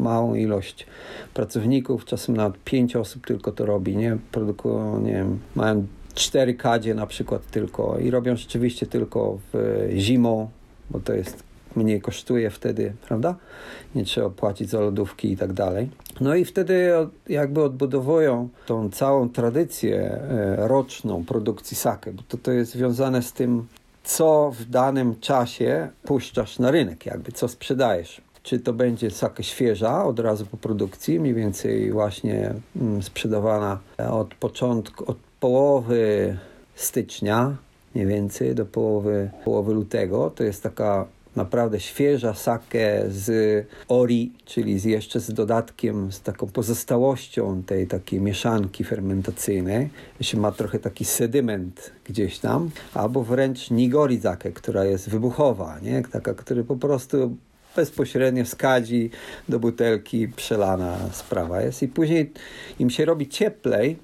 małą 0.03 0.35
ilość 0.35 0.87
pracowników, 1.35 2.05
czasem 2.05 2.37
nawet 2.37 2.65
pięć 2.65 2.97
osób 2.97 3.27
tylko 3.27 3.53
to 3.53 3.67
robi, 3.67 3.97
nie? 3.97 4.19
Produkują, 4.33 5.01
nie 5.01 5.13
wiem, 5.13 5.39
mają 5.55 5.87
cztery 6.15 6.55
kadzie 6.55 6.95
na 6.95 7.07
przykład 7.07 7.51
tylko 7.51 7.99
i 7.99 8.11
robią 8.11 8.37
rzeczywiście 8.37 8.87
tylko 8.87 9.39
w 9.53 9.89
zimą, 9.97 10.51
bo 10.91 11.01
to 11.01 11.13
jest 11.13 11.43
mniej 11.77 12.01
kosztuje 12.01 12.51
wtedy, 12.51 12.93
prawda? 13.09 13.37
Nie 13.95 14.05
trzeba 14.05 14.31
płacić 14.31 14.71
za 14.71 14.81
lodówki 14.81 15.33
i 15.33 15.37
tak 15.37 15.53
dalej. 15.53 15.91
No 16.21 16.35
i 16.35 16.45
wtedy 16.45 16.91
jakby 17.29 17.63
odbudowują 17.63 18.49
tą 18.67 18.91
całą 18.91 19.29
tradycję 19.29 20.01
e, 20.01 20.69
roczną 20.69 21.25
produkcji 21.25 21.77
sake, 21.77 22.13
bo 22.13 22.23
to, 22.29 22.39
to 22.39 22.53
jest 22.53 22.73
związane 22.73 23.23
z 23.23 23.33
tym, 23.33 23.67
co 24.05 24.53
w 24.59 24.65
danym 24.65 25.21
czasie 25.21 25.89
puszczasz 26.03 26.59
na 26.59 26.71
rynek, 26.71 27.07
jakby 27.07 27.33
co 27.33 27.49
sprzedajesz. 27.49 28.21
Czy 28.43 28.61
to 28.61 28.73
będzie 28.73 29.11
sake 29.11 29.43
świeża 29.43 30.05
od 30.05 30.19
razu 30.19 30.47
po 30.47 30.57
produkcji, 30.57 31.21
mniej 31.21 31.35
więcej 31.35 31.93
właśnie 31.93 32.55
mm, 32.77 33.03
sprzedawana 33.03 33.79
od 34.11 34.35
początku, 34.35 35.11
od 35.11 35.17
połowy 35.43 36.37
stycznia, 36.75 37.57
mniej 37.95 38.07
więcej 38.07 38.55
do 38.55 38.67
połowy, 38.67 39.31
połowy 39.45 39.75
lutego. 39.75 40.31
To 40.31 40.45
jest 40.45 40.63
taka 40.63 41.07
naprawdę 41.37 41.81
świeża 41.81 42.35
sake 42.35 43.05
z 43.09 43.67
ori, 43.89 44.33
czyli 44.45 44.79
z 44.79 44.85
jeszcze 44.85 45.21
z 45.21 45.33
dodatkiem, 45.33 46.13
z 46.13 46.21
taką 46.21 46.47
pozostałością 46.47 47.63
tej 47.63 47.87
takiej 47.87 48.21
mieszanki 48.21 48.85
fermentacyjnej. 48.85 49.89
Jeśli 50.21 50.39
ma 50.39 50.53
trochę 50.53 50.79
taki 50.79 51.05
sedyment 51.05 51.93
gdzieś 52.05 52.39
tam, 52.39 52.71
albo 52.95 53.23
wręcz 53.23 53.71
nigori 53.71 54.21
sake, 54.21 54.53
która 54.53 54.85
jest 54.85 55.11
wybuchowa, 55.11 55.79
nie? 55.83 56.03
taka, 56.13 56.35
która 56.35 56.63
po 56.65 56.77
prostu 56.77 57.37
bezpośrednio 57.77 58.45
z 58.47 58.57
do 59.49 59.59
butelki 59.59 60.29
przelana 60.29 60.99
sprawa 61.13 61.63
jest 61.63 61.83
i 61.83 61.89
później 61.89 62.33
im 62.79 62.91
się 62.91 63.05
robi 63.05 63.29
cieplej, 63.29 63.97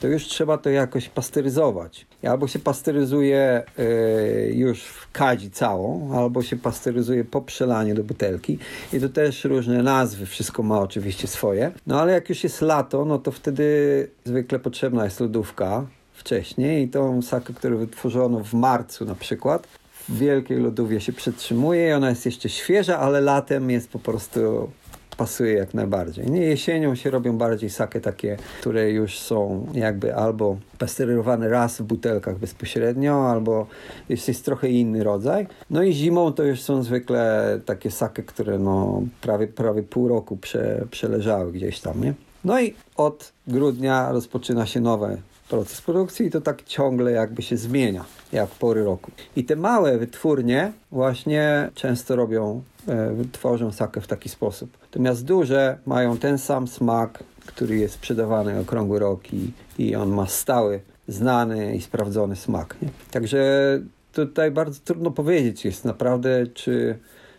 to 0.00 0.06
już 0.06 0.24
trzeba 0.24 0.58
to 0.58 0.70
jakoś 0.70 1.08
pasteryzować. 1.08 2.06
Albo 2.22 2.48
się 2.48 2.58
pasteryzuje 2.58 3.62
y, 3.78 4.52
już 4.54 4.82
w 4.82 5.12
kadzi 5.12 5.50
całą, 5.50 6.12
albo 6.18 6.42
się 6.42 6.56
pasteryzuje 6.56 7.24
po 7.24 7.42
przelaniu 7.42 7.94
do 7.94 8.04
butelki. 8.04 8.58
I 8.92 9.00
to 9.00 9.08
też 9.08 9.44
różne 9.44 9.82
nazwy, 9.82 10.26
wszystko 10.26 10.62
ma 10.62 10.80
oczywiście 10.80 11.26
swoje. 11.26 11.72
No 11.86 12.00
ale 12.00 12.12
jak 12.12 12.28
już 12.28 12.44
jest 12.44 12.60
lato, 12.60 13.04
no 13.04 13.18
to 13.18 13.32
wtedy 13.32 14.08
zwykle 14.24 14.58
potrzebna 14.58 15.04
jest 15.04 15.20
lodówka 15.20 15.86
wcześniej 16.12 16.84
i 16.84 16.88
tą 16.88 17.22
sakę, 17.22 17.54
którą 17.54 17.76
wytworzono 17.76 18.44
w 18.44 18.54
marcu 18.54 19.04
na 19.04 19.14
przykład, 19.14 19.68
w 20.08 20.18
wielkiej 20.18 20.58
lodówie 20.58 21.00
się 21.00 21.12
przetrzymuje 21.12 21.88
i 21.88 21.92
ona 21.92 22.08
jest 22.08 22.26
jeszcze 22.26 22.48
świeża, 22.48 22.98
ale 22.98 23.20
latem 23.20 23.70
jest 23.70 23.88
po 23.88 23.98
prostu 23.98 24.70
pasuje 25.16 25.52
jak 25.52 25.74
najbardziej. 25.74 26.30
Nie, 26.30 26.40
jesienią 26.40 26.94
się 26.94 27.10
robią 27.10 27.38
bardziej 27.38 27.70
sake 27.70 28.00
takie, 28.00 28.36
które 28.60 28.90
już 28.90 29.18
są 29.18 29.66
jakby 29.74 30.14
albo 30.14 30.56
pasteryzowane 30.78 31.48
raz 31.48 31.78
w 31.78 31.82
butelkach 31.82 32.38
bezpośrednio, 32.38 33.30
albo 33.30 33.66
jest, 34.08 34.28
jest 34.28 34.44
trochę 34.44 34.68
inny 34.68 35.04
rodzaj. 35.04 35.46
No 35.70 35.82
i 35.82 35.92
zimą 35.92 36.32
to 36.32 36.42
już 36.42 36.62
są 36.62 36.82
zwykle 36.82 37.60
takie 37.64 37.90
sake, 37.90 38.22
które 38.22 38.58
no 38.58 39.02
prawie, 39.20 39.46
prawie 39.46 39.82
pół 39.82 40.08
roku 40.08 40.36
prze, 40.36 40.84
przeleżały 40.90 41.52
gdzieś 41.52 41.80
tam, 41.80 42.04
nie? 42.04 42.14
No 42.44 42.60
i 42.60 42.74
od 42.96 43.32
grudnia 43.46 44.12
rozpoczyna 44.12 44.66
się 44.66 44.80
nowy 44.80 45.16
proces 45.48 45.80
produkcji 45.80 46.26
i 46.26 46.30
to 46.30 46.40
tak 46.40 46.62
ciągle 46.62 47.12
jakby 47.12 47.42
się 47.42 47.56
zmienia, 47.56 48.04
jak 48.32 48.50
pory 48.50 48.84
roku. 48.84 49.10
I 49.36 49.44
te 49.44 49.56
małe 49.56 49.98
wytwórnie 49.98 50.72
właśnie 50.90 51.70
często 51.74 52.16
robią 52.16 52.62
E, 52.88 53.14
tworzą 53.32 53.72
sakę 53.72 54.00
w 54.00 54.06
taki 54.06 54.28
sposób. 54.28 54.78
Natomiast 54.82 55.24
duże 55.24 55.78
mają 55.86 56.18
ten 56.18 56.38
sam 56.38 56.68
smak, 56.68 57.24
który 57.46 57.76
jest 57.76 57.94
sprzedawany 57.94 58.60
okrągły 58.60 58.98
rok 58.98 59.32
i, 59.32 59.50
i 59.78 59.96
on 59.96 60.08
ma 60.08 60.26
stały, 60.26 60.80
znany 61.08 61.76
i 61.76 61.80
sprawdzony 61.80 62.36
smak. 62.36 62.76
Nie? 62.82 62.88
Także 63.10 63.80
tutaj 64.12 64.50
bardzo 64.50 64.80
trudno 64.84 65.10
powiedzieć 65.10 65.64
jest 65.64 65.84
naprawdę, 65.84 66.46
czy, 66.46 66.98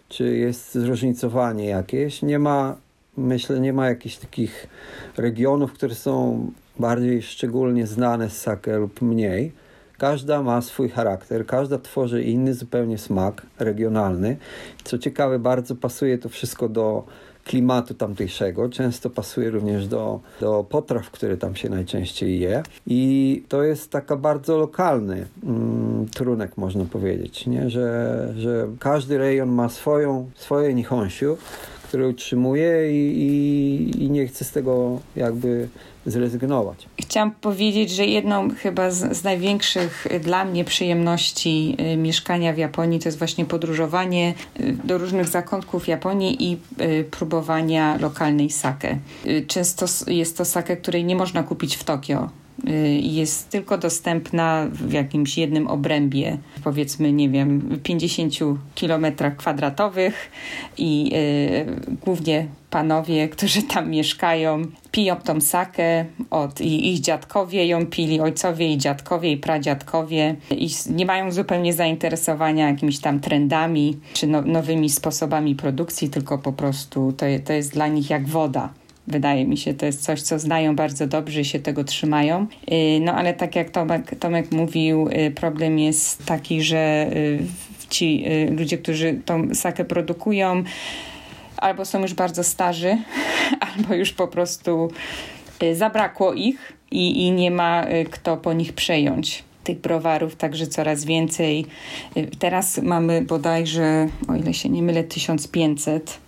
czy 0.09 0.37
jest 0.37 0.75
zróżnicowanie 0.75 1.65
jakieś. 1.65 2.21
Nie 2.21 2.39
ma, 2.39 2.75
myślę, 3.17 3.59
nie 3.59 3.73
ma 3.73 3.89
jakichś 3.89 4.17
takich 4.17 4.67
regionów, 5.17 5.73
które 5.73 5.95
są 5.95 6.45
bardziej 6.79 7.21
szczególnie 7.21 7.87
znane 7.87 8.29
z 8.29 8.41
sake 8.41 8.77
lub 8.77 9.01
mniej 9.01 9.51
Każda 9.97 10.43
ma 10.43 10.61
swój 10.61 10.89
charakter, 10.89 11.45
każda 11.45 11.77
tworzy 11.77 12.23
inny 12.23 12.53
zupełnie 12.53 12.97
smak 12.97 13.45
regionalny. 13.59 14.37
Co 14.83 14.97
ciekawe, 14.97 15.39
bardzo 15.39 15.75
pasuje 15.75 16.17
to 16.17 16.29
wszystko 16.29 16.69
do 16.69 17.03
klimatu 17.45 17.93
tamtejszego. 17.93 18.69
Często 18.69 19.09
pasuje 19.09 19.49
również 19.49 19.87
do, 19.87 20.19
do 20.41 20.65
potraw, 20.69 21.11
które 21.11 21.37
tam 21.37 21.55
się 21.55 21.69
najczęściej 21.69 22.39
je. 22.39 22.63
I 22.87 23.43
to 23.49 23.63
jest 23.63 23.91
taka 23.91 24.15
bardzo 24.15 24.57
lokalny 24.57 25.25
mm, 25.43 26.05
trunek, 26.09 26.57
można 26.57 26.85
powiedzieć, 26.85 27.47
nie? 27.47 27.69
Że, 27.69 28.33
że 28.37 28.67
każdy 28.79 29.17
rejon 29.17 29.49
ma 29.49 29.69
swoją, 29.69 30.29
swoje 30.35 30.73
nihonsiu, 30.73 31.37
które 31.87 32.07
utrzymuję 32.07 32.91
i, 32.91 33.21
i, 33.21 34.03
i 34.03 34.09
nie 34.09 34.27
chcę 34.27 34.45
z 34.45 34.51
tego 34.51 34.99
jakby 35.15 35.67
zrezygnować. 36.05 36.85
Chciałam 37.01 37.31
powiedzieć, 37.31 37.89
że 37.89 38.05
jedną 38.05 38.49
chyba 38.55 38.91
z, 38.91 39.17
z 39.17 39.23
największych 39.23 40.07
dla 40.23 40.45
mnie 40.45 40.65
przyjemności 40.65 41.77
y, 41.93 41.97
mieszkania 41.97 42.53
w 42.53 42.57
Japonii 42.57 42.99
to 42.99 43.07
jest 43.07 43.17
właśnie 43.17 43.45
podróżowanie 43.45 44.33
y, 44.59 44.77
do 44.83 44.97
różnych 44.97 45.27
zakątków 45.27 45.87
Japonii 45.87 46.51
i 46.51 46.57
y, 46.81 47.03
próbowania 47.11 47.97
lokalnej 47.97 48.49
sake. 48.49 48.97
Y, 49.25 49.45
często 49.47 49.85
jest 50.07 50.37
to 50.37 50.45
sake, 50.45 50.77
której 50.77 51.05
nie 51.05 51.15
można 51.15 51.43
kupić 51.43 51.75
w 51.75 51.83
Tokio. 51.83 52.29
Y, 52.69 52.99
Jest 53.01 53.49
tylko 53.49 53.77
dostępna 53.77 54.67
w 54.71 54.91
jakimś 54.91 55.37
jednym 55.37 55.67
obrębie, 55.67 56.37
powiedzmy, 56.63 57.13
nie 57.13 57.29
wiem, 57.29 57.79
50 57.83 58.33
kilometrach 58.75 59.35
kwadratowych 59.35 60.31
i 60.77 61.11
y, 61.13 61.95
głównie 62.05 62.47
panowie, 62.69 63.29
którzy 63.29 63.63
tam 63.63 63.89
mieszkają, 63.89 64.61
piją 64.91 65.15
tą 65.15 65.41
sakę 65.41 66.05
od 66.29 66.61
i 66.61 66.93
ich 66.93 66.99
dziadkowie 66.99 67.67
ją 67.67 67.85
pili, 67.85 68.19
ojcowie 68.19 68.73
i 68.73 68.77
dziadkowie 68.77 69.31
i 69.31 69.37
pradziadkowie 69.37 70.35
i 70.51 70.69
nie 70.89 71.05
mają 71.05 71.31
zupełnie 71.31 71.73
zainteresowania 71.73 72.69
jakimiś 72.69 72.99
tam 72.99 73.19
trendami 73.19 73.97
czy 74.13 74.27
no, 74.27 74.41
nowymi 74.41 74.89
sposobami 74.89 75.55
produkcji, 75.55 76.09
tylko 76.09 76.37
po 76.37 76.53
prostu 76.53 77.13
to, 77.17 77.25
to 77.45 77.53
jest 77.53 77.73
dla 77.73 77.87
nich 77.87 78.09
jak 78.09 78.27
woda. 78.27 78.69
Wydaje 79.07 79.45
mi 79.45 79.57
się, 79.57 79.73
to 79.73 79.85
jest 79.85 80.03
coś, 80.03 80.21
co 80.21 80.39
znają 80.39 80.75
bardzo 80.75 81.07
dobrze 81.07 81.41
i 81.41 81.45
się 81.45 81.59
tego 81.59 81.83
trzymają. 81.83 82.47
Yy, 82.67 82.99
No 82.99 83.13
ale 83.13 83.33
tak 83.33 83.55
jak 83.55 83.69
Tomek, 83.69 84.15
Tomek 84.19 84.51
mówił, 84.51 85.09
yy, 85.09 85.31
problem 85.31 85.79
jest 85.79 86.25
taki, 86.25 86.61
że 86.61 87.11
yy, 87.13 87.39
ci 87.89 88.25
ludzie, 88.57 88.77
którzy 88.77 89.21
tą 89.25 89.55
sakę 89.55 89.85
produkują, 89.85 90.63
albo 91.57 91.85
są 91.85 92.01
już 92.01 92.13
bardzo 92.13 92.43
starzy, 92.43 92.97
albo 93.77 93.93
już 93.93 94.11
po 94.11 94.27
prostu 94.27 94.91
y, 95.63 95.75
zabrakło 95.75 96.33
ich 96.33 96.73
i, 96.91 97.25
i 97.25 97.31
nie 97.31 97.51
ma 97.51 97.87
y, 97.89 98.05
kto 98.05 98.37
po 98.37 98.53
nich 98.53 98.73
przejąć 98.73 99.43
tych 99.63 99.81
browarów, 99.81 100.35
także 100.35 100.67
coraz 100.67 101.05
więcej. 101.05 101.65
Y, 102.17 102.27
Teraz 102.39 102.77
mamy 102.77 103.21
bodajże, 103.21 104.07
o 104.27 104.35
ile 104.35 104.53
się 104.53 104.69
nie 104.69 104.83
mylę, 104.83 105.03
1500 105.03 106.19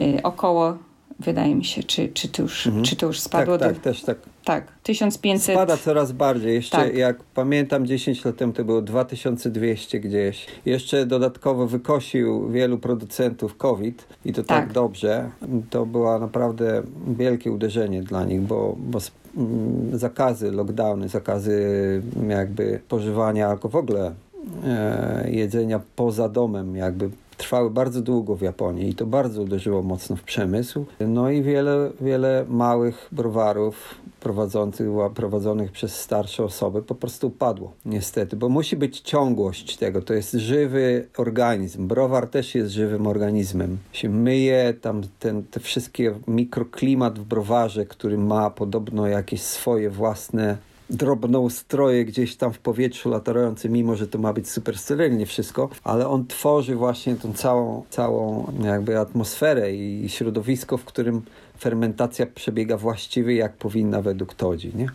y, 0.00 0.22
około, 0.22 0.78
wydaje 1.20 1.54
mi 1.54 1.64
się, 1.64 1.82
czy, 1.82 2.08
czy, 2.08 2.28
to, 2.28 2.42
już, 2.42 2.68
czy 2.82 2.96
to 2.96 3.06
już 3.06 3.20
spadło 3.20 3.58
tak, 3.58 3.68
do... 3.68 3.74
tak, 3.74 3.82
też 3.82 4.02
tak. 4.02 4.18
Tak, 4.44 4.72
1500... 4.82 5.54
Spada 5.54 5.76
coraz 5.76 6.12
bardziej. 6.12 6.54
Jeszcze 6.54 6.76
Tak. 6.76 6.94
jak 6.94 7.22
pamiętam 7.22 7.86
10 7.86 8.24
lat 8.24 8.36
temu 8.36 8.52
to 8.52 8.64
było 8.64 8.82
2200 8.82 10.00
gdzieś. 10.00 10.46
Jeszcze 10.66 11.06
dodatkowo 11.06 11.66
wykosił 11.66 12.50
wielu 12.50 12.78
producentów 12.78 13.56
COVID 13.56 14.06
i 14.24 14.32
to 14.32 14.42
tak, 14.42 14.64
Tak. 14.64 14.72
dobrze. 14.72 15.30
To 15.70 15.86
było 15.86 16.18
naprawdę 16.18 16.82
wielkie 17.08 17.52
uderzenie 17.52 18.02
dla 18.02 18.24
nich, 18.24 18.40
bo, 18.40 18.76
bo 18.78 18.98
mm, 19.36 19.98
zakazy, 19.98 20.52
lockdowny, 20.52 21.08
zakazy 21.08 22.02
jakby 22.28 22.80
pożywania 22.88 23.48
albo 23.48 23.68
w 23.68 23.76
ogóle 23.76 24.14
e, 24.64 25.30
jedzenia 25.30 25.80
poza 25.96 26.28
domem 26.28 26.76
jakby 26.76 27.10
trwały 27.36 27.70
bardzo 27.70 28.02
długo 28.02 28.36
w 28.36 28.42
Japonii 28.42 28.88
i 28.88 28.94
to 28.94 29.06
bardzo 29.06 29.42
uderzyło 29.42 29.82
mocno 29.82 30.16
w 30.16 30.22
przemysł. 30.22 30.84
No 31.00 31.30
i 31.30 31.42
wiele, 31.42 31.90
wiele 32.00 32.44
małych 32.48 33.08
browarów 33.12 33.94
prowadzących, 34.20 34.88
prowadzonych 35.14 35.72
przez 35.72 36.00
starsze 36.00 36.44
osoby 36.44 36.82
po 36.82 36.94
prostu 36.94 37.26
upadło, 37.26 37.72
niestety, 37.84 38.36
bo 38.36 38.48
musi 38.48 38.76
być 38.76 39.00
ciągłość 39.00 39.76
tego. 39.76 40.02
To 40.02 40.14
jest 40.14 40.32
żywy 40.32 41.08
organizm. 41.16 41.86
Browar 41.86 42.26
też 42.26 42.54
jest 42.54 42.72
żywym 42.72 43.06
organizmem. 43.06 43.78
Się 43.92 44.08
myje, 44.08 44.74
tam 44.80 45.02
ten, 45.18 45.42
te 45.42 45.60
wszystkie 45.60 46.14
mikroklimat 46.26 47.18
w 47.18 47.24
browarze, 47.24 47.86
który 47.86 48.18
ma 48.18 48.50
podobno 48.50 49.06
jakieś 49.06 49.42
swoje 49.42 49.90
własne 49.90 50.56
drobnoustroje 50.90 52.04
gdzieś 52.04 52.36
tam 52.36 52.52
w 52.52 52.58
powietrzu 52.58 53.10
latające, 53.10 53.68
mimo 53.68 53.96
że 53.96 54.06
to 54.06 54.18
ma 54.18 54.32
być 54.32 54.50
super 54.50 54.78
sterylnie 54.78 55.26
wszystko, 55.26 55.68
ale 55.84 56.08
on 56.08 56.26
tworzy 56.26 56.76
właśnie 56.76 57.16
tą 57.16 57.32
całą, 57.32 57.84
całą 57.90 58.52
jakby 58.64 58.98
atmosferę 58.98 59.74
i 59.74 60.08
środowisko, 60.08 60.76
w 60.76 60.84
którym 60.84 61.22
fermentacja 61.58 62.26
przebiega 62.26 62.76
właściwie 62.76 63.34
jak 63.34 63.56
powinna 63.56 64.02
według 64.02 64.34
Todzi, 64.34 64.72
nie? 64.74 64.86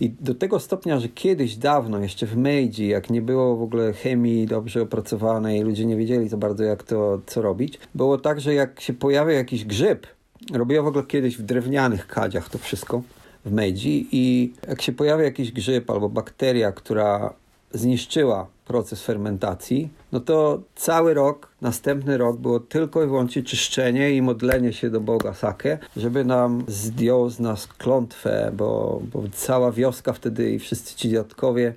I 0.00 0.10
do 0.10 0.34
tego 0.34 0.60
stopnia, 0.60 1.00
że 1.00 1.08
kiedyś 1.08 1.56
dawno, 1.56 1.98
jeszcze 1.98 2.26
w 2.26 2.36
Meiji, 2.36 2.88
jak 2.88 3.10
nie 3.10 3.22
było 3.22 3.56
w 3.56 3.62
ogóle 3.62 3.92
chemii 3.92 4.46
dobrze 4.46 4.82
opracowanej, 4.82 5.62
ludzie 5.62 5.86
nie 5.86 5.96
wiedzieli 5.96 6.28
za 6.28 6.36
bardzo 6.36 6.64
jak 6.64 6.82
to, 6.82 7.20
co 7.26 7.42
robić, 7.42 7.78
było 7.94 8.18
tak, 8.18 8.40
że 8.40 8.54
jak 8.54 8.80
się 8.80 8.92
pojawia 8.92 9.32
jakiś 9.32 9.64
grzyb, 9.64 10.06
robiło 10.52 10.84
w 10.84 10.86
ogóle 10.86 11.04
kiedyś 11.04 11.38
w 11.38 11.42
drewnianych 11.42 12.06
kadziach 12.06 12.48
to 12.48 12.58
wszystko, 12.58 13.02
w 13.44 13.52
Meiji 13.52 14.08
i 14.12 14.52
jak 14.68 14.82
się 14.82 14.92
pojawia 14.92 15.24
jakiś 15.24 15.52
grzyb 15.52 15.90
albo 15.90 16.08
bakteria, 16.08 16.72
która 16.72 17.34
zniszczyła 17.74 18.46
proces 18.66 19.02
fermentacji, 19.02 19.88
no 20.12 20.20
to 20.20 20.60
cały 20.74 21.14
rok, 21.14 21.48
następny 21.60 22.18
rok 22.18 22.36
było 22.36 22.60
tylko 22.60 23.04
i 23.04 23.06
wyłącznie 23.06 23.42
czyszczenie 23.42 24.12
i 24.12 24.22
modlenie 24.22 24.72
się 24.72 24.90
do 24.90 25.00
Boga 25.00 25.34
Sake, 25.34 25.78
żeby 25.96 26.24
nam 26.24 26.64
zdjął 26.68 27.30
z 27.30 27.40
nas 27.40 27.66
klątwę, 27.66 28.52
bo, 28.56 29.02
bo 29.12 29.22
cała 29.32 29.72
wioska 29.72 30.12
wtedy 30.12 30.50
i 30.50 30.58
wszyscy 30.58 30.96
ci 30.96 31.10
dziadkowie 31.10 31.74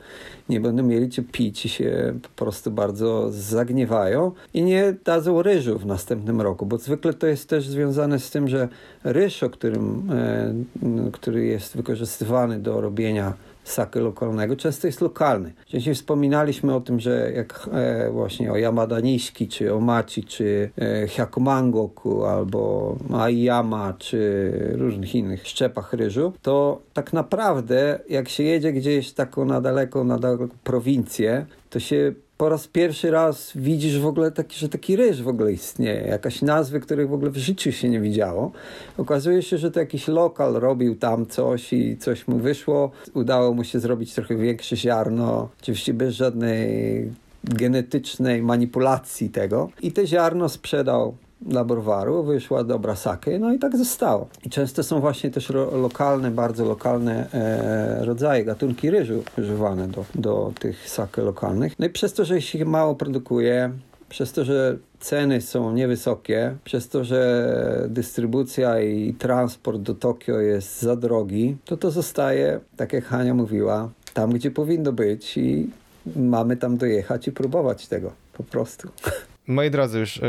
nie 0.49 0.59
będą 0.59 0.83
mieli 0.83 1.09
co 1.09 1.21
pić 1.31 1.65
i 1.65 1.69
się 1.69 2.13
po 2.23 2.29
prostu 2.29 2.71
bardzo 2.71 3.31
zagniewają. 3.31 4.31
I 4.53 4.63
nie 4.63 4.95
dadzą 5.05 5.41
ryżu 5.41 5.79
w 5.79 5.85
następnym 5.85 6.41
roku, 6.41 6.65
bo 6.65 6.77
zwykle 6.77 7.13
to 7.13 7.27
jest 7.27 7.49
też 7.49 7.67
związane 7.67 8.19
z 8.19 8.31
tym, 8.31 8.47
że 8.47 8.67
ryż, 9.03 9.43
o 9.43 9.49
którym, 9.49 10.11
e, 10.11 11.11
który 11.11 11.45
jest 11.45 11.77
wykorzystywany 11.77 12.59
do 12.59 12.81
robienia 12.81 13.33
sake 13.69 13.99
lokalnego, 13.99 14.55
często 14.55 14.87
jest 14.87 15.01
lokalny. 15.01 15.53
Wcześniej 15.61 15.95
wspominaliśmy 15.95 16.75
o 16.75 16.81
tym, 16.81 16.99
że 16.99 17.31
jak 17.35 17.69
e, 17.73 18.11
właśnie 18.11 18.51
o 18.51 18.57
Yamada 18.57 18.99
Niski, 18.99 19.47
czy 19.47 19.73
o 19.73 19.79
Maci, 19.79 20.23
czy 20.23 20.69
e, 20.77 21.07
Hyakumangoku, 21.07 22.25
albo 22.25 22.95
Aiyama, 23.13 23.93
czy 23.97 24.51
różnych 24.77 25.15
innych 25.15 25.47
szczepach 25.47 25.93
ryżu, 25.93 26.33
to 26.41 26.81
tak 26.93 27.13
naprawdę 27.13 27.99
jak 28.09 28.29
się 28.29 28.43
jedzie 28.43 28.73
gdzieś 28.73 29.11
taką 29.13 29.45
na 29.45 29.61
daleko, 29.61 30.03
na 30.03 30.19
daleką 30.19 30.47
prowincję, 30.63 31.45
to 31.69 31.79
się 31.79 32.13
po 32.37 32.49
raz 32.49 32.67
pierwszy 32.67 33.11
raz 33.11 33.51
widzisz 33.55 33.99
w 33.99 34.05
ogóle 34.05 34.31
taki, 34.31 34.59
że 34.59 34.69
taki 34.69 34.95
ryż 34.95 35.21
w 35.21 35.27
ogóle 35.27 35.53
istnieje. 35.53 36.01
Jakaś 36.01 36.41
nazwy, 36.41 36.79
których 36.79 37.09
w 37.09 37.13
ogóle 37.13 37.31
w 37.31 37.37
życiu 37.37 37.71
się 37.71 37.89
nie 37.89 37.99
widziało. 37.99 38.51
Okazuje 38.97 39.41
się, 39.41 39.57
że 39.57 39.71
to 39.71 39.79
jakiś 39.79 40.07
lokal 40.07 40.53
robił 40.53 40.95
tam 40.95 41.25
coś 41.25 41.73
i 41.73 41.97
coś 41.97 42.27
mu 42.27 42.37
wyszło. 42.37 42.91
Udało 43.13 43.53
mu 43.53 43.63
się 43.63 43.79
zrobić 43.79 44.13
trochę 44.13 44.35
większe 44.35 44.77
ziarno, 44.77 45.49
oczywiście 45.61 45.93
bez 45.93 46.13
żadnej 46.13 47.11
genetycznej 47.43 48.41
manipulacji 48.41 49.29
tego. 49.29 49.69
I 49.81 49.91
te 49.91 50.07
ziarno 50.07 50.49
sprzedał 50.49 51.15
dla 51.41 51.63
browaru, 51.63 52.23
wyszła 52.23 52.63
dobra 52.63 52.95
sake, 52.95 53.39
no 53.39 53.53
i 53.53 53.59
tak 53.59 53.77
zostało. 53.77 54.27
I 54.45 54.49
często 54.49 54.83
są 54.83 54.99
właśnie 54.99 55.31
też 55.31 55.49
lokalne, 55.71 56.31
bardzo 56.31 56.65
lokalne 56.65 57.31
e, 57.33 58.05
rodzaje, 58.05 58.45
gatunki 58.45 58.89
ryżu 58.89 59.23
używane 59.37 59.87
do, 59.87 60.05
do 60.15 60.51
tych 60.59 60.89
sake 60.89 61.21
lokalnych. 61.21 61.79
No 61.79 61.85
i 61.85 61.89
przez 61.89 62.13
to, 62.13 62.25
że 62.25 62.41
się 62.41 62.65
mało 62.65 62.95
produkuje, 62.95 63.71
przez 64.09 64.31
to, 64.31 64.43
że 64.43 64.77
ceny 64.99 65.41
są 65.41 65.71
niewysokie, 65.71 66.55
przez 66.63 66.89
to, 66.89 67.03
że 67.03 67.87
dystrybucja 67.89 68.81
i 68.81 69.13
transport 69.13 69.81
do 69.81 69.95
Tokio 69.95 70.39
jest 70.39 70.81
za 70.81 70.95
drogi, 70.95 71.57
to 71.65 71.77
to 71.77 71.91
zostaje, 71.91 72.59
tak 72.77 72.93
jak 72.93 73.05
Hania 73.05 73.33
mówiła, 73.33 73.89
tam, 74.13 74.29
gdzie 74.31 74.51
powinno 74.51 74.93
być 74.93 75.37
i 75.37 75.69
mamy 76.15 76.57
tam 76.57 76.77
dojechać 76.77 77.27
i 77.27 77.31
próbować 77.31 77.87
tego 77.87 78.11
po 78.33 78.43
prostu. 78.43 78.89
Moi 79.47 79.71
drodzy, 79.71 79.99
już 79.99 80.17
y, 80.17 80.21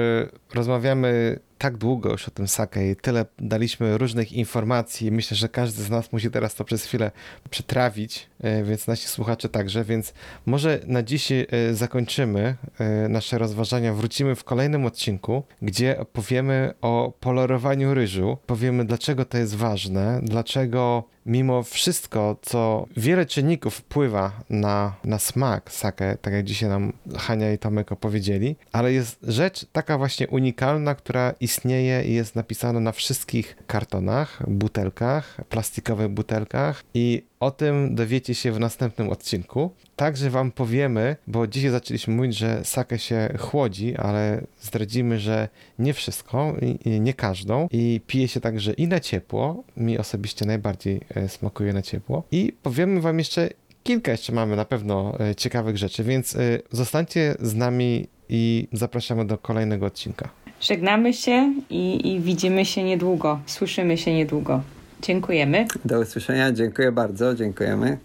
rozmawiamy 0.55 1.39
tak 1.59 1.77
długo 1.77 2.11
już 2.11 2.29
o 2.29 2.31
tym 2.31 2.49
sake 2.49 2.91
i 2.91 2.97
tyle 2.97 3.27
daliśmy 3.39 3.99
różnych 3.99 4.33
informacji. 4.33 5.12
Myślę, 5.12 5.37
że 5.37 5.49
każdy 5.49 5.83
z 5.83 5.91
nas 5.91 6.12
musi 6.12 6.31
teraz 6.31 6.55
to 6.55 6.64
przez 6.64 6.85
chwilę 6.85 7.11
przetrawić, 7.51 8.29
y, 8.61 8.64
więc 8.64 8.87
nasi 8.87 9.09
słuchacze 9.09 9.49
także, 9.49 9.85
więc 9.85 10.14
może 10.47 10.81
na 10.87 11.03
dziś 11.03 11.33
y, 11.33 11.47
zakończymy 11.73 12.57
y, 13.05 13.09
nasze 13.09 13.39
rozważania. 13.39 13.95
Wrócimy 13.95 14.35
w 14.35 14.45
kolejnym 14.45 14.87
odcinku, 14.87 15.43
gdzie 15.62 15.97
powiemy 16.12 16.75
o 16.81 17.12
polerowaniu 17.21 17.95
ryżu, 17.95 18.39
powiemy 18.47 18.85
dlaczego 18.85 19.25
to 19.25 19.39
jest 19.39 19.55
ważne, 19.55 20.21
dlaczego 20.23 21.05
mimo 21.29 21.62
wszystko, 21.62 22.37
co 22.43 22.87
wiele 22.97 23.26
czynników 23.26 23.74
wpływa 23.74 24.33
na, 24.51 24.95
na 25.05 25.18
smak 25.18 25.72
sake, 25.72 26.16
tak 26.22 26.35
jak 26.35 26.45
dzisiaj 26.45 26.68
nam 26.68 26.93
Hania 27.16 27.53
i 27.53 27.59
Tomek 27.59 27.93
opowiedzieli, 27.93 28.57
ale 28.72 28.93
jest 28.93 29.18
rzecz 29.22 29.66
taka 29.72 29.99
właśnie 29.99 30.29
unikalna, 30.29 30.95
która 30.95 31.35
istnieje 31.41 32.05
i 32.05 32.14
jest 32.14 32.37
napisana 32.37 32.81
na 32.81 32.93
wszystkich 32.93 33.57
kartonach, 33.66 34.43
butelkach, 34.51 35.41
plastikowych 35.49 36.09
butelkach 36.09 36.85
i 36.95 37.28
o 37.41 37.51
tym 37.51 37.95
dowiecie 37.95 38.34
się 38.34 38.53
w 38.53 38.61
następnym 38.61 39.11
odcinku. 39.11 39.70
także 39.97 40.30
wam 40.30 40.51
powiemy, 40.53 41.16
bo 41.26 41.47
dzisiaj 41.47 41.70
zaczęliśmy 41.70 42.14
mówić, 42.14 42.36
że 42.36 42.64
sakę 42.64 42.99
się 42.99 43.34
chłodzi, 43.39 43.97
ale 43.97 44.43
zdradzimy, 44.61 45.18
że 45.18 45.49
nie 45.78 45.95
wszystko, 45.95 46.55
nie 46.84 47.14
każdą 47.14 47.68
i 47.70 48.01
pije 48.07 48.28
się 48.28 48.41
także 48.41 48.72
i 48.72 48.89
na 48.89 49.01
ciepło. 49.01 49.64
Mi 49.76 49.99
osobiście 49.99 50.47
najbardziej 50.47 51.01
e, 51.14 51.28
smakuje 51.28 51.72
na 51.72 51.82
ciepło. 51.82 52.22
I 52.30 52.53
powiemy 52.62 53.01
wam 53.01 53.18
jeszcze 53.18 53.49
kilka 53.82 54.12
jeszcze 54.12 54.32
mamy 54.32 54.57
na 54.57 54.64
pewno 54.64 55.20
e, 55.20 55.34
ciekawych 55.34 55.76
rzeczy, 55.78 56.05
więc 56.05 56.36
e, 56.36 56.39
zostańcie 56.70 57.34
z 57.41 57.55
nami 57.55 58.09
i 58.28 58.68
zapraszamy 58.72 59.24
do 59.24 59.39
kolejnego 59.39 59.86
odcinka. 59.86 60.28
Żegnamy 60.61 61.14
się 61.14 61.55
i, 61.70 62.12
i 62.12 62.20
widzimy 62.20 62.64
się 62.64 62.82
niedługo, 62.84 63.41
słyszymy 63.47 63.99
się 63.99 64.14
niedługo. 64.14 64.62
Dziękujemy. 65.03 65.66
Do 65.84 66.01
usłyszenia, 66.01 66.53
dziękuję 66.53 66.92
bardzo, 66.92 67.34
dziękujemy. 67.34 67.99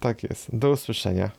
Tak 0.00 0.22
jest. 0.22 0.46
Do 0.52 0.70
usłyszenia. 0.70 1.30